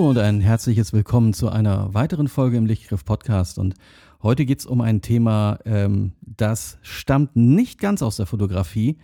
[0.00, 3.58] Hallo und ein herzliches Willkommen zu einer weiteren Folge im Lichtgriff Podcast.
[3.58, 3.74] Und
[4.22, 8.96] heute geht es um ein Thema, ähm, das stammt nicht ganz aus der Fotografie.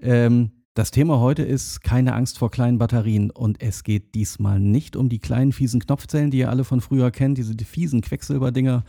[0.00, 4.96] Ähm, das Thema heute ist keine Angst vor kleinen Batterien und es geht diesmal nicht
[4.96, 8.84] um die kleinen fiesen Knopfzellen, die ihr alle von früher kennt, diese fiesen Quecksilberdinger,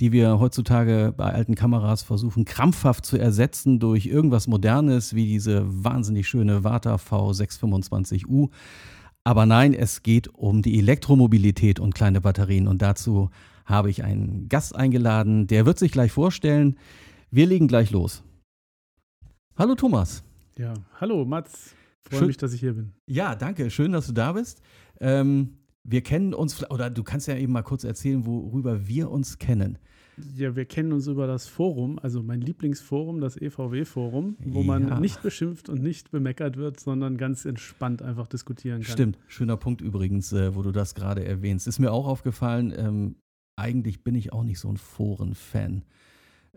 [0.00, 5.64] die wir heutzutage bei alten Kameras versuchen krampfhaft zu ersetzen durch irgendwas Modernes wie diese
[5.64, 8.50] wahnsinnig schöne Vata V625U.
[9.24, 13.30] Aber nein, es geht um die Elektromobilität und kleine Batterien und dazu
[13.66, 16.78] habe ich einen Gast eingeladen, der wird sich gleich vorstellen.
[17.30, 18.22] Wir legen gleich los.
[19.56, 20.24] Hallo Thomas.
[20.56, 21.74] Ja, hallo Mats.
[22.08, 22.92] Freue mich, dass ich hier bin.
[23.06, 23.70] Ja, danke.
[23.70, 24.62] Schön, dass du da bist.
[25.00, 29.38] Ähm, wir kennen uns, oder du kannst ja eben mal kurz erzählen, worüber wir uns
[29.38, 29.78] kennen.
[30.36, 35.00] Ja, wir kennen uns über das Forum, also mein Lieblingsforum, das EVW-Forum, wo man ja.
[35.00, 38.92] nicht beschimpft und nicht bemeckert wird, sondern ganz entspannt einfach diskutieren kann.
[38.92, 41.66] Stimmt, schöner Punkt übrigens, äh, wo du das gerade erwähnst.
[41.66, 43.16] Ist mir auch aufgefallen, ähm,
[43.56, 45.82] eigentlich bin ich auch nicht so ein Foren-Fan.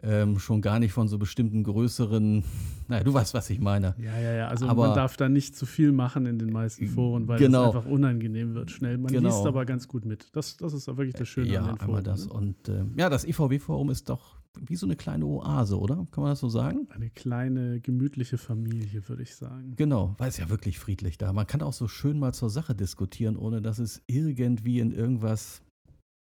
[0.03, 2.44] Ähm, schon gar nicht von so bestimmten größeren,
[2.88, 3.94] naja, du weißt, was ich meine.
[3.99, 4.47] Ja, ja, ja.
[4.47, 7.69] Also aber, man darf da nicht zu viel machen in den meisten Foren, weil genau.
[7.69, 8.97] es einfach unangenehm wird schnell.
[8.97, 9.29] Man genau.
[9.29, 10.35] liest aber ganz gut mit.
[10.35, 11.95] Das, das ist wirklich das Schöne ja, an den Foren.
[11.97, 12.25] Ja, das.
[12.25, 12.33] Ne?
[12.33, 16.07] Und äh, ja, das IVW-Forum ist doch wie so eine kleine Oase, oder?
[16.11, 16.88] Kann man das so sagen?
[16.89, 19.75] Eine kleine, gemütliche Familie, würde ich sagen.
[19.77, 21.31] Genau, weil es ja wirklich friedlich da.
[21.31, 25.61] Man kann auch so schön mal zur Sache diskutieren, ohne dass es irgendwie in irgendwas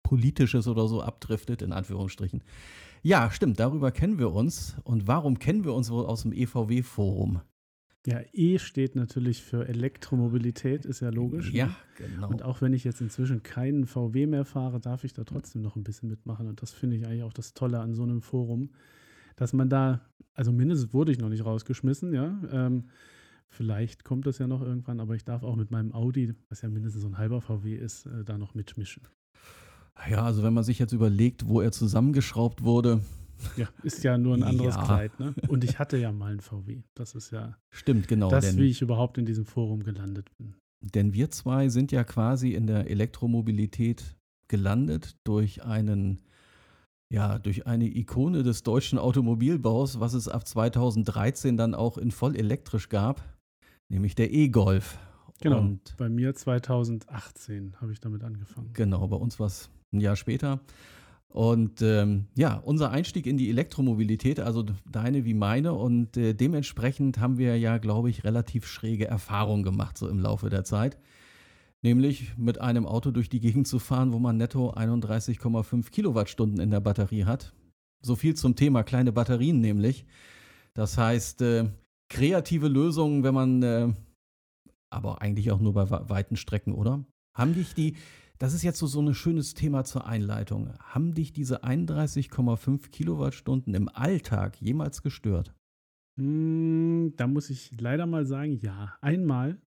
[0.03, 2.43] Politisches oder so abdriftet, in Anführungsstrichen.
[3.02, 4.75] Ja, stimmt, darüber kennen wir uns.
[4.83, 7.42] Und warum kennen wir uns wohl aus dem EVW-Forum?
[8.05, 11.52] Ja, E steht natürlich für Elektromobilität, ist ja logisch.
[11.52, 11.76] Ja, ne?
[11.98, 12.30] genau.
[12.30, 15.76] Und auch wenn ich jetzt inzwischen keinen VW mehr fahre, darf ich da trotzdem noch
[15.76, 16.48] ein bisschen mitmachen.
[16.48, 18.71] Und das finde ich eigentlich auch das Tolle an so einem Forum,
[19.36, 20.02] dass man da,
[20.33, 22.42] also mindestens wurde ich noch nicht rausgeschmissen, ja.
[22.52, 22.86] Ähm,
[23.49, 26.70] vielleicht kommt das ja noch irgendwann, aber ich darf auch mit meinem Audi, was ja
[26.70, 29.04] mindestens so ein halber VW ist, äh, da noch mitmischen.
[30.10, 33.02] Ja, also wenn man sich jetzt überlegt, wo er zusammengeschraubt wurde.
[33.55, 34.83] Ja, ist ja nur ein anderes ja.
[34.83, 35.33] Kleid, ne?
[35.48, 36.82] Und ich hatte ja mal einen VW.
[36.94, 37.58] Das ist ja.
[37.70, 38.30] Stimmt, genau.
[38.30, 40.55] Das, wie ich überhaupt in diesem Forum gelandet bin.
[40.82, 44.16] Denn wir zwei sind ja quasi in der Elektromobilität
[44.48, 46.21] gelandet durch einen,
[47.14, 52.36] ja, durch eine Ikone des deutschen Automobilbaus, was es ab 2013 dann auch in voll
[52.36, 53.21] elektrisch gab,
[53.89, 54.98] nämlich der E-Golf.
[55.42, 55.60] Genau.
[55.60, 58.71] Und bei mir 2018 habe ich damit angefangen.
[58.73, 60.60] Genau, bei uns war es ein Jahr später.
[61.30, 67.20] Und ähm, ja, unser Einstieg in die Elektromobilität, also deine wie meine, und äh, dementsprechend
[67.20, 70.98] haben wir ja, glaube ich, relativ schräge Erfahrungen gemacht, so im Laufe der Zeit.
[71.83, 76.71] Nämlich mit einem Auto durch die Gegend zu fahren, wo man netto 31,5 Kilowattstunden in
[76.71, 77.54] der Batterie hat.
[78.02, 80.06] So viel zum Thema kleine Batterien nämlich.
[80.73, 81.70] Das heißt, äh,
[82.10, 83.94] kreative Lösungen, wenn man, äh,
[84.89, 87.06] aber eigentlich auch nur bei weiten Strecken, oder?
[87.33, 87.95] Haben dich die,
[88.39, 90.73] das ist jetzt so, so ein schönes Thema zur Einleitung.
[90.80, 95.54] Haben dich diese 31,5 Kilowattstunden im Alltag jemals gestört?
[96.17, 98.95] Hm, da muss ich leider mal sagen, ja.
[99.02, 99.61] Einmal,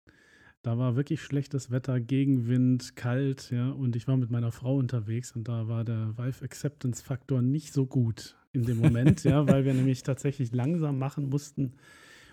[0.63, 5.33] da war wirklich schlechtes Wetter, Gegenwind, kalt, ja, und ich war mit meiner Frau unterwegs
[5.33, 9.65] und da war der Vive Acceptance Faktor nicht so gut in dem Moment, ja, weil
[9.65, 11.75] wir nämlich tatsächlich langsam machen mussten,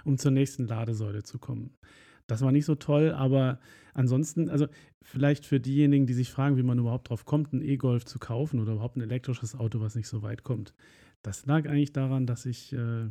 [0.05, 1.77] um zur nächsten Ladesäule zu kommen.
[2.27, 3.59] Das war nicht so toll, aber
[3.93, 4.67] ansonsten, also
[5.01, 8.59] vielleicht für diejenigen, die sich fragen, wie man überhaupt drauf kommt, einen E-Golf zu kaufen
[8.59, 10.73] oder überhaupt ein elektrisches Auto, was nicht so weit kommt.
[11.21, 13.09] Das lag eigentlich daran, dass ich äh,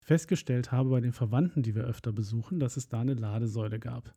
[0.00, 4.14] festgestellt habe bei den Verwandten, die wir öfter besuchen, dass es da eine Ladesäule gab.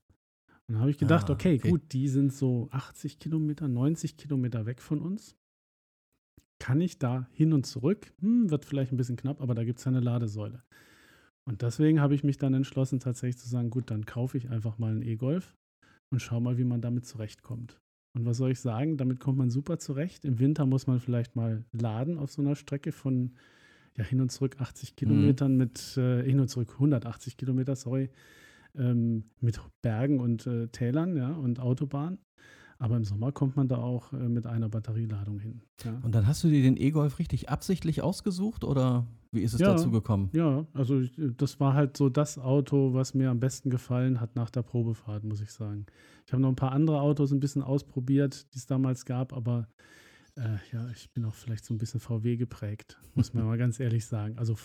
[0.68, 4.18] Und dann habe ich gedacht, ah, okay, okay, gut, die sind so 80 Kilometer, 90
[4.18, 5.36] Kilometer weg von uns.
[6.60, 8.14] Kann ich da hin und zurück?
[8.20, 10.62] Hm, wird vielleicht ein bisschen knapp, aber da gibt es ja eine Ladesäule.
[11.48, 14.78] Und deswegen habe ich mich dann entschlossen, tatsächlich zu sagen, gut, dann kaufe ich einfach
[14.78, 15.56] mal einen E-Golf
[16.12, 17.80] und schau mal, wie man damit zurechtkommt.
[18.14, 18.98] Und was soll ich sagen?
[18.98, 20.26] Damit kommt man super zurecht.
[20.26, 23.32] Im Winter muss man vielleicht mal laden auf so einer Strecke von
[23.98, 25.58] ja, hin und zurück 80 Kilometern mhm.
[25.58, 28.10] mit äh, hin und zurück 180 Kilometer, sorry,
[28.76, 32.20] ähm, mit Bergen und äh, Tälern ja, und Autobahn.
[32.82, 35.62] Aber im Sommer kommt man da auch äh, mit einer Batterieladung hin.
[35.84, 36.00] Ja.
[36.02, 39.68] Und dann hast du dir den E-Golf richtig absichtlich ausgesucht oder wie ist es ja,
[39.68, 40.32] dazu gekommen?
[40.34, 44.50] Ja, also das war halt so das Auto, was mir am besten gefallen hat nach
[44.50, 45.86] der Probefahrt, muss ich sagen.
[46.26, 49.68] Ich habe noch ein paar andere Autos ein bisschen ausprobiert, die es damals gab, aber
[50.36, 53.80] äh, ja, ich bin auch vielleicht so ein bisschen VW geprägt, muss man mal ganz
[53.80, 54.40] ehrlich sagen.
[54.40, 54.56] Also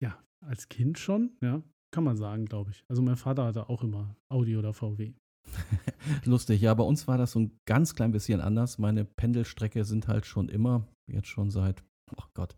[0.00, 2.82] ja, als Kind schon, ja, kann man sagen, glaube ich.
[2.88, 5.12] Also mein Vater hatte auch immer Audi oder VW.
[6.24, 8.78] Lustig, ja, bei uns war das so ein ganz klein bisschen anders.
[8.78, 11.82] Meine Pendelstrecke sind halt schon immer, jetzt schon seit,
[12.16, 12.56] oh Gott,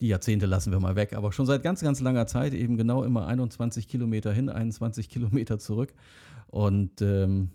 [0.00, 3.04] die Jahrzehnte lassen wir mal weg, aber schon seit ganz, ganz langer Zeit eben genau
[3.04, 5.92] immer 21 Kilometer hin, 21 Kilometer zurück.
[6.46, 7.50] Und ähm,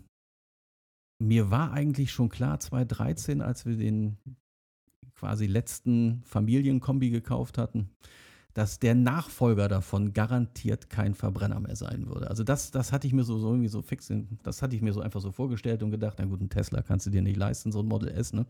[1.18, 4.18] mir war eigentlich schon klar, 2013, als wir den
[5.14, 7.90] quasi letzten Familienkombi gekauft hatten,
[8.56, 12.30] dass der Nachfolger davon garantiert kein Verbrenner mehr sein würde.
[12.30, 14.10] Also das, das hatte ich mir so, so irgendwie so fix,
[14.42, 17.04] das hatte ich mir so einfach so vorgestellt und gedacht, na gut, ein Tesla kannst
[17.04, 18.46] du dir nicht leisten, so ein Model S, ne?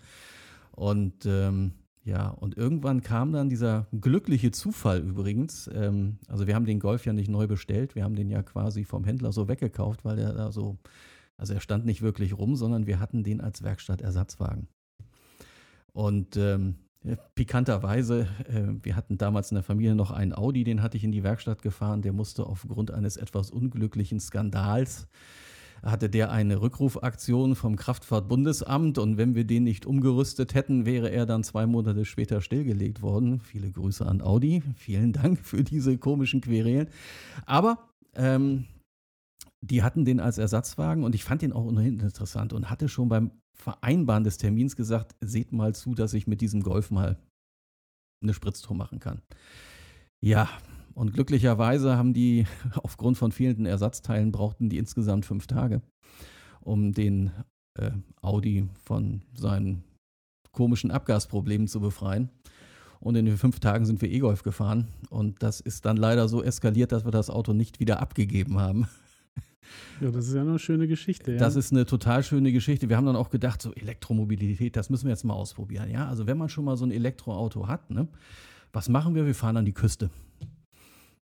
[0.71, 1.73] Und ähm,
[2.05, 5.69] ja, und irgendwann kam dann dieser glückliche Zufall übrigens.
[5.75, 8.85] Ähm, also wir haben den Golf ja nicht neu bestellt, wir haben den ja quasi
[8.85, 10.79] vom Händler so weggekauft, weil er da so,
[11.37, 14.69] also er stand nicht wirklich rum, sondern wir hatten den als Werkstattersatzwagen.
[15.93, 16.77] Und ähm,
[17.35, 21.13] pikanterweise, äh, wir hatten damals in der Familie noch einen Audi, den hatte ich in
[21.13, 25.09] die Werkstatt gefahren, der musste aufgrund eines etwas unglücklichen Skandals
[25.83, 31.27] hatte der eine Rückrufaktion vom Kraftfahrtbundesamt und wenn wir den nicht umgerüstet hätten, wäre er
[31.27, 33.41] dann zwei Monate später stillgelegt worden.
[33.41, 34.63] Viele Grüße an Audi.
[34.75, 36.89] Vielen Dank für diese komischen Querelen.
[37.45, 37.79] Aber
[38.15, 38.67] ähm,
[39.61, 43.09] die hatten den als Ersatzwagen und ich fand den auch ohnehin interessant und hatte schon
[43.09, 47.19] beim Vereinbaren des Termins gesagt, seht mal zu, dass ich mit diesem Golf mal
[48.23, 49.23] eine Spritztour machen kann.
[50.21, 50.49] Ja,
[50.95, 52.47] und glücklicherweise haben die
[52.83, 55.83] aufgrund von fehlenden Ersatzteilen brauchten die insgesamt fünf Tage,
[56.61, 57.33] um den
[57.79, 57.91] äh,
[58.23, 59.85] Audi von seinen
[60.53, 62.31] komischen Abgasproblemen zu befreien.
[62.99, 64.89] Und in den fünf Tagen sind wir E-Golf gefahren.
[65.11, 68.89] Und das ist dann leider so eskaliert, dass wir das Auto nicht wieder abgegeben haben.
[70.01, 71.33] Ja, das ist ja eine schöne Geschichte.
[71.33, 71.39] Ja.
[71.39, 72.89] Das ist eine total schöne Geschichte.
[72.89, 75.91] Wir haben dann auch gedacht, so Elektromobilität, das müssen wir jetzt mal ausprobieren.
[75.91, 78.09] Ja, also wenn man schon mal so ein Elektroauto hat, ne,
[78.73, 79.27] was machen wir?
[79.27, 80.11] Wir fahren an die Küste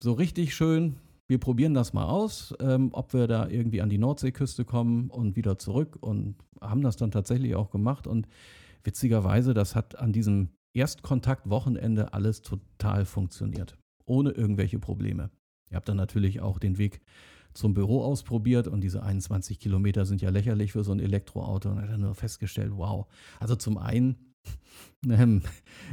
[0.02, 0.96] so richtig schön,
[1.28, 5.36] wir probieren das mal aus, ähm, ob wir da irgendwie an die Nordseeküste kommen und
[5.36, 8.08] wieder zurück und haben das dann tatsächlich auch gemacht.
[8.08, 8.28] Und
[8.84, 15.30] witzigerweise, das hat an diesem Erstkontakt-Wochenende alles total funktioniert, ohne irgendwelche Probleme.
[15.70, 17.02] Ihr habt dann natürlich auch den Weg
[17.54, 21.69] zum Büro ausprobiert und diese 21 Kilometer sind ja lächerlich für so ein Elektroauto.
[21.69, 23.07] Und hat dann nur festgestellt, wow.
[23.40, 24.16] Also zum einen,
[25.10, 25.42] ähm,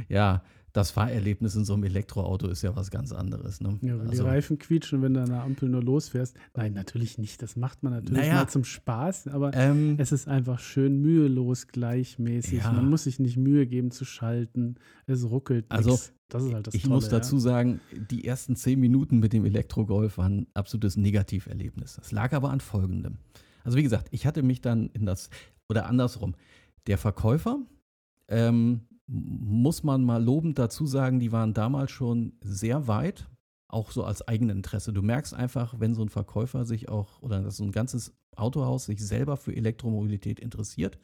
[0.09, 0.43] ja,
[0.77, 3.61] das Fahrerlebnis in so einem Elektroauto ist ja was ganz anderes.
[3.61, 3.79] Ne?
[3.81, 6.37] Ja, wenn also, die Reifen quietschen, wenn du an der Ampel nur losfährst.
[6.55, 7.41] Nein, natürlich nicht.
[7.41, 11.67] Das macht man natürlich naja, mal zum Spaß, aber ähm, es ist einfach schön mühelos,
[11.67, 12.59] gleichmäßig.
[12.59, 12.71] Ja.
[12.71, 14.75] Man muss sich nicht Mühe geben zu schalten.
[15.07, 15.65] Es ruckelt.
[15.69, 16.13] Also, nix.
[16.29, 17.41] das ist halt das Ich Tolle, muss dazu ja?
[17.41, 17.79] sagen,
[18.11, 21.95] die ersten zehn Minuten mit dem Elektrogolf waren ein absolutes Negativerlebnis.
[21.95, 23.17] Das lag aber an folgendem.
[23.63, 25.31] Also, wie gesagt, ich hatte mich dann in das,
[25.69, 26.35] oder andersrum,
[26.85, 27.57] der Verkäufer,
[28.27, 33.29] ähm, muss man mal lobend dazu sagen, die waren damals schon sehr weit,
[33.69, 34.93] auch so als Eigeninteresse.
[34.93, 39.05] Du merkst einfach, wenn so ein Verkäufer sich auch oder so ein ganzes Autohaus sich
[39.05, 40.99] selber für Elektromobilität interessiert.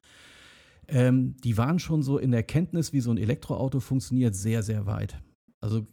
[0.87, 4.85] Ähm, die waren schon so in der Kenntnis, wie so ein Elektroauto funktioniert, sehr, sehr
[4.85, 5.21] weit.
[5.61, 5.87] Also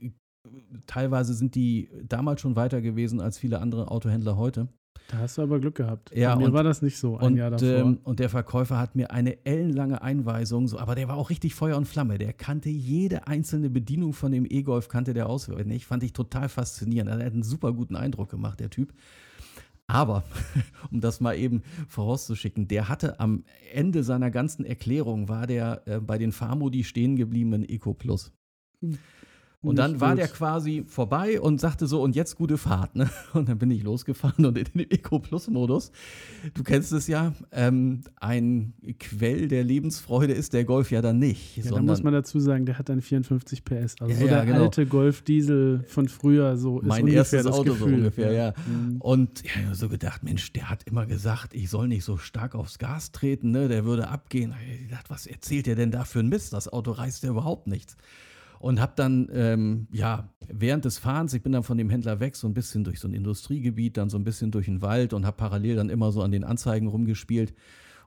[0.86, 4.68] teilweise sind die damals schon weiter gewesen als viele andere Autohändler heute.
[5.10, 6.14] Da hast du aber Glück gehabt.
[6.14, 7.66] Ja, Bei mir und, war das nicht so ein und, Jahr davor.
[7.66, 11.54] Ähm, und der Verkäufer hat mir eine ellenlange Einweisung, so, aber der war auch richtig
[11.54, 12.16] Feuer und Flamme.
[12.16, 15.86] Der kannte jede einzelne Bedienung von dem E-Golf, kannte der auswendig.
[15.86, 17.10] Fand ich total faszinierend.
[17.10, 18.92] Er hat einen super guten Eindruck gemacht, der Typ.
[19.88, 20.22] Aber,
[20.92, 23.42] um das mal eben vorauszuschicken, der hatte am
[23.72, 28.32] Ende seiner ganzen Erklärung, war der äh, bei den Fahrmodi stehen gebliebenen Eco Plus.
[28.80, 28.98] Hm.
[29.62, 32.96] Und dann war der quasi vorbei und sagte so, und jetzt gute Fahrt.
[32.96, 33.10] Ne?
[33.34, 35.92] Und dann bin ich losgefahren und in den Eco-Plus-Modus.
[36.54, 41.58] Du kennst es ja, ähm, ein Quell der Lebensfreude ist der Golf ja dann nicht.
[41.58, 43.96] Ja, da muss man dazu sagen, der hat dann 54 PS.
[44.00, 44.62] Also ja, so der ja, genau.
[44.64, 47.78] alte Golf-Diesel von früher, so ist mein erstes das Auto Gefühl.
[47.78, 48.54] so ungefähr, ja.
[48.66, 48.96] Mhm.
[49.00, 52.78] Und ja, so gedacht, Mensch, der hat immer gesagt, ich soll nicht so stark aufs
[52.78, 53.68] Gas treten, ne?
[53.68, 54.54] der würde abgehen.
[54.82, 56.52] Ich dachte, was erzählt der denn da für ein Mist?
[56.52, 57.96] Das Auto reißt ja überhaupt nichts
[58.60, 62.36] und habe dann, ähm, ja, während des Fahrens, ich bin dann von dem Händler weg,
[62.36, 65.24] so ein bisschen durch so ein Industriegebiet, dann so ein bisschen durch den Wald und
[65.24, 67.54] habe parallel dann immer so an den Anzeigen rumgespielt.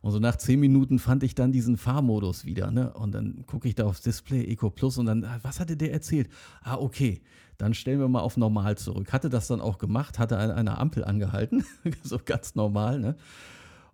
[0.02, 2.70] Und so nach zehn Minuten fand ich dann diesen Fahrmodus wieder.
[2.70, 2.94] Ne?
[2.94, 6.30] Und dann gucke ich da aufs Display, Eco Plus, und dann, was hatte der erzählt?
[6.62, 7.24] Ah, okay,
[7.58, 9.12] dann stellen wir mal auf normal zurück.
[9.12, 11.66] Hatte das dann auch gemacht, hatte an einer Ampel angehalten,
[12.04, 13.16] so ganz normal, ne?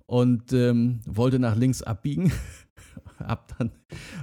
[0.08, 2.34] Und ähm, wollte nach links abbiegen
[3.20, 3.72] hab dann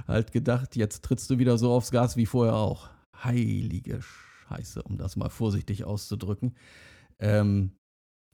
[0.07, 2.89] halt gedacht, jetzt trittst du wieder so aufs Gas wie vorher auch.
[3.23, 6.55] Heilige Scheiße, um das mal vorsichtig auszudrücken.
[7.19, 7.71] Ähm,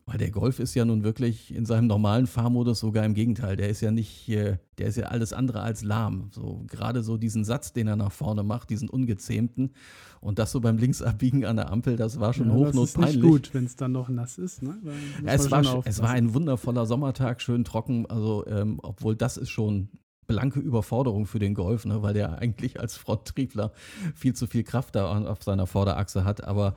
[0.05, 3.55] weil der Golf ist ja nun wirklich in seinem normalen Fahrmodus sogar im Gegenteil.
[3.55, 6.29] Der ist ja nicht, der ist ja alles andere als lahm.
[6.33, 9.71] So gerade so diesen Satz, den er nach vorne macht, diesen ungezähmten
[10.19, 12.93] und das so beim Linksabbiegen an der Ampel, das war schon ja, hochnotpeinlich.
[12.93, 14.61] Das ist nicht gut, wenn es dann noch nass ist.
[14.61, 14.77] Ne?
[15.25, 18.05] Es war, es war ein wundervoller Sommertag, schön trocken.
[18.07, 19.87] Also ähm, obwohl das ist schon
[20.27, 23.71] blanke Überforderung für den Golf, ne, weil der eigentlich als Fronttriebler
[24.15, 26.43] viel zu viel Kraft da auf seiner Vorderachse hat.
[26.43, 26.75] Aber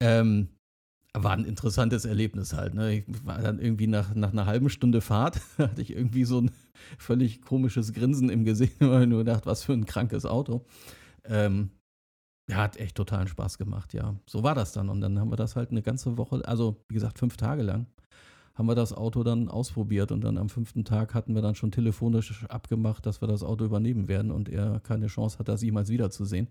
[0.00, 0.48] ähm,
[1.14, 2.74] war ein interessantes Erlebnis halt.
[2.74, 2.96] Ne?
[2.96, 6.50] Ich war dann irgendwie nach, nach einer halben Stunde Fahrt, hatte ich irgendwie so ein
[6.98, 10.64] völlig komisches Grinsen im Gesicht, weil ich nur gedacht, was für ein krankes Auto.
[11.24, 11.70] Ähm,
[12.52, 14.16] hat echt totalen Spaß gemacht, ja.
[14.26, 14.90] So war das dann.
[14.90, 17.86] Und dann haben wir das halt eine ganze Woche, also wie gesagt, fünf Tage lang,
[18.54, 20.12] haben wir das Auto dann ausprobiert.
[20.12, 23.64] Und dann am fünften Tag hatten wir dann schon telefonisch abgemacht, dass wir das Auto
[23.64, 26.48] übernehmen werden und er keine Chance hat, das jemals wiederzusehen.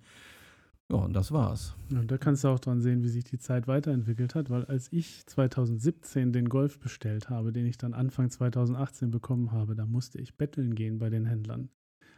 [0.92, 1.76] Ja, und das war's.
[1.92, 4.92] Und da kannst du auch dran sehen, wie sich die Zeit weiterentwickelt hat, weil als
[4.92, 10.20] ich 2017 den Golf bestellt habe, den ich dann Anfang 2018 bekommen habe, da musste
[10.20, 11.70] ich betteln gehen bei den Händlern.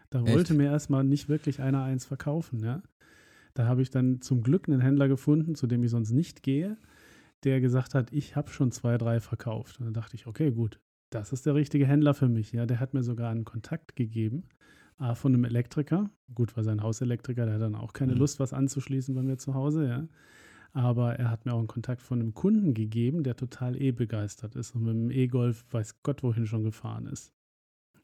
[0.09, 0.33] Da Echt?
[0.33, 2.81] wollte mir erstmal nicht wirklich einer eins verkaufen, ja.
[3.53, 6.77] Da habe ich dann zum Glück einen Händler gefunden, zu dem ich sonst nicht gehe,
[7.43, 9.79] der gesagt hat, ich habe schon zwei, drei verkauft.
[9.79, 12.51] Und dann dachte ich, okay, gut, das ist der richtige Händler für mich.
[12.51, 14.49] Ja, der hat mir sogar einen Kontakt gegeben
[14.97, 16.09] A, von einem Elektriker.
[16.33, 18.19] Gut, war sein Hauselektriker, der hat dann auch keine mhm.
[18.19, 20.07] Lust, was anzuschließen bei mir zu Hause, ja.
[20.71, 24.75] Aber er hat mir auch einen Kontakt von einem Kunden gegeben, der total E-begeistert ist
[24.75, 27.33] und mit dem E-Golf weiß Gott wohin schon gefahren ist.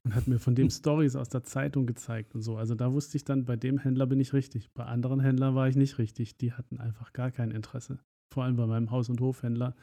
[0.03, 2.57] Und hat mir von dem Stories aus der Zeitung gezeigt und so.
[2.57, 4.71] Also da wusste ich dann, bei dem Händler bin ich richtig.
[4.73, 6.37] Bei anderen Händlern war ich nicht richtig.
[6.37, 7.99] Die hatten einfach gar kein Interesse.
[8.31, 9.75] Vor allem bei meinem Haus- und Hofhändler.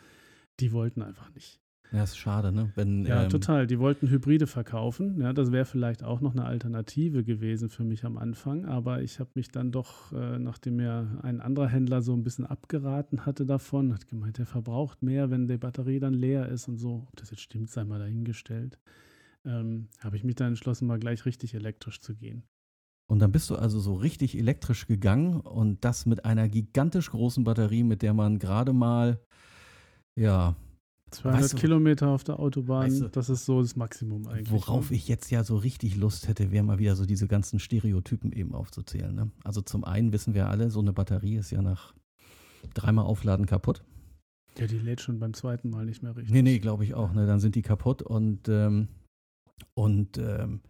[0.59, 1.61] Die wollten einfach nicht.
[1.93, 2.71] Ja, ist schade, ne?
[2.75, 3.67] Wenn, ja, ähm, total.
[3.67, 5.21] Die wollten Hybride verkaufen.
[5.21, 8.67] Ja, das wäre vielleicht auch noch eine Alternative gewesen für mich am Anfang.
[8.67, 12.45] Aber ich habe mich dann doch, äh, nachdem mir ein anderer Händler so ein bisschen
[12.45, 16.77] abgeraten hatte davon, hat gemeint, der verbraucht mehr, wenn die Batterie dann leer ist und
[16.77, 17.07] so.
[17.09, 18.79] Ob das jetzt stimmt, sei mal dahingestellt.
[19.45, 22.43] Ähm, habe ich mich dann entschlossen, mal gleich richtig elektrisch zu gehen.
[23.11, 27.43] Und dann bist du also so richtig elektrisch gegangen und das mit einer gigantisch großen
[27.43, 29.19] Batterie, mit der man gerade mal,
[30.15, 30.55] ja,
[31.11, 34.51] 200 weißt du, Kilometer auf der Autobahn, weißt du, das ist so das Maximum eigentlich.
[34.51, 34.97] Worauf ne?
[34.97, 38.55] ich jetzt ja so richtig Lust hätte, wäre mal wieder so diese ganzen Stereotypen eben
[38.55, 39.15] aufzuzählen.
[39.15, 39.31] Ne?
[39.43, 41.95] Also zum einen wissen wir alle, so eine Batterie ist ja nach
[42.75, 43.83] dreimal Aufladen kaputt.
[44.59, 46.33] Ja, die lädt schon beim zweiten Mal nicht mehr richtig.
[46.33, 47.13] Nee, nee, glaube ich auch.
[47.13, 47.27] Ne?
[47.27, 48.89] Dann sind die kaputt und, ähm,
[49.75, 50.61] und ähm,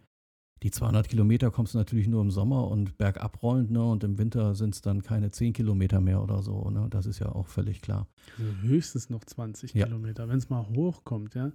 [0.63, 3.83] die 200 Kilometer kommst du natürlich nur im Sommer und bergab rollend, ne?
[3.83, 6.87] Und im Winter sind es dann keine 10 Kilometer mehr oder so, ne?
[6.89, 8.07] Das ist ja auch völlig klar.
[8.37, 9.85] Also höchstens noch 20 ja.
[9.85, 11.51] Kilometer, wenn es mal hochkommt, ja.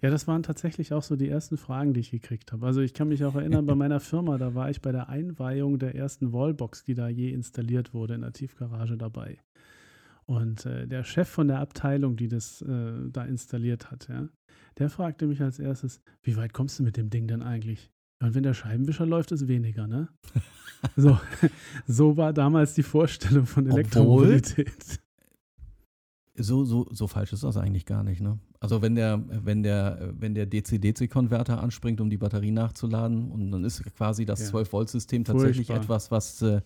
[0.00, 2.64] Ja, das waren tatsächlich auch so die ersten Fragen, die ich gekriegt habe.
[2.64, 5.78] Also ich kann mich auch erinnern, bei meiner Firma, da war ich bei der Einweihung
[5.78, 9.38] der ersten Wallbox, die da je installiert wurde in der Tiefgarage dabei.
[10.24, 14.28] Und äh, der Chef von der Abteilung, die das äh, da installiert hat, ja,
[14.78, 17.90] der fragte mich als erstes, wie weit kommst du mit dem Ding denn eigentlich?
[18.20, 20.08] Und wenn der Scheibenwischer läuft, ist weniger, ne?
[20.96, 21.18] so,
[21.86, 25.00] so war damals die Vorstellung von Elektromobilität.
[26.40, 28.38] So, so, so falsch ist das eigentlich gar nicht, ne?
[28.60, 33.64] Also wenn der, wenn der, wenn der DC-DC-Konverter anspringt, um die Batterie nachzuladen, und dann
[33.64, 34.58] ist quasi das ja.
[34.58, 35.84] 12-Volt-System tatsächlich Furchtbar.
[35.84, 36.60] etwas, was äh,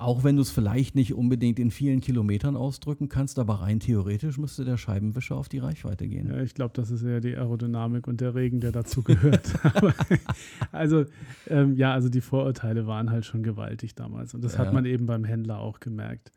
[0.00, 4.38] auch wenn du es vielleicht nicht unbedingt in vielen Kilometern ausdrücken kannst, aber rein theoretisch
[4.38, 6.28] müsste der Scheibenwischer auf die Reichweite gehen.
[6.28, 9.52] Ja, ich glaube, das ist eher die Aerodynamik und der Regen, der dazu gehört.
[10.72, 11.04] also,
[11.48, 14.34] ähm, ja, also die Vorurteile waren halt schon gewaltig damals.
[14.34, 14.60] Und das ja.
[14.60, 16.32] hat man eben beim Händler auch gemerkt.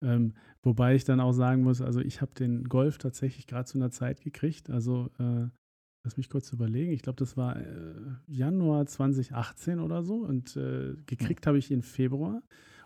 [0.00, 3.78] Ähm, wobei ich dann auch sagen muss, also ich habe den Golf tatsächlich gerade zu
[3.78, 4.70] einer Zeit gekriegt.
[4.70, 5.48] Also äh,
[6.04, 6.90] Lass mich kurz überlegen.
[6.90, 7.64] Ich glaube, das war äh,
[8.26, 10.16] Januar 2018 oder so.
[10.16, 12.42] Und äh, gekriegt habe ich ihn Februar.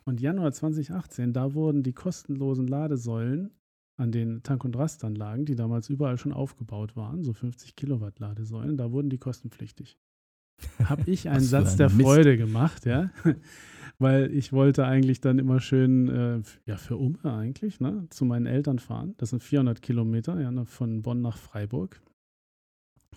[0.09, 3.51] Und Januar 2018, da wurden die kostenlosen Ladesäulen
[3.97, 8.77] an den Tank- und Rastanlagen, die damals überall schon aufgebaut waren, so 50 Kilowatt Ladesäulen,
[8.77, 9.99] da wurden die kostenpflichtig.
[10.85, 12.03] Habe ich einen Satz der Mist.
[12.03, 13.11] Freude gemacht, ja,
[13.99, 18.47] weil ich wollte eigentlich dann immer schön, äh, ja, für Umme eigentlich, ne, zu meinen
[18.47, 19.15] Eltern fahren.
[19.19, 22.01] Das sind 400 Kilometer, ja, ne, von Bonn nach Freiburg.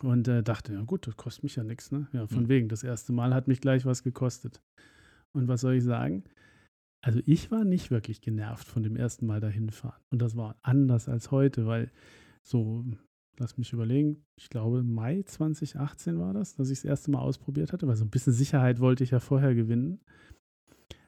[0.01, 2.07] Und äh, dachte, ja gut, das kostet mich ja nichts, ne?
[2.13, 2.49] Ja, von mhm.
[2.49, 4.61] wegen, das erste Mal hat mich gleich was gekostet.
[5.33, 6.23] Und was soll ich sagen?
[7.01, 10.01] Also ich war nicht wirklich genervt von dem ersten Mal dahin fahren.
[10.11, 11.91] Und das war anders als heute, weil
[12.43, 12.85] so,
[13.37, 17.71] lass mich überlegen, ich glaube Mai 2018 war das, dass ich das erste Mal ausprobiert
[17.71, 19.99] hatte, weil so ein bisschen Sicherheit wollte ich ja vorher gewinnen.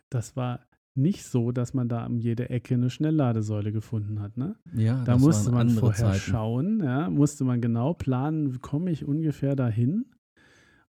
[0.10, 4.38] Das war nicht so, dass man da um jede Ecke eine Schnellladesäule gefunden hat.
[4.38, 4.56] Ne?
[4.74, 6.20] Ja, da musste man vorher Zeiten.
[6.20, 10.06] schauen, ja, musste man genau planen, komme ich ungefähr dahin.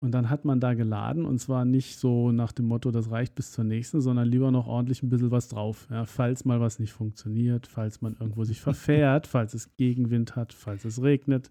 [0.00, 3.35] Und dann hat man da geladen und zwar nicht so nach dem Motto, das reicht
[3.35, 5.88] bis zur nächsten, sondern lieber noch ordentlich ein bisschen was drauf.
[5.90, 10.52] Ja, falls mal was nicht funktioniert, falls man irgendwo sich verfährt, falls es Gegenwind hat,
[10.52, 11.50] falls es regnet.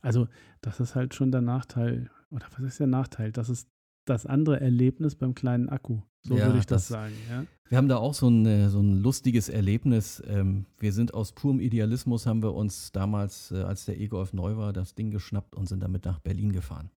[0.00, 0.26] Also,
[0.62, 3.30] das ist halt schon der Nachteil, oder was ist der Nachteil?
[3.30, 3.68] Das ist
[4.06, 6.00] das andere Erlebnis beim kleinen Akku.
[6.22, 7.14] So ja, würde ich das, das, sagen.
[7.28, 7.44] Ja?
[7.68, 10.22] Wir haben da auch so ein, äh, so ein lustiges Erlebnis.
[10.26, 14.56] Ähm, wir sind aus purem Idealismus, haben wir uns damals, äh, als der E-Golf neu
[14.56, 16.90] war, das Ding geschnappt und sind damit nach Berlin gefahren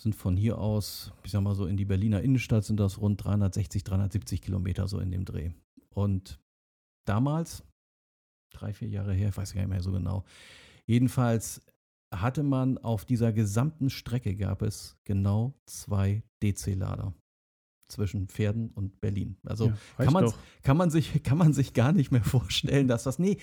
[0.00, 3.22] sind von hier aus, ich sag mal so, in die Berliner Innenstadt sind das rund
[3.22, 5.50] 360, 370 Kilometer so in dem Dreh.
[5.94, 6.40] Und
[7.06, 7.62] damals
[8.52, 10.24] drei, vier Jahre her, ich weiß gar nicht mehr so genau.
[10.86, 11.62] Jedenfalls
[12.12, 17.14] hatte man auf dieser gesamten Strecke gab es genau zwei DC-Lader
[17.88, 19.36] zwischen Pferden und Berlin.
[19.44, 23.04] Also ja, kann, man, kann, man sich, kann man sich gar nicht mehr vorstellen, dass
[23.04, 23.38] das, nee,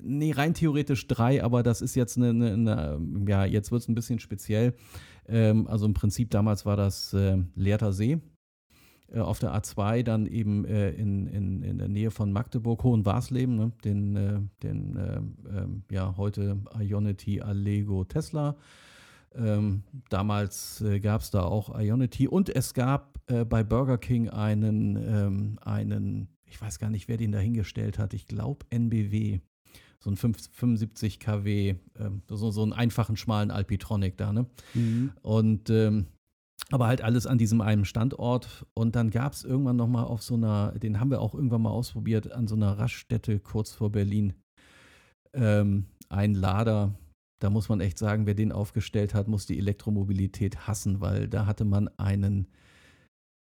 [0.00, 3.88] nee, rein theoretisch drei, aber das ist jetzt eine, eine, eine ja, jetzt wird es
[3.88, 4.74] ein bisschen speziell.
[5.28, 8.20] Ähm, also im Prinzip damals war das äh, Leerter See
[9.12, 13.56] äh, auf der A2, dann eben äh, in, in, in der Nähe von Magdeburg, Hohenwarsleben,
[13.56, 13.72] ne?
[13.84, 15.16] den, äh, den äh,
[15.58, 18.56] ähm, ja, heute Ionity Allego Tesla.
[19.34, 24.30] Ähm, damals äh, gab es da auch Ionity und es gab äh, bei Burger King
[24.30, 29.40] einen, ähm, einen, ich weiß gar nicht, wer den da hingestellt hat, ich glaube NBW,
[30.06, 34.46] so ein 75 kW, ähm, so, so einen einfachen, schmalen Alpitronic da, ne?
[34.74, 35.12] Mhm.
[35.22, 36.06] Und ähm,
[36.70, 38.66] aber halt alles an diesem einen Standort.
[38.74, 41.70] Und dann gab es irgendwann nochmal auf so einer, den haben wir auch irgendwann mal
[41.70, 44.34] ausprobiert, an so einer Raststätte kurz vor Berlin,
[45.32, 46.94] ähm, ein Lader.
[47.40, 51.46] Da muss man echt sagen, wer den aufgestellt hat, muss die Elektromobilität hassen, weil da
[51.46, 52.48] hatte man einen,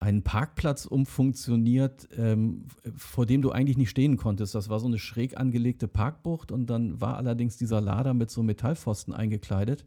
[0.04, 4.54] einen Parkplatz umfunktioniert, ähm, vor dem du eigentlich nicht stehen konntest.
[4.54, 8.42] Das war so eine schräg angelegte Parkbucht und dann war allerdings dieser Lader mit so
[8.42, 9.86] Metallpfosten eingekleidet.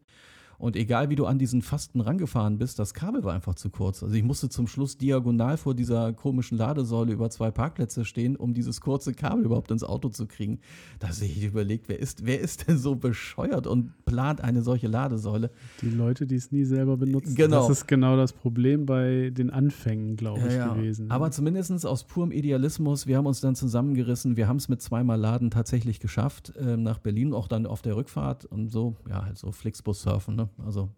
[0.57, 4.01] Und egal wie du an diesen Fasten rangefahren bist, das Kabel war einfach zu kurz.
[4.01, 8.53] Also ich musste zum Schluss diagonal vor dieser komischen Ladesäule über zwei Parkplätze stehen, um
[8.53, 10.59] dieses kurze Kabel überhaupt ins Auto zu kriegen.
[10.99, 14.87] Da sehe ich überlegt, wer ist, wer ist denn so bescheuert und plant eine solche
[14.87, 15.51] Ladesäule?
[15.81, 17.35] Die Leute, die es nie selber benutzen.
[17.35, 17.61] Genau.
[17.61, 21.11] Das ist genau das Problem bei den Anfängen, glaube ich, ja, gewesen.
[21.11, 25.19] Aber zumindest aus purem Idealismus, wir haben uns dann zusammengerissen, wir haben es mit zweimal
[25.19, 29.37] Laden tatsächlich geschafft, äh, nach Berlin, auch dann auf der Rückfahrt und so, ja, halt
[29.37, 30.46] so Flixbus surfen, ne?
[30.63, 30.89] Also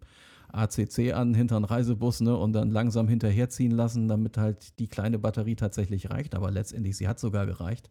[0.52, 5.18] ACC an, hinter einen Reisebus ne, und dann langsam hinterherziehen lassen, damit halt die kleine
[5.18, 6.34] Batterie tatsächlich reicht.
[6.34, 7.90] Aber letztendlich, sie hat sogar gereicht.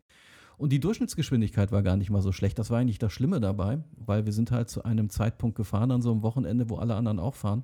[0.58, 2.60] Und die Durchschnittsgeschwindigkeit war gar nicht mal so schlecht.
[2.60, 6.02] Das war eigentlich das Schlimme dabei, weil wir sind halt zu einem Zeitpunkt gefahren an
[6.02, 7.63] so einem Wochenende, wo alle anderen auch fahren.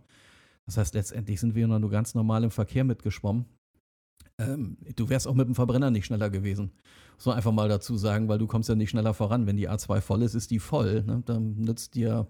[0.65, 3.45] Das heißt, letztendlich sind wir nur ganz normal im Verkehr mitgeschwommen.
[4.37, 6.71] Ähm, du wärst auch mit dem Verbrenner nicht schneller gewesen.
[7.17, 9.45] So einfach mal dazu sagen, weil du kommst ja nicht schneller voran.
[9.45, 11.03] Wenn die A2 voll ist, ist die voll.
[11.03, 11.21] Ne?
[11.25, 12.27] Dann nützt dir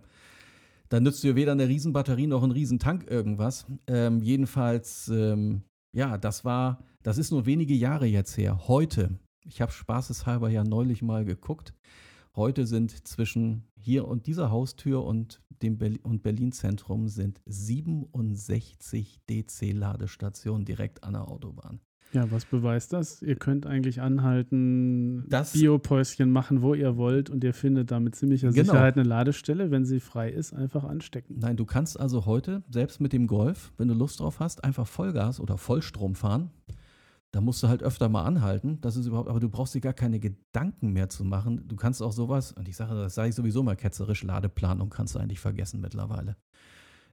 [0.90, 3.66] dann nützt dir weder eine Riesenbatterie noch ein Riesentank irgendwas.
[3.88, 8.68] Ähm, jedenfalls, ähm, ja, das war, das ist nur wenige Jahre jetzt her.
[8.68, 11.74] Heute, ich habe spaßeshalber ja neulich mal geguckt,
[12.36, 20.66] heute sind zwischen hier und dieser Haustür und dem Berlin, und Berlin-Zentrum sind 67 DC-Ladestationen
[20.66, 21.80] direkt an der Autobahn.
[22.14, 23.22] Ja, was beweist das?
[23.22, 28.16] Ihr könnt eigentlich anhalten, das Biopäuschen machen, wo ihr wollt und ihr findet da mit
[28.16, 28.72] ziemlicher genau.
[28.72, 31.38] Sicherheit eine Ladestelle, wenn sie frei ist, einfach anstecken.
[31.40, 34.88] Nein, du kannst also heute, selbst mit dem Golf, wenn du Lust drauf hast, einfach
[34.88, 36.52] Vollgas oder Vollstrom fahren.
[37.32, 38.80] Da musst du halt öfter mal anhalten.
[38.80, 41.68] Das ist überhaupt, aber du brauchst dir gar keine Gedanken mehr zu machen.
[41.68, 45.16] Du kannst auch sowas, und ich sage, das sage ich sowieso mal ketzerisch, Ladeplanung kannst
[45.16, 46.38] du eigentlich vergessen mittlerweile.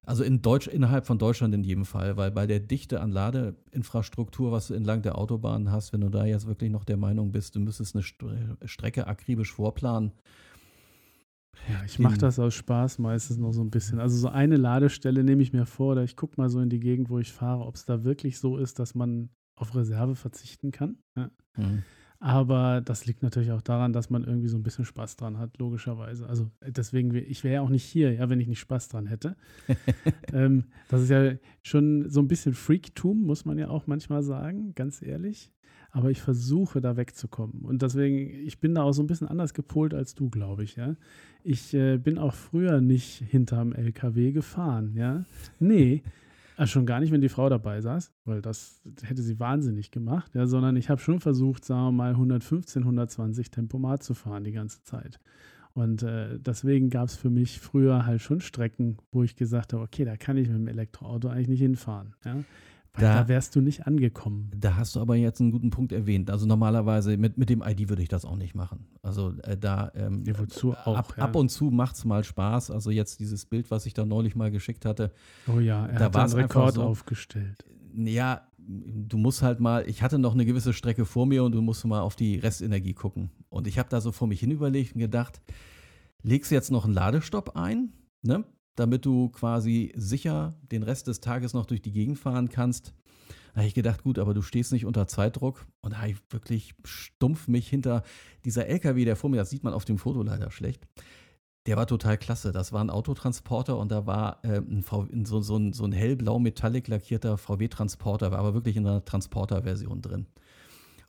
[0.05, 4.51] Also in Deutsch, innerhalb von Deutschland in jedem Fall, weil bei der Dichte an Ladeinfrastruktur,
[4.51, 7.55] was du entlang der Autobahn hast, wenn du da jetzt wirklich noch der Meinung bist,
[7.55, 8.03] du müsstest eine
[8.65, 10.11] Strecke akribisch vorplanen.
[11.69, 14.01] Ja, ich mache das aus Spaß meistens noch so ein bisschen.
[14.01, 16.81] Also so eine Ladestelle nehme ich mir vor, oder ich gucke mal so in die
[16.81, 20.73] Gegend, wo ich fahre, ob es da wirklich so ist, dass man auf Reserve verzichten
[20.73, 20.99] kann.
[21.17, 21.31] Ja.
[21.57, 21.85] Mhm.
[22.25, 25.59] Aber das liegt natürlich auch daran, dass man irgendwie so ein bisschen Spaß dran hat,
[25.59, 26.29] logischerweise.
[26.29, 29.35] Also deswegen, ich wäre ja auch nicht hier, ja, wenn ich nicht Spaß dran hätte.
[30.33, 31.33] ähm, das ist ja
[31.65, 35.51] schon so ein bisschen Freaktum, muss man ja auch manchmal sagen, ganz ehrlich.
[35.91, 37.63] Aber ich versuche da wegzukommen.
[37.63, 40.77] Und deswegen, ich bin da auch so ein bisschen anders gepolt als du, glaube ich,
[40.77, 40.95] ja.
[41.43, 45.25] Ich äh, bin auch früher nicht hinterm LKW gefahren, ja.
[45.59, 46.05] Nee.
[46.57, 50.35] Also schon gar nicht, wenn die Frau dabei saß, weil das hätte sie wahnsinnig gemacht,
[50.35, 54.53] ja, sondern ich habe schon versucht, sagen wir mal 115, 120 Tempomat zu fahren die
[54.53, 55.19] ganze Zeit.
[55.75, 59.83] Und äh, deswegen gab es für mich früher halt schon Strecken, wo ich gesagt habe,
[59.83, 62.15] okay, da kann ich mit dem Elektroauto eigentlich nicht hinfahren.
[62.25, 62.45] Ja?
[62.95, 64.51] Da, da, wärst du nicht angekommen.
[64.55, 66.29] Da hast du aber jetzt einen guten Punkt erwähnt.
[66.29, 68.87] Also normalerweise mit, mit dem ID würde ich das auch nicht machen.
[69.03, 71.25] Also äh, da ähm, ja, wozu auch, ab, ja.
[71.25, 72.71] ab und zu macht es mal Spaß.
[72.71, 75.13] Also jetzt dieses Bild, was ich da neulich mal geschickt hatte.
[75.49, 77.65] Oh ja, er da hat einen Rekord so, aufgestellt.
[77.95, 81.63] Ja, du musst halt mal, ich hatte noch eine gewisse Strecke vor mir und du
[81.63, 83.31] musst mal auf die Restenergie gucken.
[83.49, 85.41] Und ich habe da so vor mich hin überlegt und gedacht,
[86.23, 87.95] legst du jetzt noch einen Ladestopp ein?
[88.23, 88.45] Ne?
[88.75, 92.95] Damit du quasi sicher den Rest des Tages noch durch die Gegend fahren kannst.
[93.53, 95.67] Da habe ich gedacht, gut, aber du stehst nicht unter Zeitdruck.
[95.83, 98.03] Und da habe ich wirklich stumpf mich hinter
[98.45, 100.87] dieser LKW, der vor mir, das sieht man auf dem Foto leider schlecht.
[101.67, 102.51] Der war total klasse.
[102.51, 105.93] Das war ein Autotransporter und da war äh, ein v, so, so, ein, so ein
[105.93, 110.27] hellblau metallic lackierter VW-Transporter, war aber wirklich in einer Transporter-Version drin.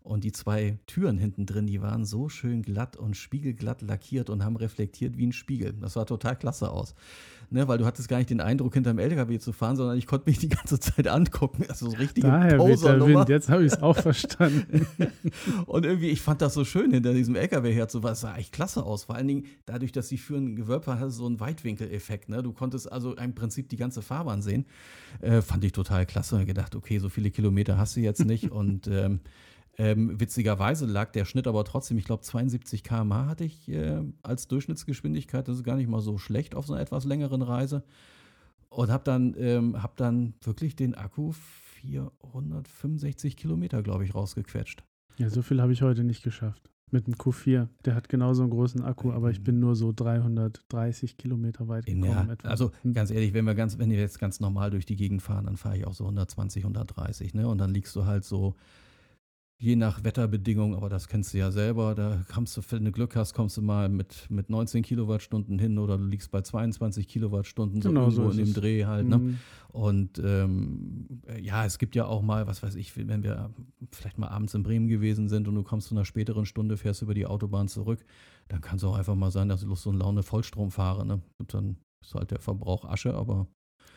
[0.03, 4.43] Und die zwei Türen hinten drin, die waren so schön glatt und spiegelglatt lackiert und
[4.43, 5.73] haben reflektiert wie ein Spiegel.
[5.79, 6.93] Das sah total klasse aus.
[7.49, 10.27] Ne, weil du hattest gar nicht den Eindruck, hinterm LKW zu fahren, sondern ich konnte
[10.27, 11.65] mich die ganze Zeit angucken.
[11.69, 13.29] Also so richtige Daher der Wind.
[13.29, 14.87] Jetzt habe ich es auch verstanden.
[15.67, 18.13] und irgendwie, ich fand das so schön, hinter diesem LKW herzufahren.
[18.13, 19.03] Es sah echt klasse aus.
[19.03, 22.27] Vor allen Dingen dadurch, dass die Führen gewölbt war, hatte so einen Weitwinkeleffekt.
[22.27, 22.41] Ne?
[22.41, 24.65] Du konntest also im Prinzip die ganze Fahrbahn sehen.
[25.21, 26.37] Äh, fand ich total klasse.
[26.37, 28.51] Und gedacht, okay, so viele Kilometer hast du jetzt nicht.
[28.51, 29.19] und ähm,
[29.77, 34.47] ähm, witzigerweise lag der Schnitt aber trotzdem, ich glaube 72 km/h hatte ich äh, als
[34.47, 35.47] Durchschnittsgeschwindigkeit.
[35.47, 37.83] Das ist gar nicht mal so schlecht auf so einer etwas längeren Reise.
[38.69, 44.83] Und habe dann, ähm, hab dann wirklich den Akku 465 Kilometer, glaube ich, rausgequetscht.
[45.17, 46.69] Ja, so viel habe ich heute nicht geschafft.
[46.89, 47.69] Mit dem Q4.
[47.85, 52.37] Der hat genauso einen großen Akku, aber ich bin nur so 330 Kilometer weit gekommen.
[52.43, 52.49] Ja.
[52.49, 52.93] Also hm.
[52.93, 55.57] ganz ehrlich, wenn wir ganz, wenn wir jetzt ganz normal durch die Gegend fahren, dann
[55.57, 57.47] fahre ich auch so 120, 130, ne?
[57.47, 58.55] Und dann liegst du halt so
[59.63, 63.15] je nach Wetterbedingungen, aber das kennst du ja selber, da kommst du, wenn du Glück
[63.15, 67.81] hast, kommst du mal mit, mit 19 Kilowattstunden hin oder du liegst bei 22 Kilowattstunden
[67.81, 69.07] so genau, irgendwo so in dem Dreh halt.
[69.07, 69.19] Ne?
[69.19, 69.37] Mhm.
[69.69, 73.51] Und ähm, ja, es gibt ja auch mal, was weiß ich, wenn wir
[73.93, 77.01] vielleicht mal abends in Bremen gewesen sind und du kommst zu einer späteren Stunde, fährst
[77.01, 78.03] über die Autobahn zurück,
[78.49, 81.05] dann kann es auch einfach mal sein, dass ich Lust so eine Laune Vollstrom fahre.
[81.05, 81.21] Ne?
[81.37, 83.47] Und dann ist halt der Verbrauch Asche, aber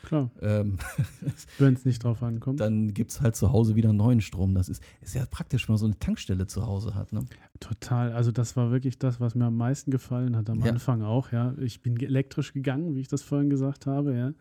[0.05, 0.31] Klar.
[0.41, 0.79] Ähm,
[1.59, 2.61] Wenn es nicht drauf ankommt.
[2.61, 4.55] Dann gibt es halt zu Hause wieder neuen Strom.
[4.55, 7.13] Das ist, ist ja praktisch, wenn man so eine Tankstelle zu Hause hat.
[7.13, 7.25] Ne?
[7.59, 8.13] Total.
[8.13, 10.71] Also das war wirklich das, was mir am meisten gefallen hat am ja.
[10.71, 11.33] Anfang auch.
[11.33, 14.15] Ja, Ich bin elektrisch gegangen, wie ich das vorhin gesagt habe.
[14.15, 14.33] Ja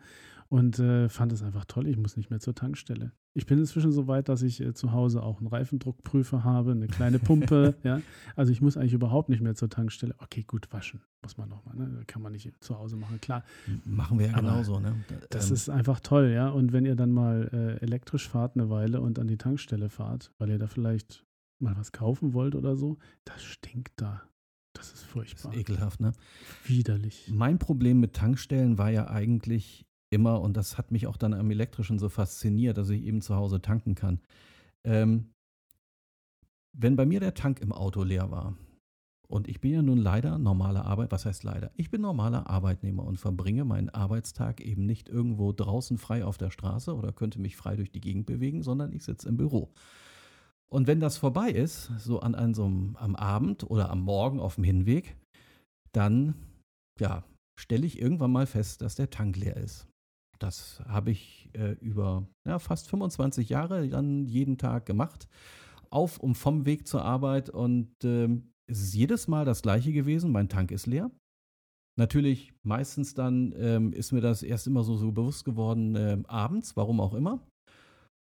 [0.48, 1.86] und äh, fand es einfach toll.
[1.86, 3.12] Ich muss nicht mehr zur Tankstelle.
[3.34, 6.86] Ich bin inzwischen so weit, dass ich äh, zu Hause auch einen Reifendruckprüfer habe, eine
[6.86, 7.74] kleine Pumpe.
[7.82, 8.00] ja.
[8.34, 10.14] Also ich muss eigentlich überhaupt nicht mehr zur Tankstelle.
[10.18, 11.74] Okay, gut, waschen muss man nochmal.
[11.74, 12.04] Ne?
[12.06, 13.42] Kann man nicht zu Hause machen, klar.
[13.84, 14.78] Machen wir ja genauso.
[14.78, 14.94] Ne?
[15.30, 15.54] Das ähm.
[15.54, 16.48] ist einfach toll, ja.
[16.48, 20.32] Und wenn ihr dann mal äh, elektrisch fahrt eine Weile und an die Tankstelle fahrt,
[20.38, 21.26] weil ihr da vielleicht
[21.58, 24.22] mal was kaufen wollt oder so, das stinkt da.
[24.72, 25.50] Das ist furchtbar.
[25.50, 26.12] Das ist ekelhaft, ne?
[26.64, 27.28] Widerlich.
[27.32, 29.84] Mein Problem mit Tankstellen war ja eigentlich
[30.16, 33.36] immer, und das hat mich auch dann am Elektrischen so fasziniert, dass ich eben zu
[33.36, 34.20] Hause tanken kann.
[34.82, 35.30] Ähm,
[36.72, 38.56] wenn bei mir der Tank im Auto leer war,
[39.28, 41.70] und ich bin ja nun leider normaler Arbeit, was heißt leider?
[41.74, 46.50] Ich bin normaler Arbeitnehmer und verbringe meinen Arbeitstag eben nicht irgendwo draußen frei auf der
[46.50, 49.72] Straße oder könnte mich frei durch die Gegend bewegen, sondern ich sitze im Büro.
[50.68, 54.64] Und wenn das vorbei ist, so an einem, am Abend oder am Morgen auf dem
[54.64, 55.16] Hinweg,
[55.92, 56.34] dann
[57.00, 57.24] ja,
[57.58, 59.88] stelle ich irgendwann mal fest, dass der Tank leer ist.
[60.38, 65.28] Das habe ich äh, über ja, fast 25 Jahre dann jeden Tag gemacht,
[65.90, 67.50] auf und vom Weg zur Arbeit.
[67.50, 70.32] Und ähm, es ist jedes Mal das gleiche gewesen.
[70.32, 71.10] Mein Tank ist leer.
[71.98, 76.76] Natürlich, meistens dann ähm, ist mir das erst immer so, so bewusst geworden, äh, abends,
[76.76, 77.40] warum auch immer.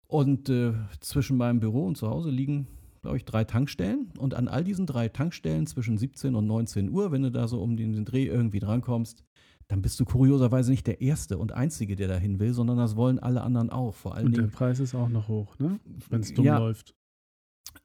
[0.07, 2.67] Und äh, zwischen meinem Büro und zu Hause liegen,
[3.01, 4.11] glaube ich, drei Tankstellen.
[4.19, 7.59] Und an all diesen drei Tankstellen zwischen 17 und 19 Uhr, wenn du da so
[7.61, 9.23] um den Dreh irgendwie drankommst,
[9.67, 13.19] dann bist du kurioserweise nicht der Erste und Einzige, der dahin will, sondern das wollen
[13.19, 13.93] alle anderen auch.
[13.95, 15.79] Vor allen und Dingen, der Preis ist auch noch hoch, ne?
[16.09, 16.93] wenn es dumm ja, läuft.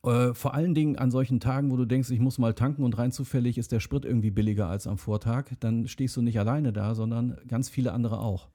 [0.04, 2.98] Äh, vor allen Dingen an solchen Tagen, wo du denkst, ich muss mal tanken und
[2.98, 6.72] rein zufällig ist der Sprit irgendwie billiger als am Vortag, dann stehst du nicht alleine
[6.72, 8.50] da, sondern ganz viele andere auch.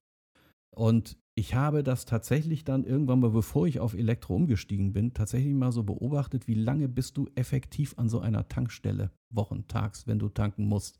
[0.75, 5.53] Und ich habe das tatsächlich dann irgendwann mal, bevor ich auf Elektro umgestiegen bin, tatsächlich
[5.53, 10.29] mal so beobachtet, wie lange bist du effektiv an so einer Tankstelle, wochentags, wenn du
[10.29, 10.99] tanken musst.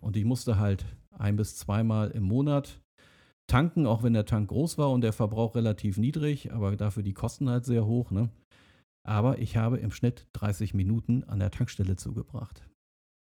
[0.00, 2.80] Und ich musste halt ein bis zweimal im Monat
[3.48, 7.14] tanken, auch wenn der Tank groß war und der Verbrauch relativ niedrig, aber dafür die
[7.14, 8.10] Kosten halt sehr hoch.
[8.10, 8.30] Ne?
[9.06, 12.68] Aber ich habe im Schnitt 30 Minuten an der Tankstelle zugebracht.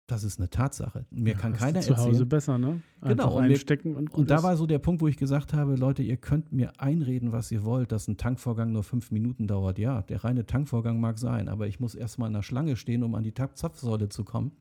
[0.09, 1.05] Das ist eine Tatsache.
[1.11, 1.97] Mir ja, kann keiner zu erzählen.
[1.97, 2.81] Zu Hause besser, ne?
[3.01, 3.39] Einfach genau.
[3.39, 6.17] Und, mir, und, und da war so der Punkt, wo ich gesagt habe, Leute, ihr
[6.17, 9.81] könnt mir einreden, was ihr wollt, dass ein Tankvorgang nur fünf Minuten dauert.
[9.81, 13.17] Ja, der reine Tankvorgang mag sein, aber ich muss erstmal in der Schlange stehen, um
[13.17, 14.53] an die Zapfsäule zu kommen.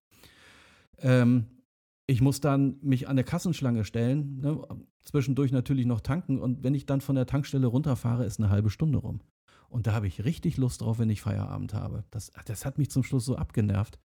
[0.97, 1.45] Ähm,
[2.07, 4.61] ich muss dann mich an der Kassenschlange stellen, ne,
[5.01, 8.69] zwischendurch natürlich noch tanken und wenn ich dann von der Tankstelle runterfahre, ist eine halbe
[8.69, 9.21] Stunde rum.
[9.69, 12.05] Und da habe ich richtig Lust drauf, wenn ich Feierabend habe.
[12.11, 13.99] Das, das hat mich zum Schluss so abgenervt.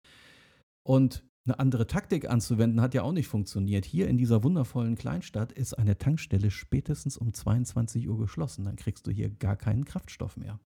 [0.83, 3.85] Und eine andere Taktik anzuwenden hat ja auch nicht funktioniert.
[3.85, 8.65] Hier in dieser wundervollen Kleinstadt ist eine Tankstelle spätestens um 22 Uhr geschlossen.
[8.65, 10.59] Dann kriegst du hier gar keinen Kraftstoff mehr.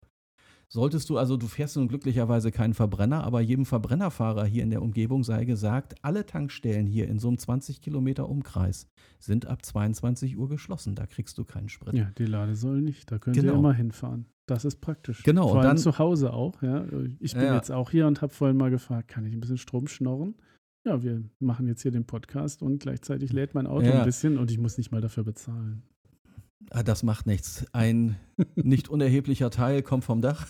[0.68, 4.82] Solltest du also, du fährst nun glücklicherweise keinen Verbrenner, aber jedem Verbrennerfahrer hier in der
[4.82, 10.36] Umgebung sei gesagt, alle Tankstellen hier in so einem 20 Kilometer Umkreis sind ab 22
[10.36, 10.94] Uhr geschlossen.
[10.94, 11.94] Da kriegst du keinen Sprit.
[11.94, 13.10] Ja, die Ladesäule nicht.
[13.10, 13.52] Da könnt genau.
[13.52, 14.26] ihr immer hinfahren.
[14.46, 15.22] Das ist praktisch.
[15.22, 15.48] Genau.
[15.48, 16.60] Vor allem dann, zu Hause auch.
[16.62, 16.84] Ja.
[17.18, 17.54] Ich bin ja.
[17.54, 20.34] jetzt auch hier und habe vorhin mal gefragt, kann ich ein bisschen Strom schnorren?
[20.86, 24.00] Ja, wir machen jetzt hier den Podcast und gleichzeitig lädt mein Auto ja.
[24.00, 25.82] ein bisschen und ich muss nicht mal dafür bezahlen.
[26.70, 27.66] Ah, das macht nichts.
[27.72, 28.16] Ein
[28.56, 30.46] nicht unerheblicher Teil kommt vom Dach.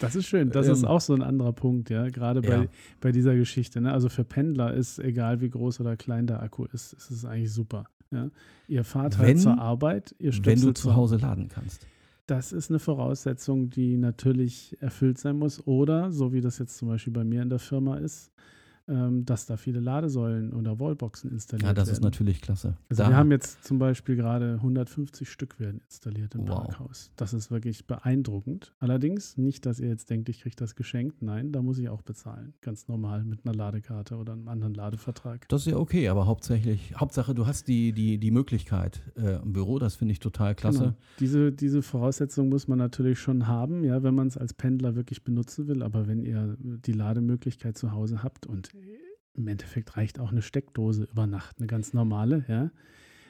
[0.00, 0.50] Das ist schön.
[0.50, 2.66] Das ähm, ist auch so ein anderer Punkt, ja, gerade bei, ja.
[3.00, 3.80] bei dieser Geschichte.
[3.80, 3.92] Ne?
[3.92, 7.52] Also für Pendler ist, egal wie groß oder klein der Akku ist, ist es eigentlich
[7.52, 7.84] super.
[8.10, 8.30] Ja?
[8.68, 11.86] Ihr fahrt halt zur Arbeit, ihr Wenn du zu Hause laden kannst.
[12.26, 15.64] Das ist eine Voraussetzung, die natürlich erfüllt sein muss.
[15.66, 18.32] Oder, so wie das jetzt zum Beispiel bei mir in der Firma ist,
[18.86, 21.70] dass da viele Ladesäulen oder Wallboxen installiert werden.
[21.70, 21.96] Ja, das werden.
[21.96, 22.76] ist natürlich klasse.
[22.88, 26.64] Also da wir haben jetzt zum Beispiel gerade 150 Stück werden installiert im wow.
[26.64, 27.10] Parkhaus.
[27.16, 28.74] Das ist wirklich beeindruckend.
[28.78, 31.20] Allerdings nicht, dass ihr jetzt denkt, ich kriege das geschenkt.
[31.20, 32.54] Nein, da muss ich auch bezahlen.
[32.60, 35.48] Ganz normal mit einer Ladekarte oder einem anderen Ladevertrag.
[35.48, 39.52] Das ist ja okay, aber hauptsächlich, Hauptsache, du hast die, die, die Möglichkeit äh, im
[39.52, 39.80] Büro.
[39.80, 40.78] Das finde ich total klasse.
[40.78, 40.94] Genau.
[41.18, 45.24] Diese, diese Voraussetzung muss man natürlich schon haben, ja, wenn man es als Pendler wirklich
[45.24, 45.82] benutzen will.
[45.82, 48.75] Aber wenn ihr die Lademöglichkeit zu Hause habt und
[49.36, 52.70] im Endeffekt reicht auch eine Steckdose über Nacht, eine ganz normale, ja.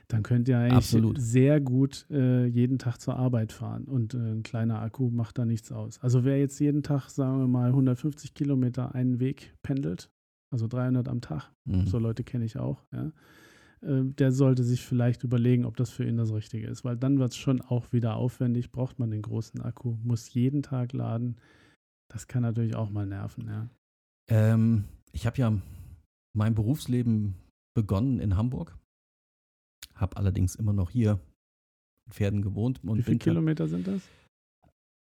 [0.09, 1.21] Dann könnt ihr eigentlich Absolut.
[1.21, 5.45] sehr gut äh, jeden Tag zur Arbeit fahren und äh, ein kleiner Akku macht da
[5.45, 6.01] nichts aus.
[6.01, 10.09] Also wer jetzt jeden Tag, sagen wir mal, 150 Kilometer einen Weg pendelt,
[10.53, 11.89] also 300 am Tag, mhm.
[11.89, 13.11] so Leute kenne ich auch, ja,
[13.81, 17.19] äh, der sollte sich vielleicht überlegen, ob das für ihn das Richtige ist, weil dann
[17.19, 21.37] wird es schon auch wieder aufwendig, braucht man den großen Akku, muss jeden Tag laden.
[22.09, 23.69] Das kann natürlich auch mal nerven, ja.
[24.29, 24.85] Ähm,
[25.17, 25.59] ich habe ja
[26.35, 27.37] mein Berufsleben
[27.75, 28.77] begonnen in Hamburg.
[29.95, 31.19] Habe allerdings immer noch hier
[32.05, 32.81] in Pferden gewohnt.
[32.83, 34.03] wie viele Kilometer sind das?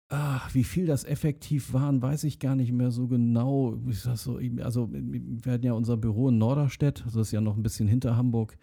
[0.08, 3.78] Ach, wie viel das effektiv waren, weiß ich gar nicht mehr so genau.
[3.90, 7.62] So, also wir hatten ja unser Büro in Norderstedt, also das ist ja noch ein
[7.62, 8.58] bisschen hinter Hamburg.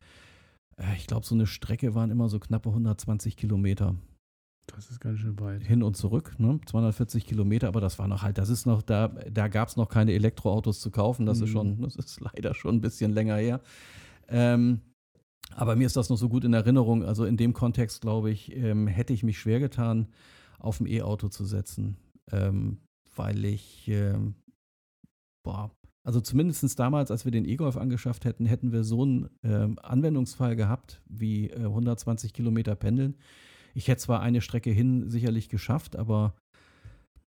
[0.76, 3.96] Äh, ich glaube, so eine Strecke waren immer so knappe 120 Kilometer.
[4.68, 5.64] Das ist ganz schön weit.
[5.64, 6.60] Hin und zurück, ne?
[6.66, 9.90] 240 Kilometer, aber das war noch halt, das ist noch, da, da gab es noch
[9.90, 11.26] keine Elektroautos zu kaufen.
[11.26, 11.44] Das mhm.
[11.44, 13.62] ist schon, das ist leider schon ein bisschen länger her.
[14.28, 14.82] Ähm,
[15.56, 17.04] aber mir ist das noch so gut in Erinnerung.
[17.04, 20.08] Also in dem Kontext, glaube ich, ähm, hätte ich mich schwer getan,
[20.60, 21.98] auf ein E-Auto zu setzen.
[22.32, 22.80] Ähm,
[23.16, 24.36] weil ich, ähm,
[25.44, 25.72] boah,
[26.04, 30.56] also zumindest damals, als wir den E-Golf angeschafft hätten, hätten wir so einen ähm, Anwendungsfall
[30.56, 33.16] gehabt wie äh, 120 Kilometer Pendeln
[33.78, 36.34] ich hätte zwar eine Strecke hin sicherlich geschafft, aber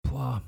[0.05, 0.43] boah,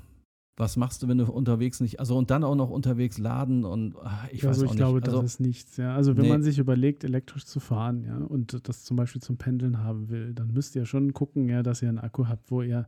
[0.55, 3.97] was machst du, wenn du unterwegs nicht, also und dann auch noch unterwegs laden und
[4.01, 5.93] ach, ich also weiß auch ich glaube, also, das ist nichts, ja.
[5.93, 6.29] Also wenn nee.
[6.29, 10.33] man sich überlegt, elektrisch zu fahren, ja, und das zum Beispiel zum Pendeln haben will,
[10.33, 12.87] dann müsst ihr schon gucken, ja, dass ihr einen Akku habt, wo ihr,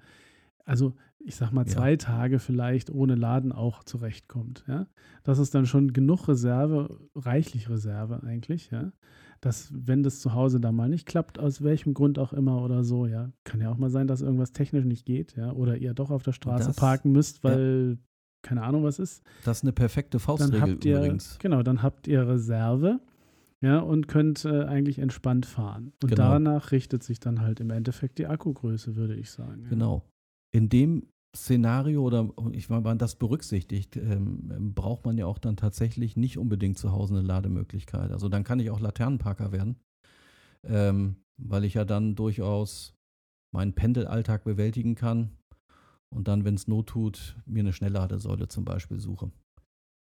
[0.63, 1.97] also ich sag mal, zwei ja.
[1.97, 4.87] Tage vielleicht ohne Laden auch zurechtkommt, ja.
[5.23, 8.93] Das ist dann schon genug Reserve, reichlich Reserve eigentlich, ja
[9.41, 12.83] dass wenn das zu Hause da mal nicht klappt, aus welchem Grund auch immer oder
[12.83, 15.93] so, ja, kann ja auch mal sein, dass irgendwas technisch nicht geht, ja, oder ihr
[15.93, 18.07] doch auf der Straße das, parken müsst, weil ja.
[18.43, 19.23] keine Ahnung was ist.
[19.43, 21.39] Das ist eine perfekte Faustregel dann habt ihr, übrigens.
[21.39, 22.99] Genau, dann habt ihr Reserve,
[23.61, 25.93] ja, und könnt äh, eigentlich entspannt fahren.
[26.03, 26.29] Und genau.
[26.29, 29.65] danach richtet sich dann halt im Endeffekt die Akkugröße, würde ich sagen.
[29.69, 30.03] Genau.
[30.51, 35.37] In dem Szenario oder ich meine, wenn man das berücksichtigt, ähm, braucht man ja auch
[35.37, 38.11] dann tatsächlich nicht unbedingt zu Hause eine Lademöglichkeit.
[38.11, 39.77] Also dann kann ich auch Laternenparker werden,
[40.63, 42.93] ähm, weil ich ja dann durchaus
[43.53, 45.31] meinen Pendelalltag bewältigen kann
[46.13, 49.31] und dann, wenn es Not tut, mir eine Schnellladesäule zum Beispiel suche.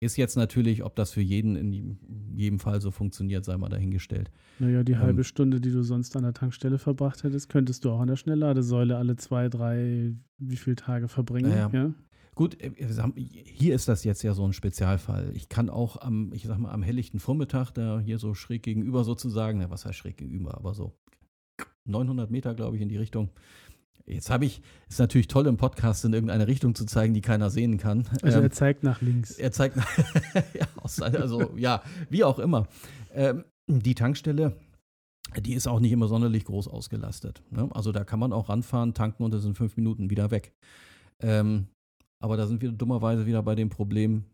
[0.00, 1.98] Ist jetzt natürlich, ob das für jeden in
[2.37, 4.30] jedem Fall so funktioniert, sei mal dahingestellt.
[4.61, 7.90] Naja, die halbe ähm, Stunde, die du sonst an der Tankstelle verbracht hättest, könntest du
[7.90, 11.50] auch an der Schnellladesäule alle zwei, drei, wie viele Tage verbringen.
[11.50, 11.70] Naja.
[11.72, 11.94] Ja?
[12.37, 12.70] Gut, äh,
[13.16, 15.32] hier ist das jetzt ja so ein Spezialfall.
[15.34, 19.02] Ich kann auch am, ich sag mal, am helllichten Vormittag, da hier so schräg gegenüber
[19.02, 20.96] sozusagen, ja, was heißt schräg gegenüber, aber so
[21.87, 23.30] 900 Meter, glaube ich, in die Richtung,
[24.09, 27.51] Jetzt habe ich, ist natürlich toll im Podcast in irgendeine Richtung zu zeigen, die keiner
[27.51, 28.05] sehen kann.
[28.23, 29.33] Also ähm, er zeigt nach links.
[29.33, 29.88] Er zeigt nach,
[30.55, 30.66] ja,
[31.03, 32.66] also ja, wie auch immer.
[33.12, 34.57] Ähm, die Tankstelle,
[35.37, 37.42] die ist auch nicht immer sonderlich groß ausgelastet.
[37.51, 37.68] Ne?
[37.73, 40.55] Also da kann man auch ranfahren, tanken und das sind fünf Minuten wieder weg.
[41.21, 41.66] Ähm,
[42.21, 44.25] aber da sind wir dummerweise wieder bei dem Problem,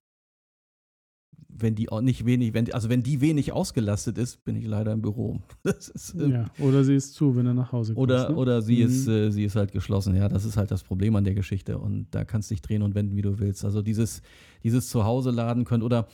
[1.49, 4.93] wenn die auch nicht wenig, wenn, also wenn die wenig ausgelastet ist, bin ich leider
[4.93, 5.41] im Büro.
[5.65, 8.03] Ist, ähm, ja, oder sie ist zu, wenn er nach Hause kommt.
[8.03, 8.37] Oder, ne?
[8.37, 8.87] oder sie, mhm.
[8.87, 10.15] ist, äh, sie ist halt geschlossen.
[10.15, 11.79] Ja, das ist halt das Problem an der Geschichte.
[11.79, 13.65] Und da kannst du dich drehen und wenden, wie du willst.
[13.65, 14.23] Also dieses,
[14.63, 16.07] dieses Zuhause laden können oder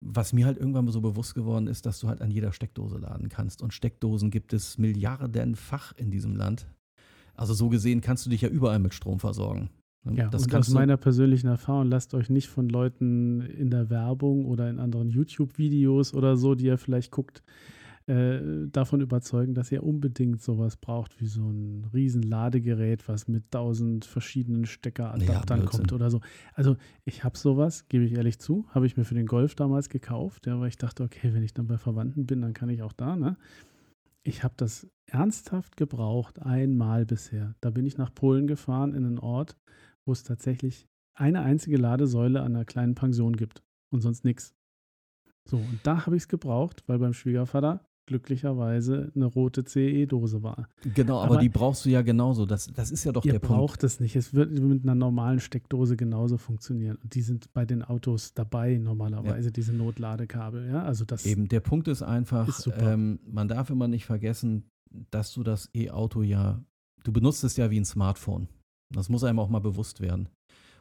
[0.00, 3.28] was mir halt irgendwann so bewusst geworden ist, dass du halt an jeder Steckdose laden
[3.28, 3.62] kannst.
[3.62, 6.66] Und Steckdosen gibt es milliardenfach in diesem Land.
[7.34, 9.70] Also so gesehen kannst du dich ja überall mit Strom versorgen.
[10.04, 14.46] Ja, das und aus meiner persönlichen Erfahrung, lasst euch nicht von Leuten in der Werbung
[14.46, 17.42] oder in anderen YouTube-Videos oder so, die ihr vielleicht guckt,
[18.08, 23.50] äh, davon überzeugen, dass ihr unbedingt sowas braucht, wie so ein riesen Ladegerät, was mit
[23.50, 26.20] tausend verschiedenen Steckeradaptern ja, kommt oder so.
[26.54, 29.90] Also ich habe sowas, gebe ich ehrlich zu, habe ich mir für den Golf damals
[29.90, 32.82] gekauft, ja, weil ich dachte, okay, wenn ich dann bei Verwandten bin, dann kann ich
[32.82, 33.36] auch da, ne?
[34.22, 37.54] Ich habe das ernsthaft gebraucht, einmal bisher.
[37.60, 39.56] Da bin ich nach Polen gefahren in einen Ort,
[40.08, 44.54] wo es tatsächlich eine einzige Ladesäule an einer kleinen Pension gibt und sonst nichts.
[45.44, 50.68] So, und da habe ich es gebraucht, weil beim Schwiegervater glücklicherweise eine rote CE-Dose war.
[50.94, 52.46] Genau, aber, aber, die brauchst du ja genauso.
[52.46, 53.44] Das, das ist ja doch der Punkt.
[53.44, 54.16] Ihr braucht es nicht.
[54.16, 56.96] Es wird mit einer normalen Steckdose genauso funktionieren.
[57.02, 59.52] Und die sind bei den Autos dabei normalerweise, ja.
[59.52, 60.68] diese Notladekabel.
[60.68, 64.70] Ja, also das Eben, der Punkt ist einfach, ist ähm, man darf immer nicht vergessen,
[65.10, 66.64] dass du das E-Auto ja,
[67.04, 68.48] du benutzt es ja wie ein Smartphone.
[68.90, 70.28] Das muss einem auch mal bewusst werden.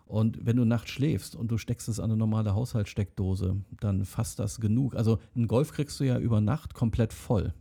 [0.06, 4.40] Und wenn du nachts schläfst und du steckst es an eine normale Haushaltssteckdose, dann fasst
[4.40, 4.96] das genug.
[4.96, 7.54] Also einen Golf kriegst du ja über Nacht komplett voll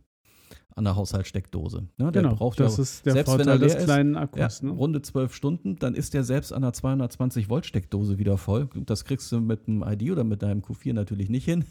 [0.77, 1.87] an der Haushaltssteckdose.
[1.99, 4.61] Ja, der genau, braucht das ja, ist der selbst Vorteil wenn er des kleinen Akkus.
[4.61, 4.71] Ja, ne?
[4.71, 8.69] Runde zwölf Stunden, dann ist der selbst an einer 220 Volt Steckdose wieder voll.
[8.85, 11.65] Das kriegst du mit einem ID oder mit deinem Q4 natürlich nicht hin.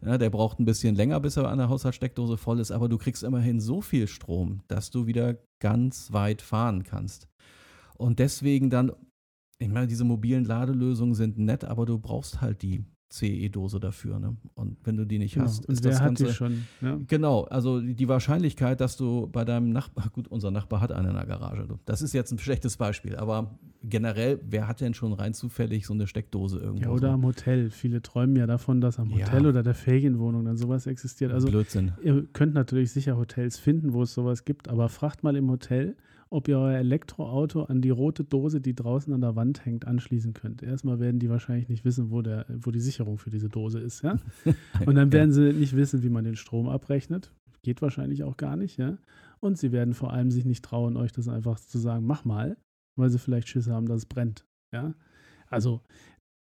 [0.00, 2.98] Ja, der braucht ein bisschen länger, bis er an der Haushaltssteckdose voll ist, aber du
[2.98, 7.28] kriegst immerhin so viel Strom, dass du wieder ganz weit fahren kannst.
[7.98, 8.92] Und deswegen dann
[9.58, 14.18] ich meine, diese mobilen Ladelösungen sind nett, aber du brauchst halt die CE-Dose dafür.
[14.20, 14.36] Ne?
[14.54, 15.46] Und wenn du die nicht genau.
[15.46, 16.32] hast, ist das Ganze.
[16.32, 17.00] Schon, ja.
[17.06, 21.14] Genau, also die Wahrscheinlichkeit, dass du bei deinem Nachbar, gut, unser Nachbar hat eine in
[21.14, 21.66] der Garage.
[21.86, 25.94] Das ist jetzt ein schlechtes Beispiel, aber generell, wer hat denn schon rein zufällig so
[25.94, 26.84] eine Steckdose irgendwo?
[26.84, 27.14] Ja, oder so?
[27.14, 27.70] am Hotel.
[27.70, 29.48] Viele träumen ja davon, dass am Hotel ja.
[29.48, 31.32] oder der Ferienwohnung dann sowas existiert.
[31.32, 31.92] Also, Blödsinn.
[32.02, 35.96] Ihr könnt natürlich sicher Hotels finden, wo es sowas gibt, aber fragt mal im Hotel,
[36.30, 40.34] ob ihr euer Elektroauto an die rote Dose, die draußen an der Wand hängt, anschließen
[40.34, 40.62] könnt.
[40.62, 44.02] Erstmal werden die wahrscheinlich nicht wissen, wo, der, wo die Sicherung für diese Dose ist.
[44.02, 44.18] Ja?
[44.86, 47.32] Und dann werden sie nicht wissen, wie man den Strom abrechnet.
[47.62, 48.76] Geht wahrscheinlich auch gar nicht.
[48.76, 48.98] Ja?
[49.40, 52.56] Und sie werden vor allem sich nicht trauen, euch das einfach zu sagen, mach mal,
[52.96, 54.46] weil sie vielleicht Schiss haben, dass es brennt.
[54.72, 54.94] Ja?
[55.48, 55.80] Also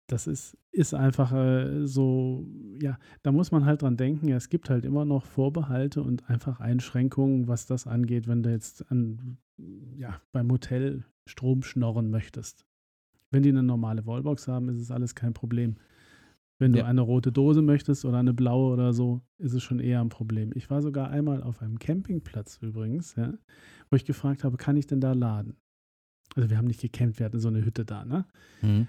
[0.06, 2.46] das ist, ist einfach äh, so,
[2.80, 6.28] ja, da muss man halt dran denken, ja, es gibt halt immer noch Vorbehalte und
[6.28, 9.38] einfach Einschränkungen, was das angeht, wenn du jetzt an,
[9.96, 12.66] ja, beim Hotel Strom schnorren möchtest.
[13.30, 15.76] Wenn die eine normale Wallbox haben, ist es alles kein Problem.
[16.60, 16.84] Wenn du ja.
[16.84, 20.52] eine rote Dose möchtest oder eine blaue oder so, ist es schon eher ein Problem.
[20.54, 23.34] Ich war sogar einmal auf einem Campingplatz übrigens, ja,
[23.90, 25.56] wo ich gefragt habe, kann ich denn da laden?
[26.36, 28.24] Also wir haben nicht gecampt, wir hatten so eine Hütte da, ne?
[28.62, 28.86] Mhm.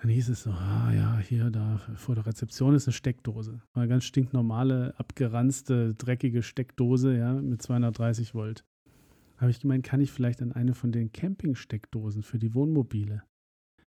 [0.00, 3.62] Dann hieß es so, ah ja, hier, da vor der Rezeption ist eine Steckdose.
[3.72, 8.64] Eine ganz stinknormale, abgeranzte, dreckige Steckdose, ja, mit 230 Volt.
[9.36, 13.22] Habe ich gemeint, kann ich vielleicht an eine von den Campingsteckdosen für die Wohnmobile?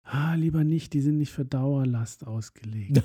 [0.03, 3.03] Ah, lieber nicht, die sind nicht für Dauerlast ausgelegt.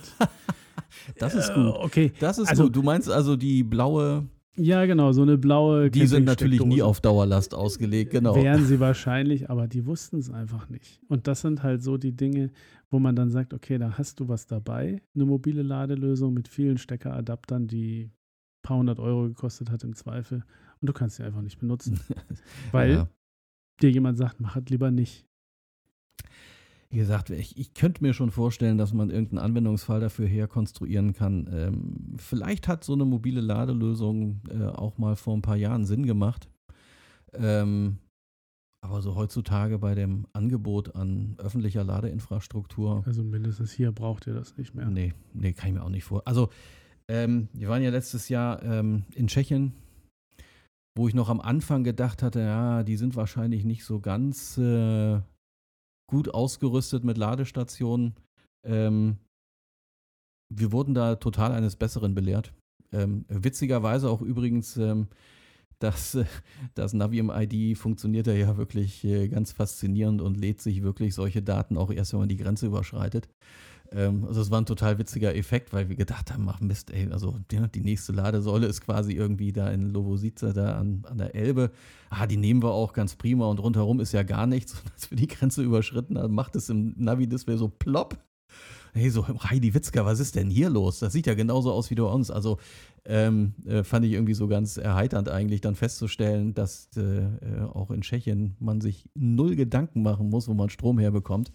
[1.19, 1.67] das ist gut.
[1.67, 2.13] Äh, okay.
[2.21, 2.77] Das ist also, gut.
[2.77, 5.91] Du meinst also die blaue ja, genau, so eine blaue.
[5.91, 8.35] Die sind natürlich nie auf Dauerlast ausgelegt, genau.
[8.35, 11.01] Wären sie wahrscheinlich, aber die wussten es einfach nicht.
[11.09, 12.51] Und das sind halt so die Dinge,
[12.91, 16.79] wo man dann sagt, okay, da hast du was dabei, eine mobile Ladelösung mit vielen
[16.79, 18.13] Steckeradaptern, die ein
[18.63, 20.45] paar hundert Euro gekostet hat im Zweifel.
[20.81, 22.01] Und du kannst sie einfach nicht benutzen.
[22.73, 23.09] weil ja.
[23.81, 25.27] dir jemand sagt, mach es lieber nicht.
[26.93, 31.49] Wie gesagt, ich, ich könnte mir schon vorstellen, dass man irgendeinen Anwendungsfall dafür herkonstruieren kann.
[31.53, 36.05] Ähm, vielleicht hat so eine mobile Ladelösung äh, auch mal vor ein paar Jahren Sinn
[36.05, 36.49] gemacht.
[37.33, 37.99] Ähm,
[38.83, 43.05] aber so heutzutage bei dem Angebot an öffentlicher Ladeinfrastruktur.
[43.07, 44.87] Also mindestens hier braucht ihr das nicht mehr.
[44.87, 46.23] Nee, nee, kann ich mir auch nicht vor.
[46.27, 46.49] Also,
[47.07, 49.75] ähm, wir waren ja letztes Jahr ähm, in Tschechien,
[50.97, 55.21] wo ich noch am Anfang gedacht hatte, ja, die sind wahrscheinlich nicht so ganz äh,
[56.09, 58.15] gut ausgerüstet mit Ladestationen.
[58.67, 59.19] Ähm,
[60.53, 62.53] wir wurden da total eines Besseren belehrt.
[62.93, 65.07] Ähm, witzigerweise auch übrigens, ähm,
[65.79, 66.19] dass
[66.75, 71.43] das Navi im ID funktioniert ja wirklich äh, ganz faszinierend und lädt sich wirklich solche
[71.43, 73.29] Daten auch erst, wenn man die Grenze überschreitet.
[73.93, 77.11] Ähm, also es war ein total witziger Effekt, weil wir gedacht haben, ach Mist, ey,
[77.11, 81.35] also die, die nächste Ladesäule ist quasi irgendwie da in Lovosice, da an, an der
[81.35, 81.71] Elbe.
[82.09, 84.73] Ah, die nehmen wir auch ganz prima und rundherum ist ja gar nichts.
[84.81, 88.19] Und als wir die Grenze überschritten haben, macht es im Navi-Display so plopp.
[88.93, 90.99] Hey, so Heidi Witzka, was ist denn hier los?
[90.99, 92.31] Das sieht ja genauso aus wie du uns.
[92.31, 92.59] Also
[93.05, 97.91] ähm, äh, fand ich irgendwie so ganz erheiternd eigentlich dann festzustellen, dass äh, äh, auch
[97.91, 101.53] in Tschechien man sich null Gedanken machen muss, wo man Strom herbekommt.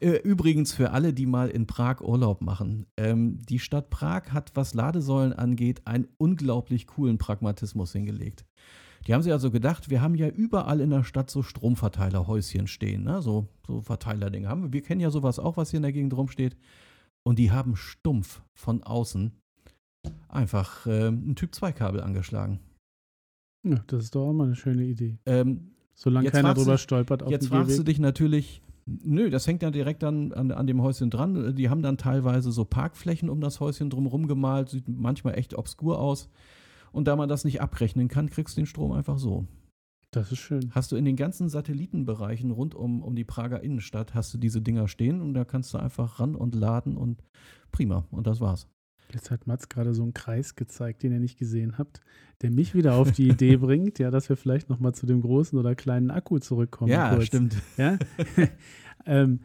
[0.00, 2.86] Äh, übrigens für alle, die mal in Prag Urlaub machen.
[2.96, 8.44] Ähm, die Stadt Prag hat, was Ladesäulen angeht, einen unglaublich coolen Pragmatismus hingelegt.
[9.08, 13.04] Die haben sich also gedacht, wir haben ja überall in der Stadt so Stromverteilerhäuschen stehen,
[13.04, 13.22] ne?
[13.22, 14.72] so, so Verteilerdinge haben wir.
[14.74, 16.56] Wir kennen ja sowas auch, was hier in der Gegend rumsteht.
[17.22, 19.32] Und die haben stumpf von außen
[20.28, 22.60] einfach äh, ein Typ-2-Kabel angeschlagen.
[23.66, 25.18] Ja, das ist doch auch mal eine schöne Idee.
[25.24, 29.62] Ähm, Solange keiner drüber du, stolpert auf Jetzt fragst du dich natürlich, nö, das hängt
[29.62, 31.56] ja direkt an, an, an, dem Häuschen dran.
[31.56, 35.98] Die haben dann teilweise so Parkflächen um das Häuschen drumherum gemalt, sieht manchmal echt obskur
[35.98, 36.28] aus.
[36.92, 39.46] Und da man das nicht abrechnen kann, kriegst du den Strom einfach so.
[40.10, 40.70] Das ist schön.
[40.74, 44.62] Hast du in den ganzen Satellitenbereichen rund um, um die Prager Innenstadt, hast du diese
[44.62, 47.22] Dinger stehen und da kannst du einfach ran und laden und
[47.72, 48.06] prima.
[48.10, 48.68] Und das war's.
[49.12, 52.00] Jetzt hat Mats gerade so einen Kreis gezeigt, den ihr nicht gesehen habt,
[52.42, 55.58] der mich wieder auf die Idee bringt, ja, dass wir vielleicht nochmal zu dem großen
[55.58, 56.90] oder kleinen Akku zurückkommen.
[56.90, 57.26] Ja, kurz.
[57.26, 57.56] stimmt.
[57.76, 57.98] Ja?
[59.06, 59.40] ähm,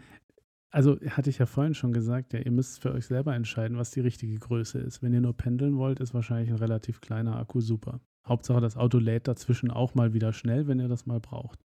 [0.73, 3.91] also hatte ich ja vorhin schon gesagt, ja, ihr müsst für euch selber entscheiden, was
[3.91, 5.03] die richtige Größe ist.
[5.03, 8.01] Wenn ihr nur pendeln wollt, ist wahrscheinlich ein relativ kleiner Akku super.
[8.27, 11.63] Hauptsache, das Auto lädt dazwischen auch mal wieder schnell, wenn ihr das mal braucht.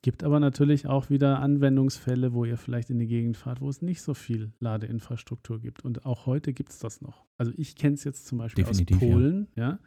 [0.00, 3.82] Gibt aber natürlich auch wieder Anwendungsfälle, wo ihr vielleicht in die Gegend fahrt, wo es
[3.82, 5.84] nicht so viel Ladeinfrastruktur gibt.
[5.84, 7.26] Und auch heute gibt es das noch.
[7.36, 9.62] Also ich kenne es jetzt zum Beispiel Definitiv, aus Polen, ja.
[9.62, 9.78] ja.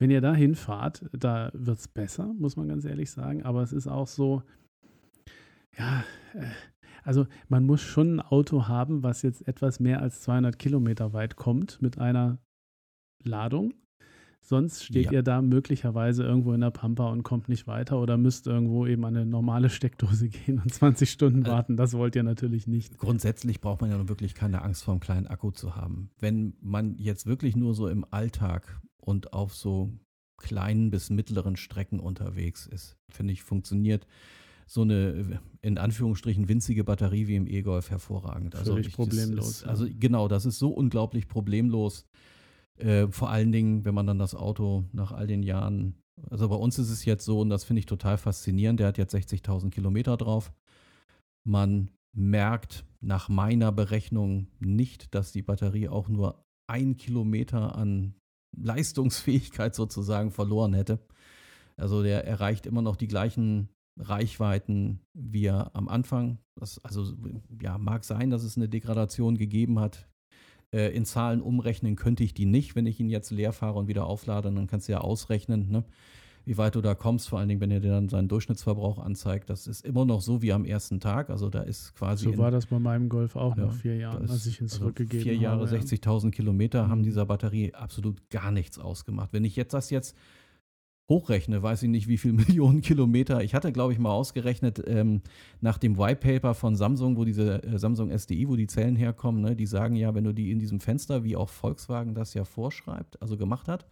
[0.00, 3.44] Wenn ihr da hinfahrt, da wird es besser, muss man ganz ehrlich sagen.
[3.44, 4.42] Aber es ist auch so,
[5.78, 6.46] ja, äh,
[7.04, 11.36] also man muss schon ein Auto haben, was jetzt etwas mehr als 200 Kilometer weit
[11.36, 12.38] kommt mit einer
[13.22, 13.74] Ladung.
[14.40, 15.12] Sonst steht ja.
[15.12, 19.06] ihr da möglicherweise irgendwo in der Pampa und kommt nicht weiter oder müsst irgendwo eben
[19.06, 21.76] an eine normale Steckdose gehen und 20 Stunden also warten.
[21.78, 22.98] Das wollt ihr natürlich nicht.
[22.98, 26.10] Grundsätzlich braucht man ja nun wirklich keine Angst vor einem kleinen Akku zu haben.
[26.18, 29.94] Wenn man jetzt wirklich nur so im Alltag und auf so
[30.36, 34.06] kleinen bis mittleren Strecken unterwegs ist, finde ich, funktioniert
[34.66, 38.54] so eine in Anführungsstrichen winzige Batterie wie im E-Golf hervorragend.
[38.54, 39.48] Also ich, problemlos.
[39.48, 42.06] Ist, also genau, das ist so unglaublich problemlos.
[42.76, 45.94] Äh, vor allen Dingen, wenn man dann das Auto nach all den Jahren,
[46.30, 48.98] also bei uns ist es jetzt so, und das finde ich total faszinierend, der hat
[48.98, 50.52] jetzt 60.000 Kilometer drauf.
[51.46, 58.14] Man merkt nach meiner Berechnung nicht, dass die Batterie auch nur ein Kilometer an
[58.56, 61.00] Leistungsfähigkeit sozusagen verloren hätte.
[61.76, 66.38] Also der erreicht immer noch die gleichen Reichweiten wie er am Anfang.
[66.56, 67.14] Das, also
[67.60, 70.08] ja, mag sein, dass es eine Degradation gegeben hat.
[70.72, 73.88] Äh, in Zahlen umrechnen könnte ich die nicht, wenn ich ihn jetzt leer fahre und
[73.88, 74.52] wieder auflade.
[74.52, 75.84] Dann kannst du ja ausrechnen, ne,
[76.44, 79.48] wie weit du da kommst, vor allen Dingen, wenn er dir dann seinen Durchschnittsverbrauch anzeigt.
[79.48, 81.30] Das ist immer noch so wie am ersten Tag.
[81.30, 82.24] Also da ist quasi.
[82.24, 84.78] So war das bei meinem Golf auch ja, nach vier Jahren, als ich ihn also
[84.78, 85.66] zurückgegeben vier habe.
[85.66, 87.04] Vier Jahre, 60.000 Kilometer haben mhm.
[87.04, 89.32] dieser Batterie absolut gar nichts ausgemacht.
[89.32, 90.16] Wenn ich jetzt das jetzt
[91.08, 93.42] hochrechne, weiß ich nicht, wie viele Millionen Kilometer.
[93.42, 95.22] Ich hatte, glaube ich, mal ausgerechnet, ähm,
[95.60, 99.42] nach dem White Paper von Samsung, wo diese äh, Samsung SDI, wo die Zellen herkommen,
[99.42, 102.44] ne, die sagen ja, wenn du die in diesem Fenster, wie auch Volkswagen das ja
[102.44, 103.86] vorschreibt, also gemacht hat,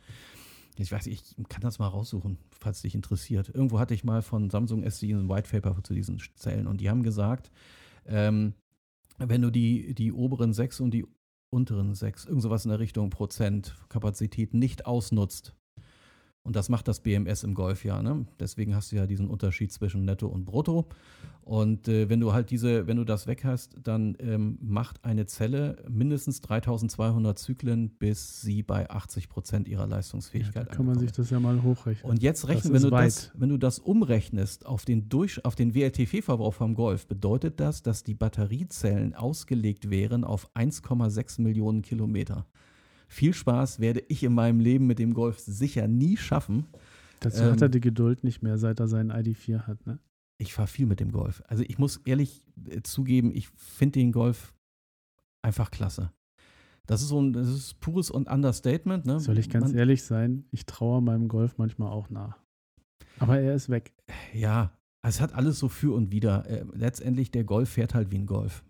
[0.79, 3.51] ich weiß, ich kann das mal raussuchen, falls dich interessiert.
[3.55, 6.89] Irgendwo hatte ich mal von Samsung SDI ein White Paper zu diesen Zellen und die
[6.89, 7.51] haben gesagt,
[8.07, 8.55] ähm,
[9.19, 11.05] wenn du die, die oberen sechs und die
[11.51, 15.55] unteren sechs, irgend sowas in der Richtung Prozent Kapazität nicht ausnutzt,
[16.45, 18.03] und das macht das BMS im Golf ja.
[18.03, 18.26] Ne?
[18.40, 20.88] Deswegen hast du ja diesen Unterschied zwischen Netto und Brutto.
[21.45, 25.26] Und äh, wenn du halt diese, wenn du das weg hast, dann ähm, macht eine
[25.26, 30.99] Zelle mindestens 3200 Zyklen, bis sie bei 80 Prozent ihrer Leistungsfähigkeit ja, da kann man
[30.99, 32.11] sich das ja mal hochrechnen.
[32.11, 35.74] Und jetzt rechnen, wenn du, das, wenn du das umrechnest auf den, Durch, auf den
[35.74, 42.47] WLTP-Verbrauch vom Golf, bedeutet das, dass die Batteriezellen ausgelegt wären auf 1,6 Millionen Kilometer.
[43.13, 46.65] Viel Spaß werde ich in meinem Leben mit dem Golf sicher nie schaffen.
[47.21, 49.99] Dazu ähm, hat er die Geduld nicht mehr, seit er seinen ID4 hat, ne?
[50.39, 51.43] Ich fahre viel mit dem Golf.
[51.47, 54.55] Also ich muss ehrlich äh, zugeben, ich finde den Golf
[55.43, 56.11] einfach klasse.
[56.87, 59.05] Das ist so ein das ist pures und Understatement.
[59.05, 59.21] Ne?
[59.21, 62.43] Soll ich ganz Man, ehrlich sein, ich traue meinem Golf manchmal auch nach.
[63.19, 63.93] Aber er ist weg.
[64.33, 66.49] Ja, es hat alles so für und wider.
[66.49, 68.65] Äh, letztendlich, der Golf fährt halt wie ein Golf.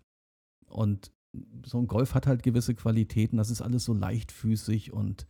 [0.67, 1.13] Und
[1.65, 3.37] so ein Golf hat halt gewisse Qualitäten.
[3.37, 5.25] Das ist alles so leichtfüßig und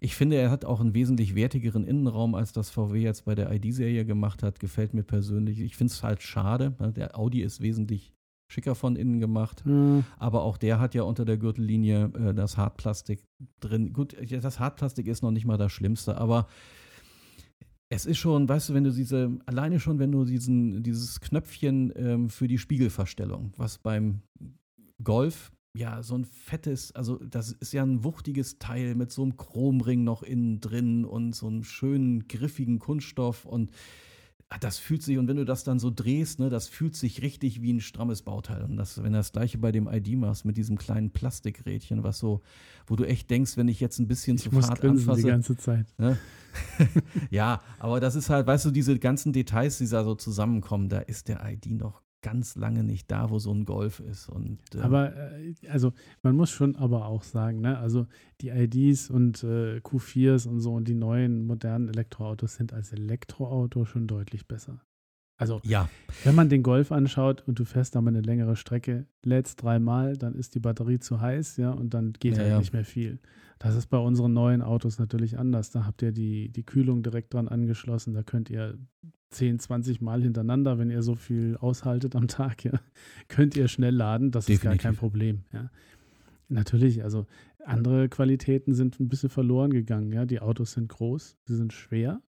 [0.00, 3.52] ich finde, er hat auch einen wesentlich wertigeren Innenraum, als das VW jetzt bei der
[3.52, 4.58] ID-Serie gemacht hat.
[4.58, 5.60] Gefällt mir persönlich.
[5.60, 6.74] Ich finde es halt schade.
[6.80, 6.92] Ne?
[6.92, 8.12] Der Audi ist wesentlich
[8.48, 9.64] schicker von innen gemacht.
[9.64, 10.04] Mhm.
[10.18, 13.24] Aber auch der hat ja unter der Gürtellinie äh, das Hartplastik
[13.60, 13.92] drin.
[13.92, 16.48] Gut, das Hartplastik ist noch nicht mal das Schlimmste, aber
[17.88, 21.92] es ist schon, weißt du, wenn du diese, alleine schon, wenn du diesen, dieses Knöpfchen
[21.94, 24.22] ähm, für die Spiegelverstellung, was beim
[25.04, 29.36] Golf, ja, so ein fettes, also das ist ja ein wuchtiges Teil mit so einem
[29.36, 33.70] Chromring noch innen drin und so einem schönen, griffigen Kunststoff und
[34.50, 37.22] ah, das fühlt sich, und wenn du das dann so drehst, ne, das fühlt sich
[37.22, 38.62] richtig wie ein strammes Bauteil.
[38.64, 42.18] Und das, wenn du das gleiche bei dem ID machst, mit diesem kleinen Plastikrädchen, was
[42.18, 42.42] so,
[42.86, 45.22] wo du echt denkst, wenn ich jetzt ein bisschen ich zu muss Fahrt anfasse.
[45.22, 45.86] die ganze Zeit.
[45.96, 46.18] Ne?
[47.30, 50.98] ja, aber das ist halt, weißt du, diese ganzen Details, die da so zusammenkommen, da
[50.98, 54.28] ist der ID noch ganz lange nicht da, wo so ein Golf ist.
[54.28, 55.92] Und, äh aber äh, also
[56.22, 58.06] man muss schon aber auch sagen, ne, also
[58.40, 63.84] die IDs und äh, Q4s und so und die neuen modernen Elektroautos sind als Elektroauto
[63.84, 64.80] schon deutlich besser.
[65.38, 65.88] Also, Ja,
[66.22, 70.16] wenn man den Golf anschaut und du fährst da mal eine längere Strecke, lädst dreimal,
[70.16, 72.58] dann ist die Batterie zu heiß, ja, und dann geht Ja, halt ja.
[72.60, 73.18] nicht mehr viel.
[73.62, 75.70] Das ist bei unseren neuen Autos natürlich anders.
[75.70, 78.12] Da habt ihr die, die Kühlung direkt dran angeschlossen.
[78.12, 78.76] Da könnt ihr
[79.30, 82.72] 10, 20 Mal hintereinander, wenn ihr so viel aushaltet am Tag, ja,
[83.28, 84.30] könnt ihr schnell laden.
[84.30, 85.00] Das ist gar kein Definitiv.
[85.00, 85.70] Problem, ja.
[86.48, 87.26] Natürlich, also
[87.64, 90.26] andere Qualitäten sind ein bisschen verloren gegangen, ja.
[90.26, 92.20] Die Autos sind groß, sie sind schwer,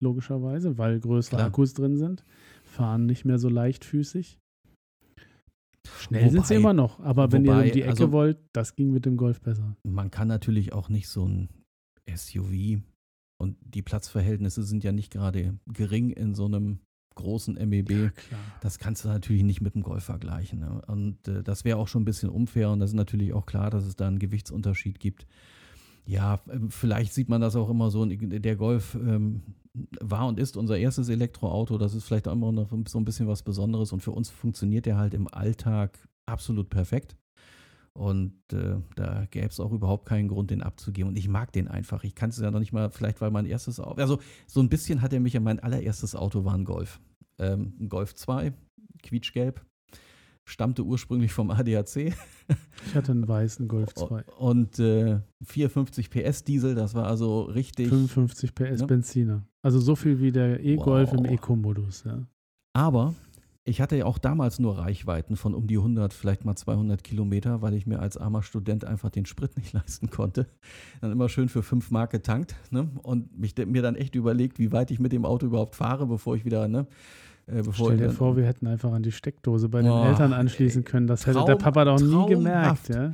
[0.00, 1.48] logischerweise, weil größere Klar.
[1.48, 2.24] Akkus drin sind,
[2.64, 4.39] fahren nicht mehr so leichtfüßig.
[5.98, 8.38] Schnell sind sie Wobei- immer noch, aber wenn ihr wobei, um die Ecke also- wollt,
[8.52, 9.76] das ging mit dem Golf besser.
[9.82, 11.48] man kann natürlich auch nicht so ein
[12.06, 12.80] SUV
[13.38, 16.80] und die Platzverhältnisse sind ja nicht gerade gering in so einem
[17.14, 17.88] großen MEB.
[18.14, 18.40] klar.
[18.62, 20.60] Das kannst du natürlich nicht mit dem Golf vergleichen.
[20.60, 20.80] Ne?
[20.86, 23.68] Und äh, das wäre auch schon ein bisschen unfair und das ist natürlich auch klar,
[23.70, 25.26] dass es da einen Gewichtsunterschied gibt.
[26.06, 28.04] Ja, ähm, vielleicht sieht man das auch immer so.
[28.06, 29.42] Der Golf ähm,
[30.00, 31.78] war und ist unser erstes Elektroauto.
[31.78, 34.86] Das ist vielleicht auch immer noch so ein bisschen was Besonderes und für uns funktioniert
[34.86, 37.16] der halt im Alltag absolut perfekt.
[37.92, 41.10] Und äh, da gäbe es auch überhaupt keinen Grund, den abzugeben.
[41.10, 42.04] Und ich mag den einfach.
[42.04, 44.68] Ich kann es ja noch nicht mal, vielleicht weil mein erstes Auto, also so ein
[44.68, 47.00] bisschen hat er mich an mein allererstes Auto war ein Golf.
[47.38, 48.52] Ähm, ein Golf 2,
[49.02, 49.64] quietschgelb,
[50.50, 51.96] stammte ursprünglich vom ADAC
[52.86, 54.06] Ich hatte einen weißen Golf Oh.
[54.08, 54.24] 2.
[54.38, 57.88] und äh, 450 PS Diesel, das war also richtig.
[57.88, 58.86] 55 PS Ne?
[58.86, 59.42] Benziner.
[59.62, 61.30] Also so viel wie der E-Golf im Wow.
[61.30, 62.26] Eco-Modus, ja.
[62.72, 63.14] Aber
[63.64, 67.62] ich hatte ja auch damals nur Reichweiten von um die 100, vielleicht mal 200 Kilometer,
[67.62, 70.46] weil ich mir als armer Student einfach den Sprit nicht leisten konnte.
[71.00, 72.88] Dann immer schön für 5 Mark getankt ne?
[73.02, 76.34] und mich, mir dann echt überlegt, wie weit ich mit dem Auto überhaupt fahre, bevor
[76.36, 76.86] ich wieder, ne?
[77.50, 80.32] Äh, bevor Stell dir vor, wir hätten einfach an die Steckdose bei den Oh, Eltern
[80.32, 81.06] anschließen können.
[81.06, 83.12] Das hätte der Traum- Papa doch nie gemerkt, ja.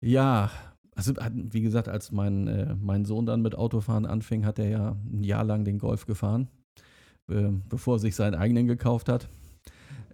[0.00, 0.50] Ja,
[0.94, 4.96] also wie gesagt, als mein, äh, mein Sohn dann mit Autofahren anfing, hat er ja
[5.12, 6.48] ein Jahr lang den Golf gefahren,
[7.30, 9.28] äh, bevor er sich seinen eigenen gekauft hat.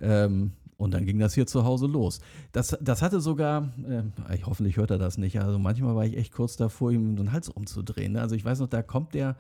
[0.01, 2.21] Ähm, und dann ging das hier zu Hause los.
[2.53, 6.17] Das, das hatte sogar, äh, ich, hoffentlich hört er das nicht, also manchmal war ich
[6.17, 8.13] echt kurz davor, ihm den Hals umzudrehen.
[8.15, 8.21] Ne?
[8.21, 9.37] Also ich weiß noch, da kommt der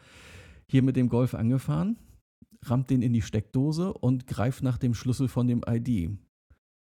[0.66, 1.96] hier mit dem Golf angefahren,
[2.70, 6.10] rammt den in die Steckdose und greift nach dem Schlüssel von dem ID.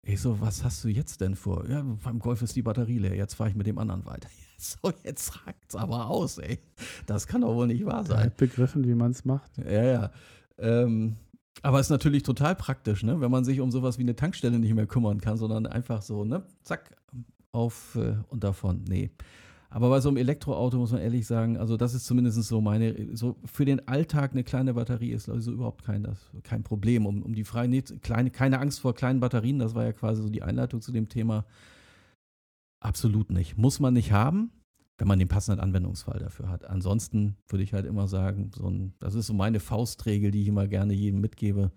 [0.05, 1.67] Ich so, was hast du jetzt denn vor?
[1.69, 4.30] Ja, beim Golf ist die Batterie leer, jetzt fahre ich mit dem anderen weiter.
[4.55, 6.57] So, jetzt rackt's aber aus, ey.
[7.05, 8.19] Das kann doch wohl nicht wahr Er sein.
[8.19, 9.57] hat begriffen, wie man es macht.
[9.57, 10.11] Ja, ja.
[10.57, 11.17] Ähm,
[11.63, 13.19] aber ist natürlich total praktisch, ne?
[13.19, 16.24] wenn man sich um sowas wie eine Tankstelle nicht mehr kümmern kann, sondern einfach so,
[16.24, 16.95] ne, zack,
[17.51, 18.86] auf äh, und davon.
[18.88, 19.11] Nee.
[19.74, 23.17] Aber bei so einem Elektroauto muss man ehrlich sagen, also das ist zumindest so meine,
[23.17, 27.07] so für den Alltag eine kleine Batterie ist also überhaupt kein, das, kein Problem.
[27.07, 30.21] Um, um die freie, nee, kleine, keine Angst vor kleinen Batterien, das war ja quasi
[30.21, 31.47] so die Einleitung zu dem Thema.
[32.82, 33.57] Absolut nicht.
[33.57, 34.51] Muss man nicht haben,
[34.99, 36.65] wenn man den passenden Anwendungsfall dafür hat.
[36.65, 40.49] Ansonsten würde ich halt immer sagen, so ein, das ist so meine Faustregel, die ich
[40.49, 41.71] immer gerne jedem mitgebe.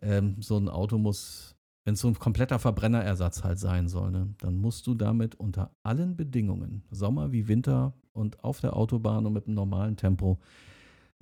[0.00, 1.53] Ähm, so ein Auto muss,
[1.84, 5.70] wenn es so ein kompletter Verbrennerersatz halt sein soll, ne, dann musst du damit unter
[5.82, 10.38] allen Bedingungen, Sommer wie Winter und auf der Autobahn und mit einem normalen Tempo,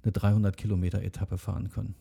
[0.03, 1.95] eine 300 Kilometer Etappe fahren können.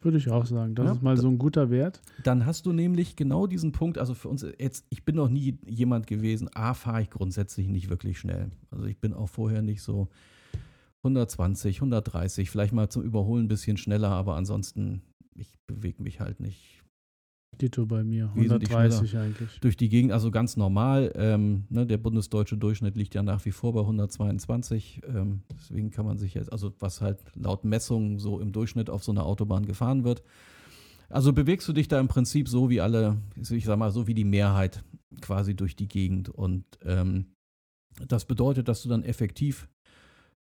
[0.00, 0.76] Würde ich auch sagen.
[0.76, 2.00] Das Ja, ist mal so ein guter Wert.
[2.22, 5.58] Dann hast du nämlich genau diesen Punkt, also für uns jetzt, ich bin noch nie
[5.66, 8.50] jemand gewesen, A, fahre ich grundsätzlich nicht wirklich schnell.
[8.70, 10.08] Also ich bin auch vorher nicht so
[11.02, 15.02] 120, 130, vielleicht mal zum Überholen ein bisschen schneller, aber ansonsten,
[15.34, 16.77] ich bewege mich halt nicht
[17.60, 18.30] Dito bei mir.
[18.34, 19.60] Wesentlich 130 eigentlich.
[19.60, 21.12] durch die Gegend, also ganz normal.
[21.16, 25.02] Ähm, ne, der bundesdeutsche Durchschnitt liegt ja nach wie vor bei 122.
[25.06, 29.02] Ähm, deswegen kann man sich jetzt, also was halt laut Messungen so im Durchschnitt auf
[29.02, 30.22] so einer Autobahn gefahren wird.
[31.08, 34.14] Also bewegst du dich da im Prinzip so wie alle, ich sag mal, so wie
[34.14, 34.84] die Mehrheit
[35.20, 36.28] quasi durch die Gegend.
[36.28, 37.26] Und ähm,
[38.06, 39.68] das bedeutet, dass du dann effektiv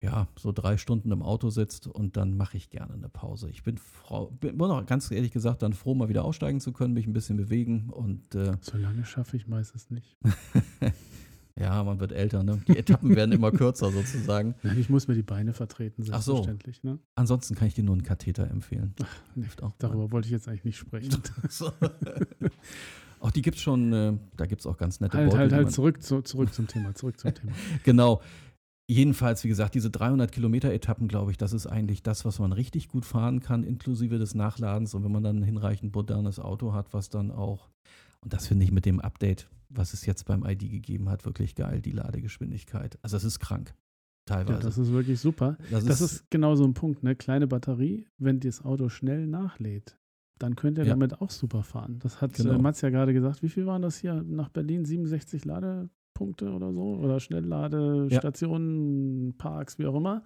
[0.02, 3.48] ja, so drei Stunden im Auto sitzt und dann mache ich gerne eine Pause.
[3.50, 6.92] Ich bin, froh, bin noch ganz ehrlich gesagt dann froh, mal wieder aussteigen zu können,
[6.92, 10.16] mich ein bisschen bewegen und äh, So lange schaffe ich meistens nicht.
[11.56, 12.60] ja, man wird älter, ne?
[12.66, 14.56] Die Etappen werden immer kürzer sozusagen.
[14.64, 16.32] Nein, ich muss mir die Beine vertreten, Ach so.
[16.34, 16.82] selbstverständlich.
[16.82, 16.98] Ne?
[17.14, 18.94] Ansonsten kann ich dir nur einen Katheter empfehlen.
[19.36, 19.72] Nee, Hilft auch.
[19.78, 21.10] darüber wollte ich jetzt eigentlich nicht sprechen.
[23.20, 25.50] Auch die gibt es schon, äh, da gibt es auch ganz nette halt, Beutel, halt,
[25.52, 27.52] die halt, man- zurück, zu, zurück zum Thema, zurück zum Thema.
[27.84, 28.20] Genau.
[28.92, 32.52] Jedenfalls, wie gesagt, diese 300 Kilometer Etappen, glaube ich, das ist eigentlich das, was man
[32.52, 34.94] richtig gut fahren kann, inklusive des Nachladens.
[34.94, 37.70] Und wenn man dann ein hinreichend modernes Auto hat, was dann auch,
[38.20, 41.54] und das finde ich mit dem Update, was es jetzt beim ID gegeben hat, wirklich
[41.54, 42.98] geil, die Ladegeschwindigkeit.
[43.02, 43.74] Also es ist krank.
[44.26, 44.58] Teilweise.
[44.58, 45.56] Ja, das ist wirklich super.
[45.70, 47.16] Das Das ist genau so ein Punkt, ne?
[47.16, 49.96] Kleine Batterie, wenn das Auto schnell nachlädt,
[50.38, 50.90] dann könnt ihr Ja.
[50.90, 51.98] damit auch super fahren.
[52.00, 52.52] Das hat Genau.
[52.52, 53.42] äh, Mats ja gerade gesagt.
[53.42, 54.84] Wie viel waren das hier nach Berlin?
[54.84, 55.44] 67
[56.12, 56.94] Ladepunkte oder so?
[56.96, 60.22] Oder Schnellladestationen, Parks, wie auch immer.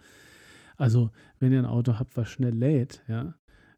[0.76, 3.34] Also, wenn ihr ein Auto habt, was schnell lädt, ja,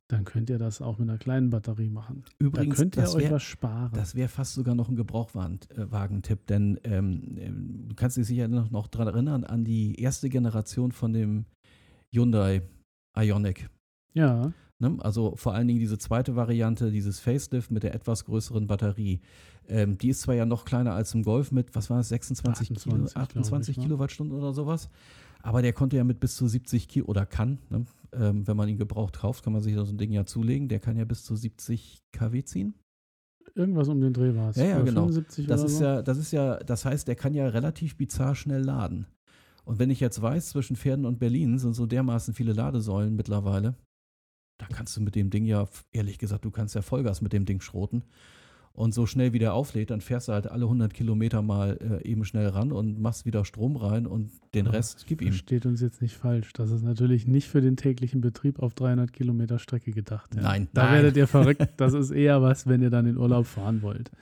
[0.09, 2.25] dann könnt ihr das auch mit einer kleinen Batterie machen.
[2.39, 3.93] Übrigens, da könnt ihr das euch wär- was sparen.
[3.95, 8.89] Das wäre fast sogar noch ein Gebrauchwagentipp, denn ähm, du kannst dich sicher noch, noch
[8.89, 11.45] daran erinnern an die erste Generation von dem
[12.13, 12.63] Hyundai
[13.17, 13.69] Ioniq.
[14.15, 14.97] ja, Ne?
[15.01, 19.21] Also vor allen Dingen diese zweite Variante, dieses Facelift mit der etwas größeren Batterie.
[19.67, 22.69] Ähm, die ist zwar ja noch kleiner als im Golf mit, was war es, 26
[22.69, 23.83] Kilo, 28, glaub 28 ich, ne?
[23.85, 24.89] Kilowattstunden oder sowas.
[25.43, 27.85] Aber der konnte ja mit bis zu 70 Kilo, oder kann, ne?
[28.13, 30.69] ähm, wenn man ihn gebraucht kauft, kann man sich so ein Ding ja zulegen.
[30.69, 32.75] Der kann ja bis zu 70 kW ziehen.
[33.55, 34.57] irgendwas um den Dreh war es.
[34.57, 35.03] Ja, ja, genau.
[35.03, 35.85] 75 Das ist so.
[35.85, 39.07] ja, das ist ja, das heißt, der kann ja relativ bizarr schnell laden.
[39.65, 43.75] Und wenn ich jetzt weiß, zwischen Pferden und Berlin sind so dermaßen viele Ladesäulen mittlerweile,
[44.59, 47.45] da kannst du mit dem Ding ja, ehrlich gesagt, du kannst ja Vollgas mit dem
[47.45, 48.03] Ding schroten.
[48.73, 52.09] Und so schnell wie der auflädt, dann fährst du halt alle 100 Kilometer mal äh,
[52.09, 55.29] eben schnell ran und machst wieder Strom rein und den Aber Rest gib ihm.
[55.29, 56.53] Versteht uns jetzt nicht falsch.
[56.53, 60.33] Das ist natürlich nicht für den täglichen Betrieb auf 300 Kilometer Strecke gedacht.
[60.37, 60.43] Ja.
[60.43, 60.93] Nein, Da nein.
[60.95, 61.67] werdet ihr verrückt.
[61.77, 64.13] Das ist eher was, wenn ihr dann in Urlaub fahren wollt.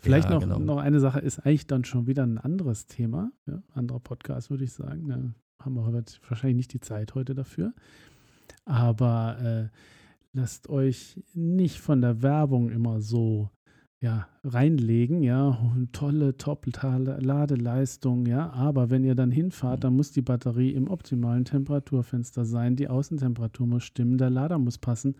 [0.00, 0.58] Vielleicht Ja, noch, genau.
[0.60, 3.30] noch eine Sache, ist eigentlich dann schon wieder ein anderes Thema.
[3.46, 5.08] Ja, anderer Podcast, würde ich sagen.
[5.08, 7.74] Da haben wir heute wahrscheinlich nicht die Zeit heute dafür.
[8.64, 9.76] Aber äh,
[10.32, 13.50] lasst euch nicht von der Werbung immer so
[14.00, 15.58] ja, reinlegen, ja,
[15.92, 22.44] tolle Top-Ladeleistung, ja, aber wenn ihr dann hinfahrt, dann muss die Batterie im optimalen Temperaturfenster
[22.44, 25.16] sein, die Außentemperatur muss stimmen, der Lader muss passen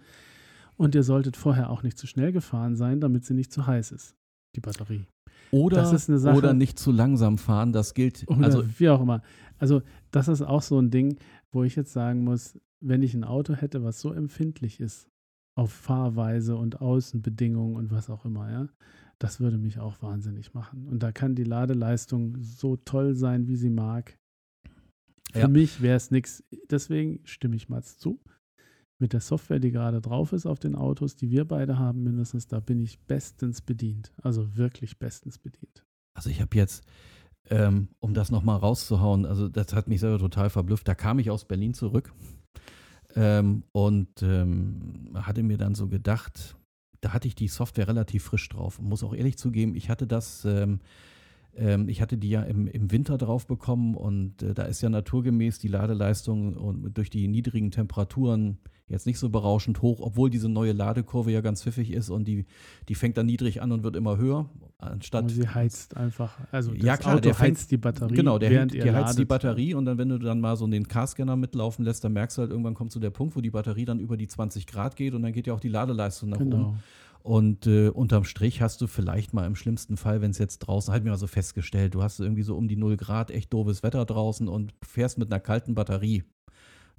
[0.77, 3.93] und ihr solltet vorher auch nicht zu schnell gefahren sein, damit sie nicht zu heiß
[3.93, 4.15] ist,
[4.55, 5.07] die Batterie.
[5.53, 8.29] Oder, Sache- oder nicht zu langsam fahren, das gilt.
[8.29, 9.23] Also wie auch immer.
[9.59, 11.19] Also das ist auch so ein Ding,
[11.53, 15.09] wo ich jetzt sagen muss, wenn ich ein Auto hätte, was so empfindlich ist
[15.59, 18.69] auf Fahrweise und Außenbedingungen und was auch immer, ja,
[19.19, 20.87] das würde mich auch wahnsinnig machen.
[20.87, 24.19] Und da kann die Ladeleistung so toll sein, wie sie mag.
[25.33, 25.49] Für Ja.
[25.49, 26.45] mich wäre es nichts.
[26.71, 28.21] Deswegen stimme ich mal zu.
[28.99, 32.47] Mit der Software, die gerade drauf ist auf den Autos, die wir beide haben, mindestens,
[32.47, 34.13] da bin ich bestens bedient.
[34.23, 35.85] Also wirklich bestens bedient.
[36.15, 36.85] Also ich habe jetzt,
[37.51, 40.87] ähm, um das nochmal rauszuhauen, also das hat mich selber total verblüfft.
[40.89, 42.13] Da kam ich aus Berlin zurück
[43.17, 46.57] ähm, und ähm, hatte mir dann so gedacht,
[47.01, 48.81] da hatte ich die Software relativ frisch drauf.
[48.81, 50.81] Muss auch ehrlich zugeben, ich hatte das, ähm,
[51.57, 54.89] ähm, ich hatte die ja im, im Winter drauf bekommen und äh, da ist ja
[54.89, 60.49] naturgemäß die Ladeleistung und durch die niedrigen Temperaturen jetzt nicht so berauschend hoch, obwohl diese
[60.49, 62.47] neue Ladekurve ja ganz pfiffig ist und die,
[62.89, 64.49] die fängt dann niedrig an und wird immer höher,
[64.79, 66.39] anstatt Aber sie heizt einfach.
[66.53, 69.23] Also das Ja, klar, Auto der heizt die Batterie, Genau, der, während der heizt die
[69.23, 69.29] ladet.
[69.29, 72.43] Batterie und dann, wenn du dann mal so den Carscanner mitlaufen lässt, dann merkst du
[72.43, 75.15] halt, irgendwann kommt zu der Punkt, wo die Batterie dann über die 20 Grad geht
[75.15, 76.79] und dann geht ja auch die Ladeleistung nach oben.
[77.27, 80.93] Und äh, unterm Strich hast du vielleicht mal im schlimmsten Fall, wenn es jetzt draußen,
[80.93, 83.83] halt mir mal so festgestellt, du hast irgendwie so um die 0 Grad, echt doofes
[83.83, 86.23] Wetter draußen und fährst mit einer kalten Batterie.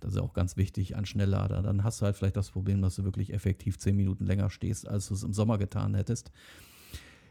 [0.01, 1.61] Das ist auch ganz wichtig an Schnelllader.
[1.61, 4.86] Dann hast du halt vielleicht das Problem, dass du wirklich effektiv 10 Minuten länger stehst,
[4.86, 6.30] als du es im Sommer getan hättest.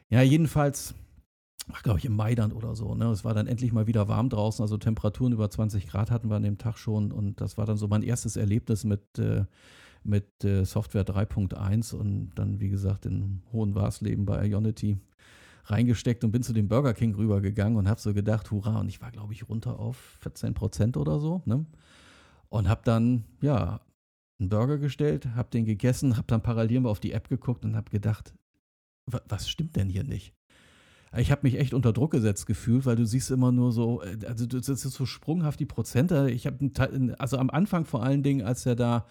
[0.09, 0.95] Ja, jedenfalls,
[1.83, 2.95] glaube ich, im Mai dann oder so.
[2.95, 3.11] Ne?
[3.11, 6.37] Es war dann endlich mal wieder warm draußen, also Temperaturen über 20 Grad hatten wir
[6.37, 7.13] an dem Tag schon.
[7.13, 9.45] Und das war dann so mein erstes Erlebnis mit, äh,
[10.07, 14.99] mit äh, Software 3.1 und dann, wie gesagt, in hohen Warsleben bei Ionity
[15.65, 19.01] reingesteckt und bin zu dem Burger King rübergegangen und habe so gedacht, hurra, und ich
[19.03, 21.67] war, glaube ich, runter auf 14 Prozent oder so, ne?
[22.49, 23.81] Und habe dann, ja,
[24.39, 27.75] einen Burger gestellt, habe den gegessen, habe dann parallel mal auf die App geguckt und
[27.75, 28.35] habe gedacht,
[29.07, 30.35] wa- was stimmt denn hier nicht?
[31.17, 34.19] Ich habe mich echt unter Druck gesetzt gefühlt, weil du siehst immer nur so, äh,
[34.27, 36.31] also das ist so sprunghaft die Prozente.
[36.31, 36.71] Ich habe,
[37.19, 39.07] also am Anfang vor allen Dingen, als er da,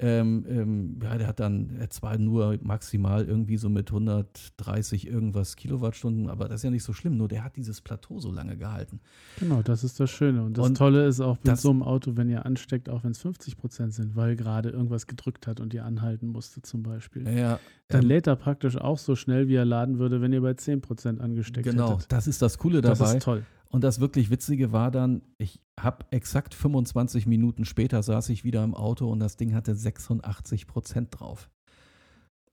[0.00, 5.56] ähm, ähm, ja, der hat dann, er zwar nur maximal irgendwie so mit 130 irgendwas
[5.56, 8.56] Kilowattstunden, aber das ist ja nicht so schlimm, nur der hat dieses Plateau so lange
[8.56, 9.00] gehalten.
[9.40, 10.42] Genau, das ist das Schöne.
[10.44, 13.02] Und das Und Tolle ist auch mit das- so einem Auto, wenn ihr ansteckt, auch
[13.04, 16.82] wenn es 50 Prozent sind, weil gerade irgendwas gedrückt hat und ihr anhalten musste zum
[16.82, 17.28] Beispiel.
[17.28, 20.42] Ja, Dann ähm, lädt er praktisch auch so schnell, wie er laden würde, wenn ihr
[20.42, 22.12] bei 10 Prozent angesteckt genau, hättet.
[22.12, 23.16] das ist das Coole Das dabei.
[23.16, 23.44] ist toll.
[23.70, 28.64] Und das wirklich Witzige war dann, ich habe exakt 25 Minuten später saß ich wieder
[28.64, 31.50] im Auto und das Ding hatte 86 Prozent drauf.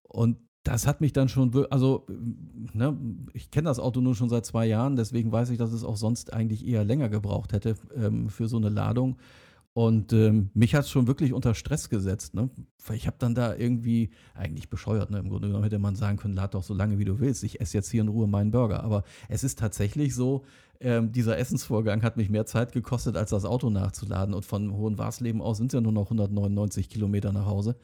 [0.04, 2.98] Und das hat mich dann schon, also, ne,
[3.34, 5.98] ich kenne das Auto nur schon seit zwei Jahren, deswegen weiß ich, dass es auch
[5.98, 9.18] sonst eigentlich eher länger gebraucht hätte ähm, für so eine Ladung.
[9.76, 12.50] Und ähm, mich hat es schon wirklich unter Stress gesetzt, ne?
[12.94, 15.20] Ich habe dann da irgendwie, eigentlich bescheuert, ne?
[15.20, 17.44] Im Grunde genommen hätte man sagen können, lad doch so lange wie du willst.
[17.44, 18.86] Ich esse jetzt hier in Ruhe meinen Burger.
[18.86, 20.46] Aber es ist tatsächlich so,
[20.80, 24.34] ähm, dieser Essensvorgang hat mich mehr Zeit gekostet, als das Auto nachzuladen.
[24.34, 27.76] Und von Hohenwarsleben aus sind es ja nur noch 199 Kilometer nach Hause.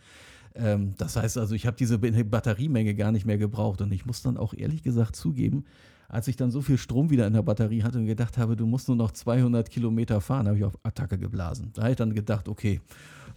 [0.55, 3.81] Ähm, das heißt also, ich habe diese Batteriemenge gar nicht mehr gebraucht.
[3.81, 5.65] Und ich muss dann auch ehrlich gesagt zugeben,
[6.12, 8.66] als ich dann so viel Strom wieder in der Batterie hatte und gedacht habe, du
[8.66, 11.72] musst nur noch 200 Kilometer fahren, habe ich auf Attacke geblasen.
[11.74, 12.82] Da habe ich dann gedacht, okay,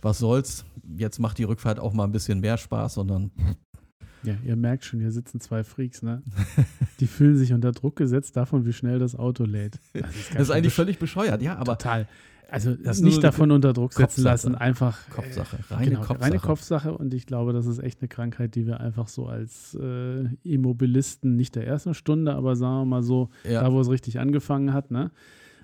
[0.03, 0.65] was soll's,
[0.97, 3.31] jetzt macht die Rückfahrt auch mal ein bisschen mehr Spaß, sondern
[4.25, 6.23] ja, ihr merkt schon, hier sitzen zwei Freaks, ne?
[7.01, 9.79] Die fühlen sich unter Druck gesetzt davon, wie schnell das Auto lädt.
[9.93, 11.79] Das ist, das ist eigentlich völlig bescheuert, ja, aber.
[11.79, 12.09] Total.
[12.51, 14.99] Also das nicht davon unter Druck setzen lassen, einfach.
[15.11, 16.21] Kopfsache, äh, reine genau, Kopfsache.
[16.21, 19.75] Reine Kopfsache und ich glaube, das ist echt eine Krankheit, die wir einfach so als
[19.81, 23.63] äh, Immobilisten nicht der ersten Stunde, aber sagen wir mal so, ja.
[23.63, 25.11] da wo es richtig angefangen hat, ne?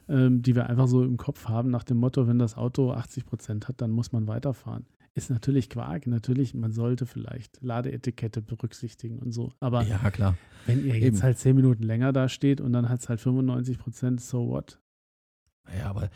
[0.09, 3.26] Ähm, die wir einfach so im Kopf haben, nach dem Motto, wenn das Auto 80
[3.26, 4.87] Prozent hat, dann muss man weiterfahren.
[5.14, 6.07] Ist natürlich Quark.
[6.07, 9.53] Natürlich, man sollte vielleicht Ladeetikette berücksichtigen und so.
[9.61, 10.37] Aber ja, klar.
[10.66, 11.22] wenn ihr jetzt Eben.
[11.22, 14.81] halt zehn Minuten länger da steht und dann hat es halt 95 Prozent, so what?
[15.76, 16.11] Ja, aber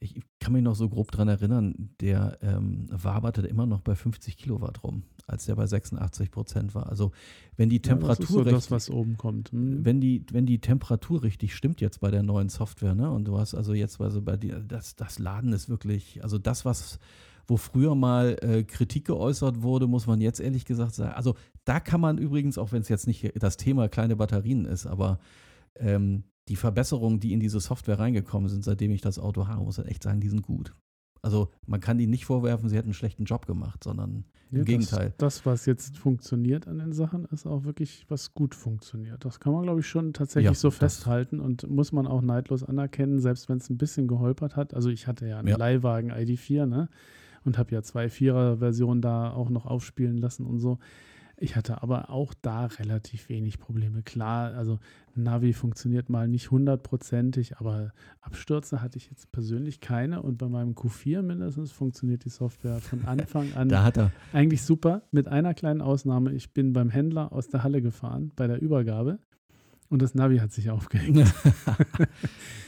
[0.00, 4.38] ich kann mich noch so grob dran erinnern, der ähm, waberte immer noch bei 50
[4.38, 6.88] Kilowatt rum, als der bei 86 Prozent war.
[6.88, 7.12] Also
[7.56, 9.52] wenn die Temperatur ja, das, so das, was oben kommt.
[9.52, 9.84] Hm.
[9.84, 13.10] Wenn die, wenn die Temperatur richtig stimmt jetzt bei der neuen Software, ne?
[13.10, 16.64] Und du hast also jetzt also bei dir, das, das Laden ist wirklich, also das,
[16.64, 16.98] was
[17.46, 21.12] wo früher mal äh, Kritik geäußert wurde, muss man jetzt ehrlich gesagt sagen.
[21.14, 21.34] Also
[21.64, 25.18] da kann man übrigens, auch wenn es jetzt nicht das Thema kleine Batterien ist, aber
[25.74, 29.78] ähm, die Verbesserungen, die in diese Software reingekommen sind, seitdem ich das Auto habe, muss
[29.78, 30.74] ich echt sagen, die sind gut.
[31.22, 34.64] Also man kann ihnen nicht vorwerfen, sie hätten einen schlechten Job gemacht, sondern im ja,
[34.64, 35.14] Gegenteil.
[35.18, 39.24] Das, das, was jetzt funktioniert an den Sachen, ist auch wirklich, was gut funktioniert.
[39.24, 42.64] Das kann man, glaube ich, schon tatsächlich ja, so festhalten und muss man auch neidlos
[42.64, 44.74] anerkennen, selbst wenn es ein bisschen geholpert hat.
[44.74, 45.56] Also ich hatte ja einen ja.
[45.56, 46.88] Leihwagen ID4, ne?
[47.44, 50.78] und habe ja zwei Vierer-Versionen da auch noch aufspielen lassen und so.
[51.42, 54.02] Ich hatte aber auch da relativ wenig Probleme.
[54.02, 54.78] Klar, also
[55.14, 60.22] Navi funktioniert mal nicht hundertprozentig, aber Abstürze hatte ich jetzt persönlich keine.
[60.22, 64.12] Und bei meinem Q4 mindestens funktioniert die Software von Anfang an da hat er.
[64.34, 65.02] eigentlich super.
[65.12, 66.32] Mit einer kleinen Ausnahme.
[66.32, 69.18] Ich bin beim Händler aus der Halle gefahren bei der Übergabe
[69.90, 71.18] und das Navi hat sich aufgehängt.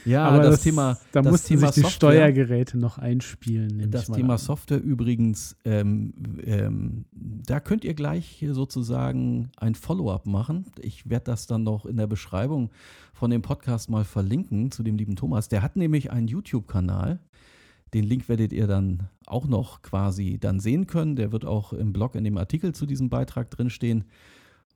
[0.05, 0.97] ja, aber das, das, Thema.
[1.13, 3.89] Da das mussten Thema sich die Software, Steuergeräte noch einspielen.
[3.89, 4.39] Das Thema an.
[4.39, 6.13] Software übrigens, ähm,
[6.43, 10.65] ähm, da könnt ihr gleich sozusagen ein Follow-up machen.
[10.81, 12.71] Ich werde das dann noch in der Beschreibung
[13.13, 15.47] von dem Podcast mal verlinken zu dem lieben Thomas.
[15.47, 17.19] Der hat nämlich einen YouTube-Kanal.
[17.93, 21.15] Den Link werdet ihr dann auch noch quasi dann sehen können.
[21.15, 24.03] Der wird auch im Blog in dem Artikel zu diesem Beitrag drinstehen.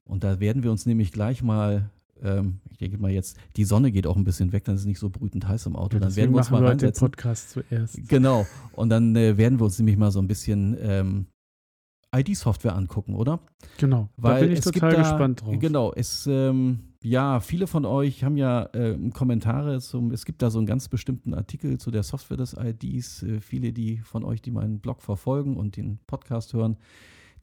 [0.06, 1.90] Und da werden wir uns nämlich gleich mal
[2.24, 4.88] ähm, ich denke mal jetzt, die Sonne geht auch ein bisschen weg, dann ist es
[4.88, 5.98] nicht so brütend heiß im Auto.
[5.98, 7.06] Ja, dann werden wir uns mal wir reinsetzen.
[7.06, 8.08] den Podcast zuerst.
[8.08, 8.46] Genau.
[8.74, 11.28] Und dann äh, werden wir uns nämlich mal so ein bisschen ähm,
[12.16, 13.40] ID-Software angucken, oder?
[13.78, 14.10] Genau.
[14.18, 15.56] Weil da bin ich total da, gespannt drauf.
[15.60, 15.94] Genau.
[15.94, 20.58] Es, ähm, ja, viele von euch haben ja äh, Kommentare zum, es gibt da so
[20.58, 23.24] einen ganz bestimmten Artikel zu der Software des IDs.
[23.24, 26.78] Äh, viele, die von euch, die meinen Blog verfolgen und den Podcast hören,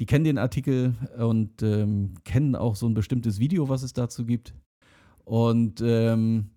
[0.01, 4.25] die kennen den Artikel und ähm, kennen auch so ein bestimmtes Video, was es dazu
[4.25, 4.55] gibt.
[5.25, 6.51] Und ähm,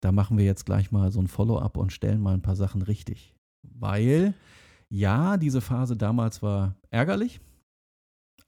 [0.00, 2.82] da machen wir jetzt gleich mal so ein Follow-up und stellen mal ein paar Sachen
[2.82, 3.34] richtig.
[3.62, 4.34] Weil,
[4.88, 7.40] ja, diese Phase damals war ärgerlich,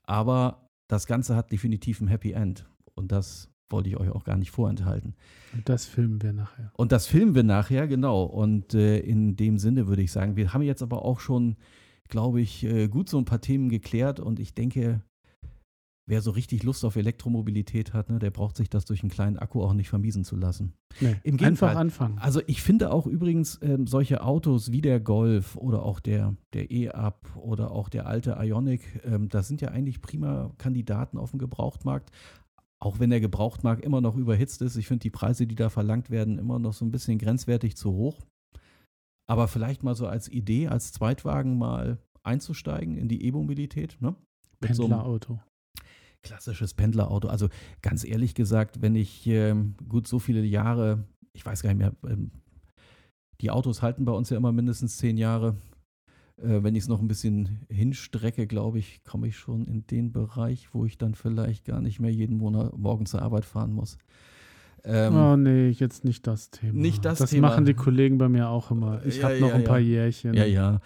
[0.05, 2.67] aber das Ganze hat definitiv ein Happy End.
[2.95, 5.15] Und das wollte ich euch auch gar nicht vorenthalten.
[5.55, 6.71] Und das filmen wir nachher.
[6.75, 8.25] Und das filmen wir nachher, genau.
[8.25, 11.57] Und äh, in dem Sinne würde ich sagen, wir haben jetzt aber auch schon
[12.13, 15.01] glaube ich, äh, gut so ein paar Themen geklärt und ich denke,
[16.07, 19.39] wer so richtig Lust auf Elektromobilität hat, ne, der braucht sich das durch einen kleinen
[19.39, 20.75] Akku auch nicht vermiesen zu lassen.
[21.01, 21.71] Nee, Im Gegenteil.
[21.71, 22.19] Einfach anfangen.
[22.19, 26.71] Also ich finde auch übrigens ähm, solche Autos wie der Golf oder auch der, der
[26.71, 31.39] E-Up oder auch der alte Ionic, ähm, das sind ja eigentlich prima Kandidaten auf dem
[31.39, 32.11] Gebrauchtmarkt.
[32.79, 34.77] Auch wenn der Gebrauchtmarkt immer noch überhitzt ist.
[34.77, 37.93] Ich finde die Preise, die da verlangt werden, immer noch so ein bisschen grenzwertig zu
[37.93, 38.21] hoch.
[39.27, 43.97] Aber vielleicht mal so als Idee, als Zweitwagen mal einzusteigen in die E-Mobilität.
[44.01, 44.15] Ne?
[44.61, 45.35] Pendlerauto.
[45.35, 45.53] So
[46.23, 47.29] klassisches Pendlerauto.
[47.29, 47.49] Also
[47.83, 51.95] ganz ehrlich gesagt, wenn ich ähm, gut so viele Jahre, ich weiß gar nicht mehr,
[52.09, 52.31] ähm,
[53.41, 55.57] die Autos halten bei uns ja immer mindestens zehn Jahre.
[56.41, 60.13] Äh, wenn ich es noch ein bisschen hinstrecke, glaube ich, komme ich schon in den
[60.13, 63.99] Bereich, wo ich dann vielleicht gar nicht mehr jeden Monat morgen zur Arbeit fahren muss.
[64.85, 66.73] Ähm, oh nee, jetzt nicht das Thema.
[66.73, 67.49] Nicht das, das Thema.
[67.49, 69.05] machen die Kollegen bei mir auch immer.
[69.07, 70.03] Ich ja, habe noch ja, ein paar ja.
[70.03, 70.35] Jährchen.
[70.35, 70.81] Ja, ja.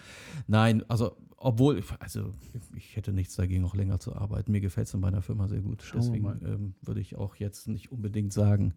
[0.46, 2.30] Nein, also obwohl, also
[2.74, 4.52] ich hätte nichts dagegen, auch länger zu arbeiten.
[4.52, 5.82] Mir gefällt es in meiner Firma sehr gut.
[5.82, 8.74] Schauen Deswegen ähm, würde ich auch jetzt nicht unbedingt sagen,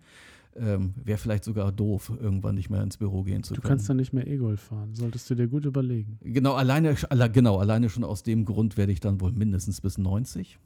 [0.56, 3.70] ähm, wäre vielleicht sogar doof, irgendwann nicht mehr ins Büro gehen zu du können.
[3.70, 4.94] Du kannst dann nicht mehr E-Golf fahren.
[4.94, 6.20] Solltest du dir gut überlegen.
[6.22, 6.96] Genau, alleine,
[7.34, 10.60] genau, alleine schon aus dem Grund werde ich dann wohl mindestens bis 90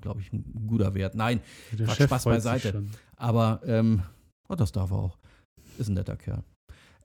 [0.00, 1.14] glaube ich, ein guter Wert.
[1.14, 1.40] Nein,
[1.72, 2.84] der Chef Spaß beiseite.
[3.16, 4.02] Aber ähm,
[4.48, 5.18] oh, das darf er auch.
[5.78, 6.44] Ist ein netter Kerl.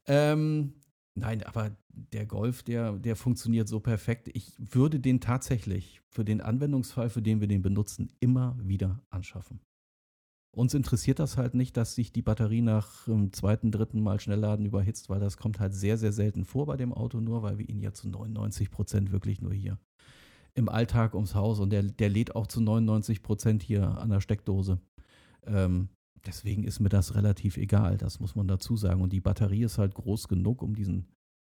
[0.08, 0.74] Ähm,
[1.16, 4.30] Nein, aber der Golf, der, der funktioniert so perfekt.
[4.34, 9.60] Ich würde den tatsächlich für den Anwendungsfall, für den wir den benutzen, immer wieder anschaffen.
[10.54, 14.66] Uns interessiert das halt nicht, dass sich die Batterie nach dem zweiten, dritten Mal Schnellladen
[14.66, 17.70] überhitzt, weil das kommt halt sehr, sehr selten vor bei dem Auto, nur weil wir
[17.70, 19.78] ihn ja zu 99 Prozent wirklich nur hier
[20.54, 24.22] im Alltag ums Haus und der, der lädt auch zu 99 Prozent hier an der
[24.22, 24.80] Steckdose.
[25.46, 25.90] Ähm,
[26.26, 29.02] deswegen ist mir das relativ egal, das muss man dazu sagen.
[29.02, 31.08] Und die Batterie ist halt groß genug, um diesen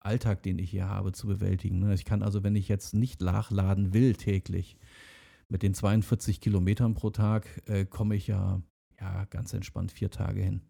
[0.01, 1.80] Alltag, den ich hier habe, zu bewältigen.
[1.80, 1.95] Ne?
[1.95, 4.76] Ich kann also, wenn ich jetzt nicht nachladen will täglich,
[5.49, 8.62] mit den 42 Kilometern pro Tag äh, komme ich ja,
[9.01, 10.62] ja ganz entspannt vier Tage hin.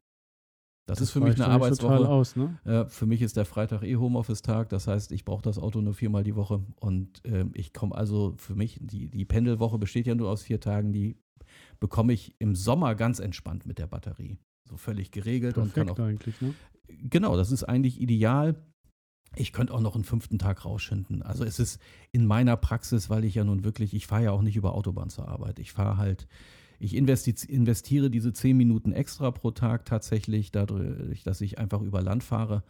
[0.87, 2.09] Das, das ist für mich eine Arbeitswoche.
[2.09, 2.59] Aus, ne?
[2.65, 4.69] äh, für mich ist der Freitag eh Homeoffice-Tag.
[4.69, 6.63] Das heißt, ich brauche das Auto nur viermal die Woche.
[6.77, 10.61] Und äh, ich komme also für mich, die, die Pendelwoche besteht ja nur aus vier
[10.61, 10.93] Tagen.
[10.93, 11.17] Die
[11.81, 14.37] bekomme ich im Sommer ganz entspannt mit der Batterie.
[14.69, 16.07] So völlig geregelt Perfekt und kann auch.
[16.07, 16.55] eigentlich, ne?
[16.89, 18.55] Genau, das ist eigentlich ideal.
[19.37, 21.23] Ich könnte auch noch einen fünften Tag rausschinden.
[21.23, 21.81] Also es ist
[22.13, 25.09] in meiner Praxis, weil ich ja nun wirklich, ich fahre ja auch nicht über Autobahn
[25.09, 25.59] zur Arbeit.
[25.59, 26.29] Ich fahre halt,
[26.79, 32.23] ich investiere diese zehn Minuten extra pro Tag tatsächlich, dadurch, dass ich einfach über Land
[32.23, 32.63] fahre.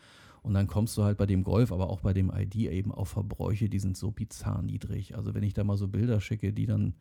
[0.42, 3.09] Und dann kommst du halt bei dem Golf, aber auch bei dem ID eben auf
[3.09, 5.16] Verbräuche, die sind so bizarr niedrig.
[5.16, 6.94] Also wenn ich da mal so Bilder schicke, die dann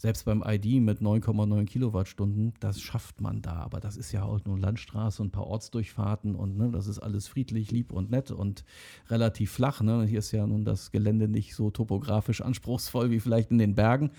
[0.00, 3.56] selbst beim ID mit 9,9 Kilowattstunden, das schafft man da.
[3.56, 6.98] Aber das ist ja auch nur Landstraße und ein paar Ortsdurchfahrten und ne, das ist
[6.98, 8.64] alles friedlich, lieb und nett und
[9.08, 9.82] relativ flach.
[9.82, 10.04] Ne?
[10.04, 14.10] Hier ist ja nun das Gelände nicht so topografisch anspruchsvoll wie vielleicht in den Bergen.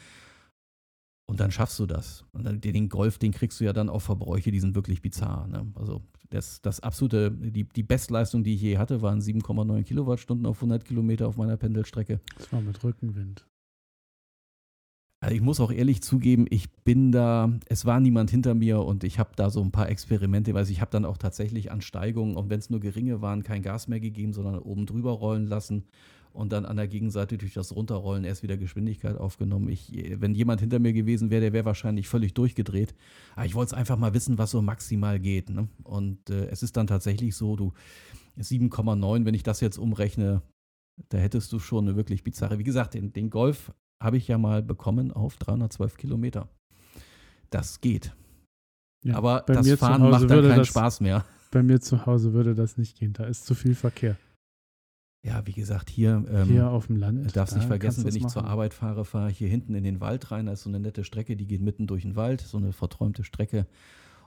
[1.32, 2.26] Und dann schaffst du das.
[2.34, 5.48] Und dann, den Golf, den kriegst du ja dann auf Verbräuche, die sind wirklich bizarr.
[5.48, 5.66] Ne?
[5.76, 10.58] Also das, das absolute, die, die Bestleistung, die ich je hatte, waren 7,9 Kilowattstunden auf
[10.58, 12.20] 100 Kilometer auf meiner Pendelstrecke.
[12.38, 13.48] Das war mit Rückenwind.
[15.22, 19.06] Also ich muss auch ehrlich zugeben, ich bin da, es war niemand hinter mir und
[19.06, 22.36] ich habe da so ein paar Experimente, also ich habe dann auch tatsächlich an Steigungen,
[22.36, 25.86] auch wenn es nur geringe waren, kein Gas mehr gegeben, sondern oben drüber rollen lassen
[26.34, 29.70] und dann an der Gegenseite durch das Runterrollen erst wieder Geschwindigkeit aufgenommen.
[29.70, 32.96] Ich, wenn jemand hinter mir gewesen wäre, der wäre wahrscheinlich völlig durchgedreht.
[33.36, 35.50] Aber ich wollte es einfach mal wissen, was so maximal geht.
[35.50, 35.68] Ne?
[35.84, 37.74] Und äh, es ist dann tatsächlich so, du
[38.40, 40.42] 7,9, wenn ich das jetzt umrechne,
[41.10, 42.60] da hättest du schon eine wirklich bizarre.
[42.60, 46.50] Wie gesagt, den, den Golf habe ich ja mal bekommen auf 312 Kilometer.
[47.50, 48.16] Das geht.
[49.04, 51.26] Ja, Aber das Fahren macht dann keinen das, Spaß mehr.
[51.52, 53.14] Bei mir zu Hause würde das nicht gehen.
[53.14, 54.18] Da ist zu viel Verkehr.
[55.24, 57.36] Ja, wie gesagt, hier, ähm, hier auf dem Land.
[57.36, 58.34] Darfst nicht vergessen, wenn ich machen.
[58.34, 60.48] zur Arbeit fahre, fahre ich hier hinten in den Wald rein.
[60.48, 63.24] Da ist so eine nette Strecke, die geht mitten durch den Wald, so eine verträumte
[63.24, 63.68] Strecke.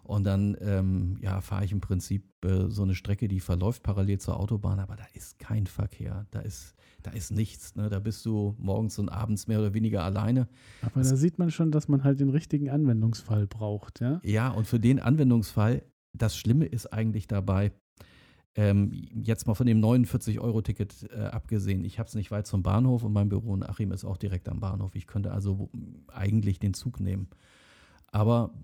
[0.05, 4.19] Und dann ähm, ja, fahre ich im Prinzip äh, so eine Strecke, die verläuft parallel
[4.19, 6.27] zur Autobahn, aber da ist kein Verkehr.
[6.31, 7.75] Da ist, da ist nichts.
[7.75, 7.89] Ne?
[7.89, 10.47] Da bist du morgens und abends mehr oder weniger alleine.
[10.83, 14.21] Aber das, da sieht man schon, dass man halt den richtigen Anwendungsfall braucht, ja?
[14.23, 15.83] Ja, und für den Anwendungsfall,
[16.13, 17.73] das Schlimme ist eigentlich dabei,
[18.57, 23.03] ähm, jetzt mal von dem 49-Euro-Ticket äh, abgesehen, ich habe es nicht weit zum Bahnhof
[23.03, 24.95] und mein Büro in Achim ist auch direkt am Bahnhof.
[24.95, 25.71] Ich könnte also
[26.09, 27.29] eigentlich den Zug nehmen.
[28.13, 28.55] Aber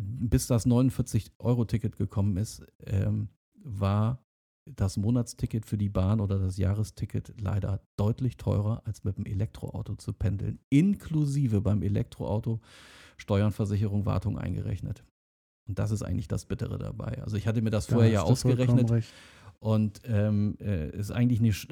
[0.00, 3.28] bis das 49-Euro-Ticket gekommen ist, ähm,
[3.62, 4.24] war
[4.66, 9.94] das Monatsticket für die Bahn oder das Jahresticket leider deutlich teurer, als mit dem Elektroauto
[9.94, 10.58] zu pendeln.
[10.70, 12.60] Inklusive beim Elektroauto
[13.16, 15.04] Steuern, Versicherung, Wartung eingerechnet.
[15.70, 17.22] Und das ist eigentlich das Bittere dabei.
[17.22, 19.04] Also ich hatte mir das da vorher ja ausgerechnet.
[19.60, 21.68] Und ähm, äh, ist eigentlich nicht,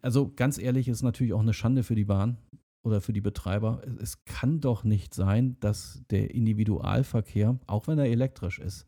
[0.00, 2.38] also ganz ehrlich, ist natürlich auch eine Schande für die Bahn,
[2.84, 8.06] oder für die Betreiber, es kann doch nicht sein, dass der Individualverkehr, auch wenn er
[8.06, 8.86] elektrisch ist,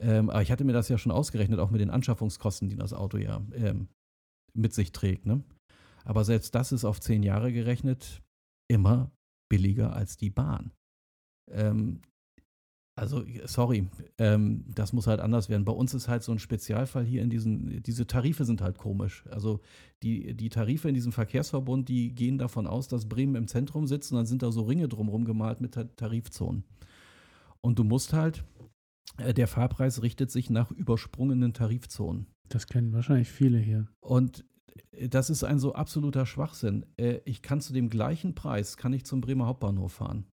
[0.00, 2.94] ähm, aber ich hatte mir das ja schon ausgerechnet, auch mit den Anschaffungskosten, die das
[2.94, 3.88] Auto ja ähm,
[4.54, 5.26] mit sich trägt.
[5.26, 5.44] Ne?
[6.04, 8.22] Aber selbst das ist auf zehn Jahre gerechnet
[8.68, 9.10] immer
[9.50, 10.72] billiger als die Bahn.
[11.50, 12.00] Ähm,
[13.00, 13.88] also, sorry,
[14.18, 15.64] ähm, das muss halt anders werden.
[15.64, 19.24] Bei uns ist halt so ein Spezialfall hier in diesen, diese Tarife sind halt komisch.
[19.30, 19.60] Also
[20.02, 24.12] die, die Tarife in diesem Verkehrsverbund, die gehen davon aus, dass Bremen im Zentrum sitzt
[24.12, 26.64] und dann sind da so Ringe drumherum gemalt mit Tarifzonen.
[27.62, 28.44] Und du musst halt,
[29.16, 32.26] äh, der Fahrpreis richtet sich nach übersprungenen Tarifzonen.
[32.50, 33.88] Das kennen wahrscheinlich viele hier.
[34.00, 34.44] Und
[34.92, 36.84] äh, das ist ein so absoluter Schwachsinn.
[36.98, 40.26] Äh, ich kann zu dem gleichen Preis, kann ich zum Bremer Hauptbahnhof fahren.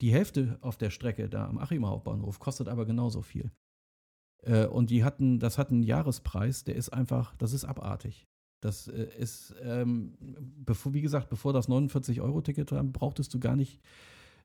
[0.00, 3.50] Die Hälfte auf der Strecke da am Achimer Hauptbahnhof kostet aber genauso viel.
[4.42, 8.26] Äh, und die hatten, das hat einen Jahrespreis, der ist einfach, das ist abartig.
[8.60, 10.14] Das äh, ist, ähm,
[10.64, 13.80] bevor, wie gesagt, bevor das 49-Euro-Ticket war, brauchtest du gar nicht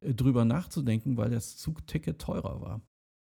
[0.01, 2.81] äh, drüber nachzudenken, weil das Zugticket teurer war.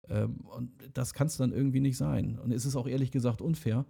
[0.08, 2.38] Ähm, und das kann es dann irgendwie nicht sein.
[2.38, 3.86] Und es ist auch ehrlich gesagt unfair,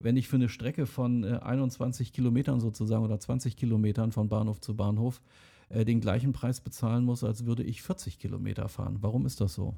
[0.00, 4.76] wenn ich für eine Strecke von 21 Kilometern sozusagen oder 20 Kilometern von Bahnhof zu
[4.76, 5.20] Bahnhof
[5.68, 8.98] äh, den gleichen Preis bezahlen muss, als würde ich 40 Kilometer fahren.
[9.00, 9.76] Warum ist das so?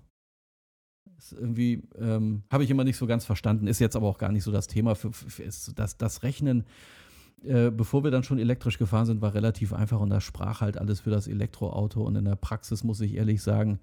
[1.18, 4.32] Ist irgendwie, ähm, habe ich immer nicht so ganz verstanden, ist jetzt aber auch gar
[4.32, 4.94] nicht so das Thema.
[4.94, 6.64] Für, für, ist das, das Rechnen,
[7.42, 10.78] äh, bevor wir dann schon elektrisch gefahren sind, war relativ einfach und da sprach halt
[10.78, 12.02] alles für das Elektroauto.
[12.02, 13.80] Und in der Praxis muss ich ehrlich sagen,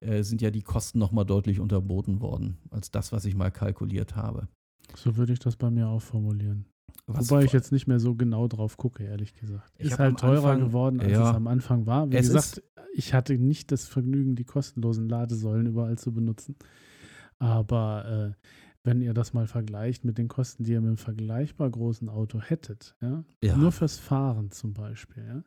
[0.00, 4.16] äh, sind ja die Kosten nochmal deutlich unterboten worden, als das, was ich mal kalkuliert
[4.16, 4.48] habe.
[4.96, 6.66] So würde ich das bei mir auch formulieren.
[7.06, 9.78] Was Wobei ich jetzt nicht mehr so genau drauf gucke, ehrlich gesagt.
[9.78, 12.10] Ist halt teurer Anfang, geworden, als ja, es am Anfang war.
[12.10, 12.62] Wie gesagt,
[12.94, 16.56] ich hatte nicht das Vergnügen, die kostenlosen Ladesäulen überall zu benutzen.
[17.38, 18.48] Aber äh,
[18.84, 22.40] wenn ihr das mal vergleicht mit den Kosten, die ihr mit einem vergleichbar großen Auto
[22.40, 23.56] hättet, ja, ja.
[23.56, 25.44] nur fürs Fahren zum Beispiel, ja,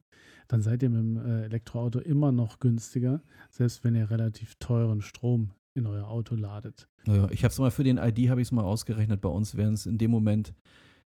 [0.47, 5.01] dann seid ihr mit dem äh, Elektroauto immer noch günstiger, selbst wenn ihr relativ teuren
[5.01, 6.87] Strom in euer Auto ladet.
[7.05, 9.21] Naja, ich habe es mal für den ID, habe ich es mal ausgerechnet.
[9.21, 10.53] Bei uns wären es in dem Moment,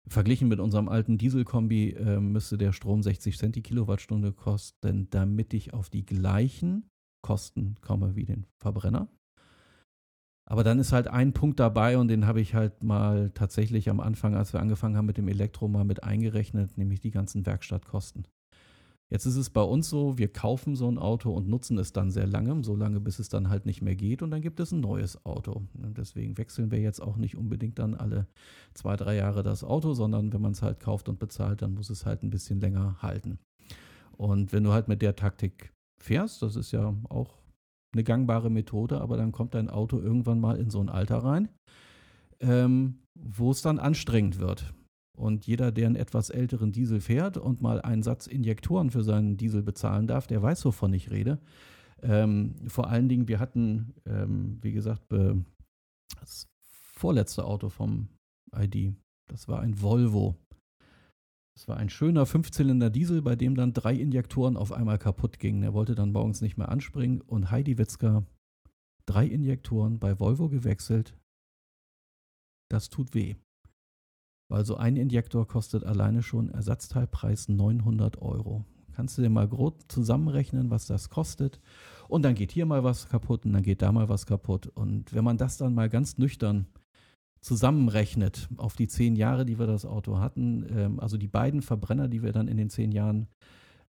[0.08, 5.54] verglichen mit unserem alten Dieselkombi, äh, müsste der Strom 60 Cent die Kilowattstunde kosten, damit
[5.54, 6.90] ich auf die gleichen
[7.22, 9.10] Kosten komme wie den Verbrenner.
[10.52, 14.00] Aber dann ist halt ein Punkt dabei und den habe ich halt mal tatsächlich am
[14.00, 18.28] Anfang, als wir angefangen haben mit dem Elektro, mal mit eingerechnet, nämlich die ganzen Werkstattkosten.
[19.12, 22.12] Jetzt ist es bei uns so, wir kaufen so ein Auto und nutzen es dann
[22.12, 24.72] sehr lange, so lange, bis es dann halt nicht mehr geht und dann gibt es
[24.72, 25.64] ein neues Auto.
[25.74, 28.26] Und deswegen wechseln wir jetzt auch nicht unbedingt dann alle
[28.74, 31.90] zwei, drei Jahre das Auto, sondern wenn man es halt kauft und bezahlt, dann muss
[31.90, 33.38] es halt ein bisschen länger halten.
[34.16, 37.38] Und wenn du halt mit der Taktik fährst, das ist ja auch
[37.94, 41.50] eine gangbare Methode, aber dann kommt dein Auto irgendwann mal in so ein Alter rein,
[42.40, 44.74] ähm, wo es dann anstrengend wird.
[45.22, 49.38] Und jeder, der einen etwas älteren Diesel fährt und mal einen Satz Injektoren für seinen
[49.38, 51.40] Diesel bezahlen darf, der weiß, wovon ich rede.
[52.02, 55.04] Ähm, vor allen Dingen, wir hatten, ähm, wie gesagt,
[56.20, 56.50] das
[56.96, 58.10] vorletzte Auto vom
[58.58, 58.96] ID.
[59.30, 60.36] Das war ein Volvo.
[61.56, 65.62] Das war ein schöner Fünfzylinder Diesel, bei dem dann drei Injektoren auf einmal kaputt gingen.
[65.62, 68.26] Er wollte dann morgens nicht mehr anspringen und Heidi Witzka,
[69.06, 71.16] drei Injektoren bei Volvo gewechselt.
[72.72, 73.36] Das tut weh.
[74.52, 78.66] Weil so ein Injektor kostet alleine schon Ersatzteilpreis 900 Euro.
[78.94, 81.62] Kannst du dir mal grob zusammenrechnen, was das kostet?
[82.10, 84.68] Und dann geht hier mal was kaputt und dann geht da mal was kaputt.
[84.68, 86.68] Und wenn man das dann mal ganz nüchtern
[87.40, 92.10] zusammenrechnet auf die zehn Jahre, die wir das Auto hatten, ähm, also die beiden Verbrenner,
[92.10, 93.30] die wir dann in den zehn Jahren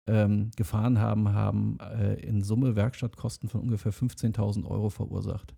[0.07, 5.53] ähm, gefahren haben, haben äh, in Summe Werkstattkosten von ungefähr 15.000 Euro verursacht.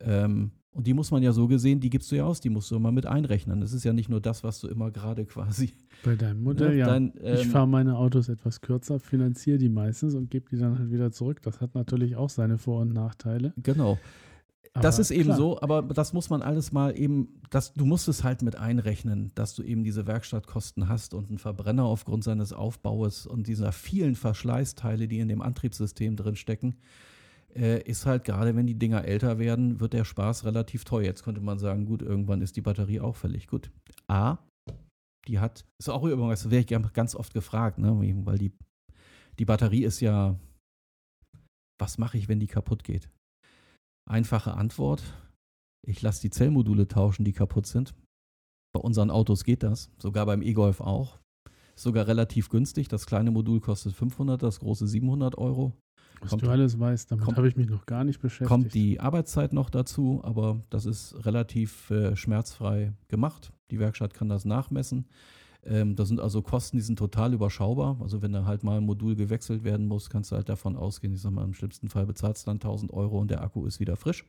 [0.00, 2.70] Ähm, und die muss man ja so gesehen, die gibst du ja aus, die musst
[2.70, 3.60] du immer mit einrechnen.
[3.60, 5.74] Das ist ja nicht nur das, was du immer gerade quasi.
[6.04, 6.86] Bei deinem Modell, ne, ja.
[6.86, 10.78] Dein, ähm, ich fahre meine Autos etwas kürzer, finanziere die meistens und gebe die dann
[10.78, 11.42] halt wieder zurück.
[11.42, 13.52] Das hat natürlich auch seine Vor- und Nachteile.
[13.56, 13.98] Genau.
[14.72, 15.36] Aber das ist eben klar.
[15.36, 19.32] so, aber das muss man alles mal eben, das, du musst es halt mit einrechnen,
[19.34, 24.14] dass du eben diese Werkstattkosten hast und einen Verbrenner aufgrund seines Aufbaues und dieser vielen
[24.14, 26.76] Verschleißteile, die in dem Antriebssystem drin stecken
[27.54, 31.04] äh, ist halt gerade, wenn die Dinger älter werden, wird der Spaß relativ teuer.
[31.04, 33.46] Jetzt könnte man sagen, gut, irgendwann ist die Batterie auch fällig.
[33.46, 33.70] Gut.
[34.08, 34.38] A,
[35.26, 37.94] die hat, ist auch übrigens, das wäre ich ganz oft gefragt, ne,
[38.24, 38.52] weil die,
[39.38, 40.38] die Batterie ist ja,
[41.80, 43.10] was mache ich, wenn die kaputt geht?
[44.08, 45.02] Einfache Antwort,
[45.86, 47.94] ich lasse die Zellmodule tauschen, die kaputt sind.
[48.74, 51.18] Bei unseren Autos geht das, sogar beim E-Golf auch.
[51.76, 52.88] Sogar relativ günstig.
[52.88, 55.72] Das kleine Modul kostet 500, das große 700 Euro.
[56.20, 58.48] Was kommt, du alles weißt, damit habe ich mich noch gar nicht beschäftigt.
[58.48, 63.52] Kommt die Arbeitszeit noch dazu, aber das ist relativ äh, schmerzfrei gemacht.
[63.70, 65.06] Die Werkstatt kann das nachmessen.
[65.64, 67.96] Ähm, das sind also Kosten, die sind total überschaubar.
[68.00, 71.14] Also wenn da halt mal ein Modul gewechselt werden muss, kannst du halt davon ausgehen,
[71.14, 73.80] ich sag mal, im schlimmsten Fall bezahlst du dann 1000 Euro und der Akku ist
[73.80, 74.24] wieder frisch.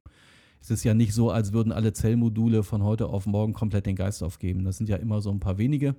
[0.61, 3.95] Es ist ja nicht so, als würden alle Zellmodule von heute auf morgen komplett den
[3.95, 4.63] Geist aufgeben.
[4.63, 5.95] Das sind ja immer so ein paar wenige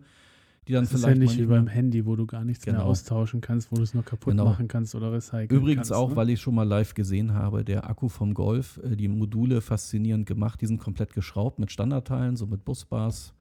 [0.68, 1.18] die dann das vielleicht.
[1.18, 2.78] Ist ja nicht wie beim Handy, wo du gar nichts genau.
[2.78, 4.44] mehr austauschen kannst, wo du es nur kaputt genau.
[4.44, 6.16] machen kannst oder recyceln Übrigens kannst, auch, ne?
[6.16, 10.26] weil ich schon mal live gesehen habe, der Akku vom Golf, äh, die Module faszinierend
[10.26, 13.34] gemacht, die sind komplett geschraubt mit Standardteilen, so mit Busbars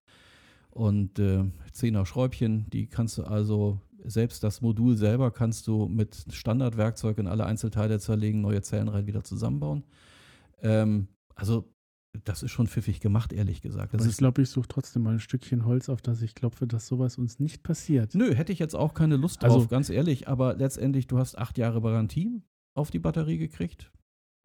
[0.72, 1.44] und äh,
[1.74, 2.68] 10er Schräubchen.
[2.72, 8.00] Die kannst du also, selbst das Modul selber kannst du mit Standardwerkzeug in alle Einzelteile
[8.00, 9.84] zerlegen, neue Zellen rein wieder zusammenbauen.
[10.64, 11.72] Ähm, also
[12.24, 13.94] das ist schon pfiffig gemacht, ehrlich gesagt.
[13.94, 16.68] Das Aber ich glaube, ich suche trotzdem mal ein Stückchen Holz, auf das ich klopfe,
[16.68, 18.16] dass sowas uns nicht passiert.
[18.16, 20.28] Nö, hätte ich jetzt auch keine Lust drauf, also, ganz ehrlich.
[20.28, 22.42] Aber letztendlich, du hast acht Jahre Garantie
[22.76, 23.92] auf die Batterie gekriegt.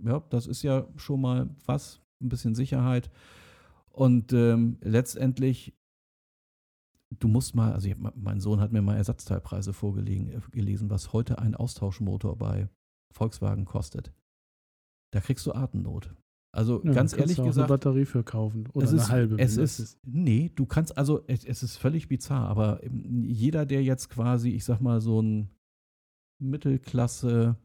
[0.02, 3.10] Ja, das ist ja schon mal was, ein bisschen Sicherheit.
[3.90, 5.74] Und ähm, letztendlich,
[7.18, 11.54] du musst mal, also ich, mein Sohn hat mir mal Ersatzteilpreise vorgelesen, was heute ein
[11.54, 12.68] Austauschmotor bei
[13.12, 14.12] Volkswagen kostet.
[15.12, 16.14] Da kriegst du Atemnot.
[16.53, 17.59] Also ja, ganz ehrlich gesagt.
[17.59, 19.36] Eine Batterie für kaufen oder eine ist, halbe.
[19.38, 23.82] Es ist, ist, nee, du kannst also es, es, ist völlig bizarr, aber jeder, der
[23.82, 25.51] jetzt quasi, ich sag mal so ein
[26.38, 27.57] Mittelklasse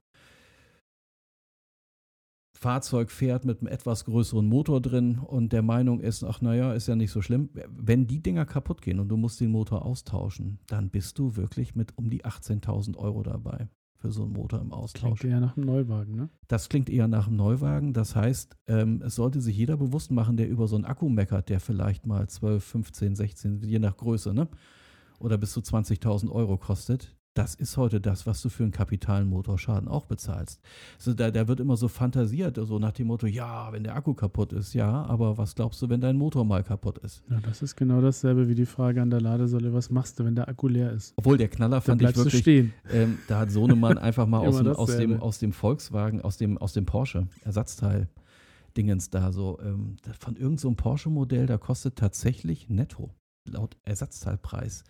[2.62, 6.88] Fahrzeug fährt mit einem etwas größeren Motor drin und der Meinung ist, ach naja, ist
[6.88, 7.50] ja nicht so schlimm.
[7.70, 11.76] Wenn die Dinger kaputt gehen und du musst den Motor austauschen, dann bist du wirklich
[11.76, 13.68] mit um die 18.000 Euro dabei
[14.02, 15.20] für so einen Motor im Austausch.
[15.20, 16.30] Klingt eher nach einem Neuwagen, ne?
[16.47, 17.93] Das klingt eher nach einem Neuwagen.
[17.93, 21.49] Das heißt, ähm, es sollte sich jeder bewusst machen, der über so einen Akku meckert,
[21.49, 24.47] der vielleicht mal 12, 15, 16, je nach Größe, ne?
[25.20, 27.16] Oder bis zu 20.000 Euro kostet.
[27.34, 30.60] Das ist heute das, was du für einen kapitalen Motorschaden auch bezahlst.
[30.98, 34.14] Also da, da wird immer so fantasiert, so nach dem Motto, ja, wenn der Akku
[34.14, 37.24] kaputt ist, ja, aber was glaubst du, wenn dein Motor mal kaputt ist?
[37.30, 40.36] Ja, das ist genau dasselbe wie die Frage an der Ladesäule, was machst du, wenn
[40.36, 41.14] der Akku leer ist?
[41.16, 42.74] Obwohl der Knaller fand ich wirklich, stehen.
[42.92, 46.58] ähm, da hat Sohnemann einfach mal aus, dem, aus, dem, aus dem Volkswagen, aus dem,
[46.58, 48.10] aus dem Porsche, Ersatzteil.
[48.76, 53.10] Dingens da so, ähm, von irgendeinem so Porsche-Modell, da kostet tatsächlich netto,
[53.46, 54.84] laut Ersatzteilpreis,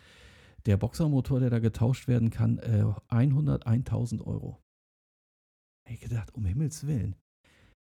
[0.65, 4.61] der Boxermotor, der da getauscht werden kann, äh, 101.000 Euro.
[5.89, 7.15] Ich gedacht, um Himmels Willen.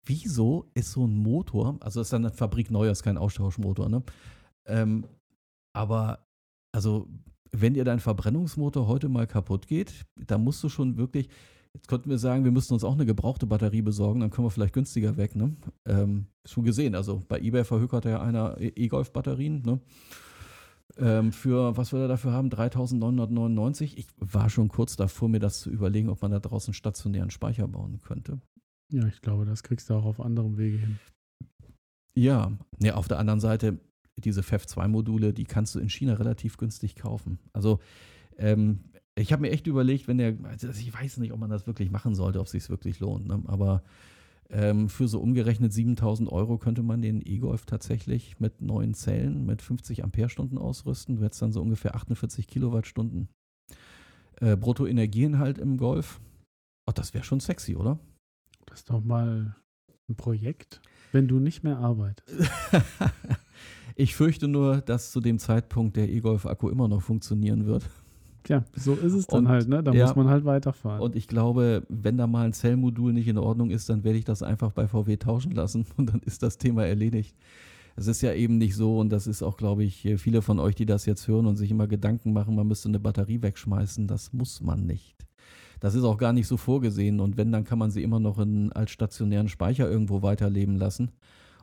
[0.04, 4.02] Wieso ist so ein Motor, also ist dann eine Fabrik neu, ist kein Austauschmotor, ne?
[4.66, 5.06] Ähm,
[5.74, 6.26] aber,
[6.72, 7.08] also,
[7.52, 11.28] wenn dir dein Verbrennungsmotor heute mal kaputt geht, dann musst du schon wirklich,
[11.74, 14.50] jetzt könnten wir sagen, wir müssten uns auch eine gebrauchte Batterie besorgen, dann können wir
[14.50, 15.56] vielleicht günstiger weg, ne?
[15.86, 19.80] Ähm, schon gesehen, also bei eBay verhökert ja einer E-Golf-Batterien, ne?
[20.98, 23.96] Ähm, für, was wir da dafür haben, 3.999.
[23.96, 27.68] Ich war schon kurz davor, mir das zu überlegen, ob man da draußen stationären Speicher
[27.68, 28.40] bauen könnte.
[28.90, 30.98] Ja, ich glaube, das kriegst du auch auf anderem Wege hin.
[32.14, 33.78] Ja, ja, auf der anderen Seite,
[34.16, 37.38] diese FEF2-Module, die kannst du in China relativ günstig kaufen.
[37.52, 37.80] Also,
[38.38, 38.80] ähm,
[39.18, 41.90] ich habe mir echt überlegt, wenn der, also ich weiß nicht, ob man das wirklich
[41.90, 43.42] machen sollte, ob es sich wirklich lohnt, ne?
[43.46, 43.82] aber
[44.50, 49.62] ähm, für so umgerechnet 7000 Euro könnte man den E-Golf tatsächlich mit neuen Zellen mit
[49.62, 51.16] 50 Ampere-Stunden ausrüsten.
[51.16, 53.28] Du hättest dann so ungefähr 48 Kilowattstunden
[54.40, 56.20] äh, Bruttoenergieinhalt im Golf.
[56.86, 57.98] Oh, das wäre schon sexy, oder?
[58.66, 59.56] Das ist doch mal
[60.08, 60.80] ein Projekt,
[61.12, 62.48] wenn du nicht mehr arbeitest.
[63.96, 67.88] ich fürchte nur, dass zu dem Zeitpunkt der E-Golf-Akku immer noch funktionieren wird.
[68.46, 69.82] Tja, so ist es dann Und- halt, ne?
[69.82, 70.06] Da ja.
[70.06, 71.00] muss man halt weiterfahren.
[71.02, 74.24] Und ich glaube, wenn da mal ein Zellmodul nicht in Ordnung ist, dann werde ich
[74.24, 77.36] das einfach bei VW tauschen lassen und dann ist das Thema erledigt.
[77.96, 80.74] Es ist ja eben nicht so und das ist auch, glaube ich, viele von euch,
[80.74, 84.06] die das jetzt hören und sich immer Gedanken machen, man müsste eine Batterie wegschmeißen.
[84.06, 85.16] Das muss man nicht.
[85.80, 88.38] Das ist auch gar nicht so vorgesehen und wenn, dann kann man sie immer noch
[88.38, 91.10] in, als stationären Speicher irgendwo weiterleben lassen.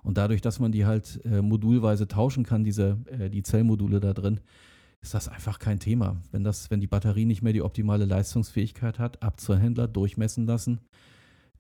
[0.04, 4.14] Und dadurch, dass man die halt äh, modulweise tauschen kann, diese, äh, die Zellmodule da
[4.14, 4.42] drin,
[5.04, 6.22] ist das einfach kein Thema.
[6.32, 10.46] Wenn, das, wenn die Batterie nicht mehr die optimale Leistungsfähigkeit hat, ab zur Händler durchmessen
[10.48, 10.80] lassen,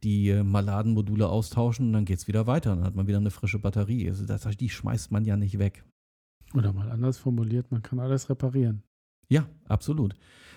[0.01, 2.75] die äh, Maladenmodule austauschen und dann geht es wieder weiter.
[2.75, 4.07] Dann hat man wieder eine frische Batterie.
[4.07, 5.83] Also das, die schmeißt man ja nicht weg.
[6.53, 8.81] Oder mal anders formuliert, man kann alles reparieren.
[9.27, 10.15] Ja, absolut.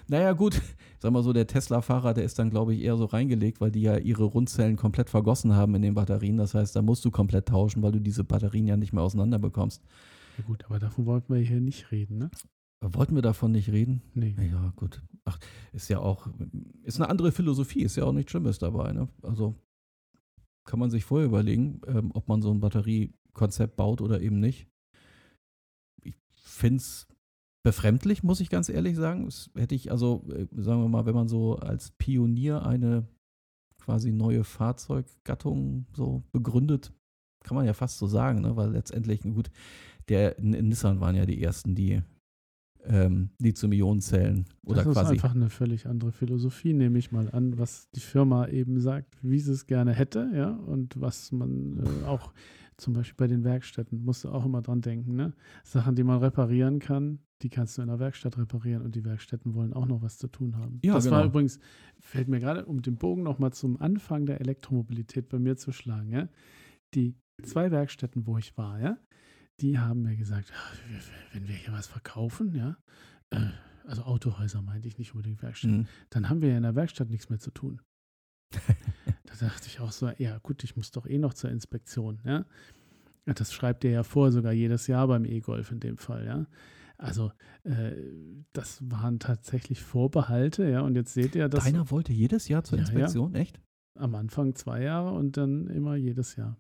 [0.09, 0.61] Naja, gut,
[1.01, 3.83] sag mal so, der Tesla-Fahrer, der ist dann, glaube ich, eher so reingelegt, weil die
[3.83, 6.37] ja ihre Rundzellen komplett vergossen haben in den Batterien.
[6.37, 9.41] Das heißt, da musst du komplett tauschen, weil du diese Batterien ja nicht mehr auseinander
[9.41, 9.83] bekommst.
[10.39, 12.31] Ja gut, aber davon wollten wir hier nicht reden, ne?
[12.81, 14.03] Wollten wir davon nicht reden?
[14.15, 14.37] Nee.
[14.39, 15.03] Ja, gut.
[15.25, 15.39] Ach,
[15.73, 16.29] ist ja auch,
[16.83, 18.93] ist eine andere Philosophie, ist ja auch nichts Schlimmes dabei.
[18.93, 19.09] Ne?
[19.23, 19.55] Also
[20.65, 24.69] kann man sich vorher überlegen, ähm, ob man so ein Batteriekonzept baut oder eben nicht.
[26.03, 27.09] Ich finde es
[27.63, 29.25] befremdlich, muss ich ganz ehrlich sagen.
[29.25, 33.09] Das hätte ich, also, äh, sagen wir mal, wenn man so als Pionier eine
[33.79, 36.93] quasi neue Fahrzeuggattung so begründet,
[37.43, 38.57] kann man ja fast so sagen, ne?
[38.57, 39.51] weil letztendlich, gut,
[40.09, 42.03] der Nissan waren ja die ersten, die
[42.89, 45.13] ähm, Lithium-Ionen-Zellen oder das ist quasi.
[45.13, 49.39] einfach eine völlig andere Philosophie, nehme ich mal an, was die Firma eben sagt, wie
[49.39, 52.33] sie es gerne hätte, ja, und was man äh, auch
[52.77, 55.33] zum Beispiel bei den Werkstätten, musst du auch immer dran denken, ne?
[55.65, 59.55] Sachen, die man reparieren kann, die kannst du in der Werkstatt reparieren und die Werkstätten
[59.55, 60.81] wollen auch noch was zu tun haben.
[60.83, 61.31] Ja, das war genau.
[61.31, 61.59] übrigens,
[61.99, 66.11] fällt mir gerade, um den Bogen nochmal zum Anfang der Elektromobilität bei mir zu schlagen,
[66.11, 66.29] ja,
[66.95, 68.99] die zwei Werkstätten, wo ich war, ja,
[69.61, 70.77] die haben mir gesagt, "Ah,
[71.33, 72.77] wenn wir hier was verkaufen, ja,
[73.31, 73.51] äh,
[73.87, 75.87] also Autohäuser meinte ich nicht unbedingt Werkstätten, Mhm.
[76.11, 77.81] dann haben wir ja in der Werkstatt nichts mehr zu tun.
[79.25, 82.45] da dachte ich auch so, ja gut, ich muss doch eh noch zur Inspektion, ja.
[83.27, 86.47] Ja, Das schreibt ihr ja vor, sogar jedes Jahr beim E-Golf in dem Fall, ja.
[86.99, 87.31] Also
[87.65, 87.93] äh,
[88.53, 92.79] das waren tatsächlich Vorbehalte, ja, und jetzt seht ihr, dass Deiner wollte jedes Jahr zur
[92.79, 92.89] Ja, ja.
[92.91, 93.61] Inspektion, echt?
[93.99, 96.57] am Anfang zwei Jahre und dann immer jedes Jahr.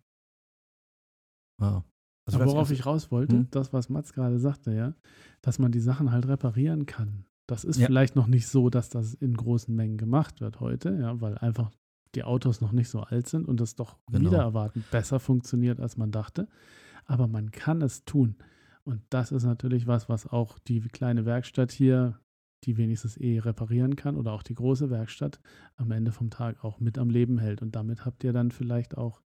[1.60, 1.82] Ah.
[2.26, 3.46] Also Aber worauf ich raus wollte, Hm?
[3.50, 4.94] das, was Mats gerade sagte, ja,
[5.42, 7.24] dass man die Sachen halt reparieren kann.
[7.46, 7.86] Das ist Ja.
[7.86, 11.70] vielleicht noch nicht so, dass das in großen Mengen gemacht wird heute, ja, weil einfach
[12.16, 14.30] die Autos noch nicht so alt sind und das doch Genau.
[14.30, 16.48] wieder erwarten besser funktioniert, als man dachte.
[17.04, 18.36] Aber man kann es tun.
[18.82, 22.18] Und das ist natürlich was, was auch die kleine Werkstatt hier,
[22.64, 25.40] die wenigstens eh reparieren kann oder auch die große Werkstatt
[25.76, 27.62] am Ende vom Tag auch mit am Leben hält.
[27.62, 29.22] Und damit habt ihr dann vielleicht auch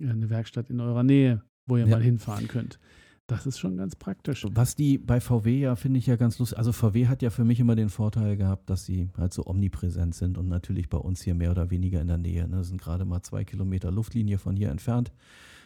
[0.00, 1.96] eine Werkstatt in eurer Nähe, wo ihr ja.
[1.96, 2.78] mal hinfahren könnt.
[3.26, 4.46] Das ist schon ganz praktisch.
[4.50, 6.58] Was die bei VW ja, finde ich ja ganz lustig.
[6.58, 10.14] Also VW hat ja für mich immer den Vorteil gehabt, dass sie halt so omnipräsent
[10.14, 12.46] sind und natürlich bei uns hier mehr oder weniger in der Nähe.
[12.46, 12.58] Ne?
[12.58, 15.12] Das sind gerade mal zwei Kilometer Luftlinie von hier entfernt.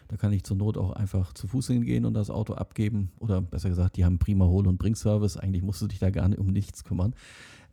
[0.09, 3.13] Da kann ich zur Not auch einfach zu Fuß hingehen und das Auto abgeben.
[3.19, 5.37] Oder besser gesagt, die haben prima Hol- und Bringservice.
[5.37, 7.15] Eigentlich musst du dich da gar nicht um nichts kümmern.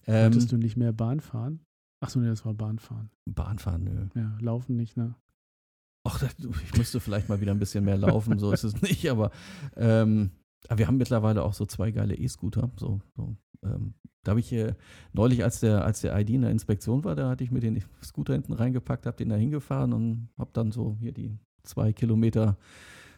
[0.06, 1.62] Ähm, Wolltest du nicht mehr Bahn fahren?
[2.00, 3.10] Achso, nee, das war Bahnfahren.
[3.26, 4.06] Bahnfahren, nö.
[4.14, 5.16] Ja, laufen nicht, ne?
[6.08, 6.24] Ach,
[6.64, 9.32] ich müsste vielleicht mal wieder ein bisschen mehr laufen, so ist es nicht, aber,
[9.76, 10.32] ähm,
[10.68, 12.72] aber wir haben mittlerweile auch so zwei geile E-Scooter.
[12.78, 13.94] So, so ähm,
[14.24, 14.74] da habe ich äh,
[15.14, 17.84] neulich, als der, als der ID in der Inspektion war, da hatte ich mir den
[18.04, 22.58] Scooter hinten reingepackt, habe den da hingefahren und habe dann so hier die zwei Kilometer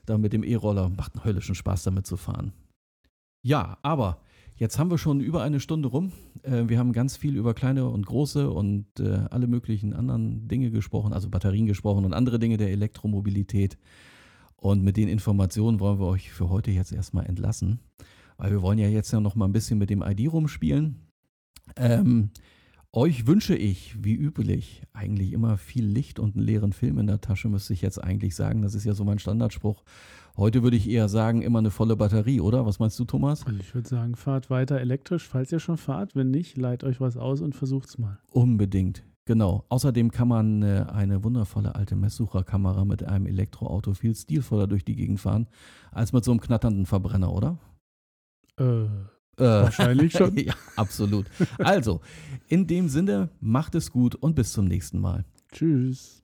[0.06, 0.90] da mit dem E-Roller.
[0.90, 2.54] Macht einen höllischen Spaß damit zu fahren.
[3.42, 4.22] Ja, aber
[4.60, 6.12] Jetzt haben wir schon über eine Stunde rum.
[6.44, 10.70] Äh, wir haben ganz viel über kleine und große und äh, alle möglichen anderen Dinge
[10.70, 13.78] gesprochen, also Batterien gesprochen und andere Dinge der Elektromobilität.
[14.58, 17.80] Und mit den Informationen wollen wir euch für heute jetzt erstmal entlassen,
[18.36, 21.08] weil wir wollen ja jetzt ja noch mal ein bisschen mit dem ID rumspielen.
[21.78, 22.32] Ähm,
[22.92, 27.22] euch wünsche ich, wie üblich, eigentlich immer viel Licht und einen leeren Film in der
[27.22, 28.62] Tasche, müsste ich jetzt eigentlich sagen.
[28.62, 29.84] Das ist ja so mein Standardspruch.
[30.38, 32.66] Heute würde ich eher sagen, immer eine volle Batterie, oder?
[32.66, 33.46] Was meinst du, Thomas?
[33.46, 36.16] Also ich würde sagen, fahrt weiter elektrisch, falls ihr schon fahrt.
[36.16, 38.20] Wenn nicht, leiht euch was aus und versucht's mal.
[38.32, 39.04] Unbedingt.
[39.26, 39.66] Genau.
[39.70, 44.96] Außerdem kann man äh, eine wundervolle alte Messsucherkamera mit einem Elektroauto viel stilvoller durch die
[44.96, 45.48] Gegend fahren,
[45.92, 47.60] als mit so einem knatternden Verbrenner, oder?
[48.60, 48.88] Äh, äh.
[49.38, 50.36] Wahrscheinlich schon.
[50.38, 51.28] ja, absolut.
[51.60, 52.02] Also,
[52.48, 55.26] in dem Sinne, macht es gut und bis zum nächsten Mal.
[55.52, 56.24] Tschüss.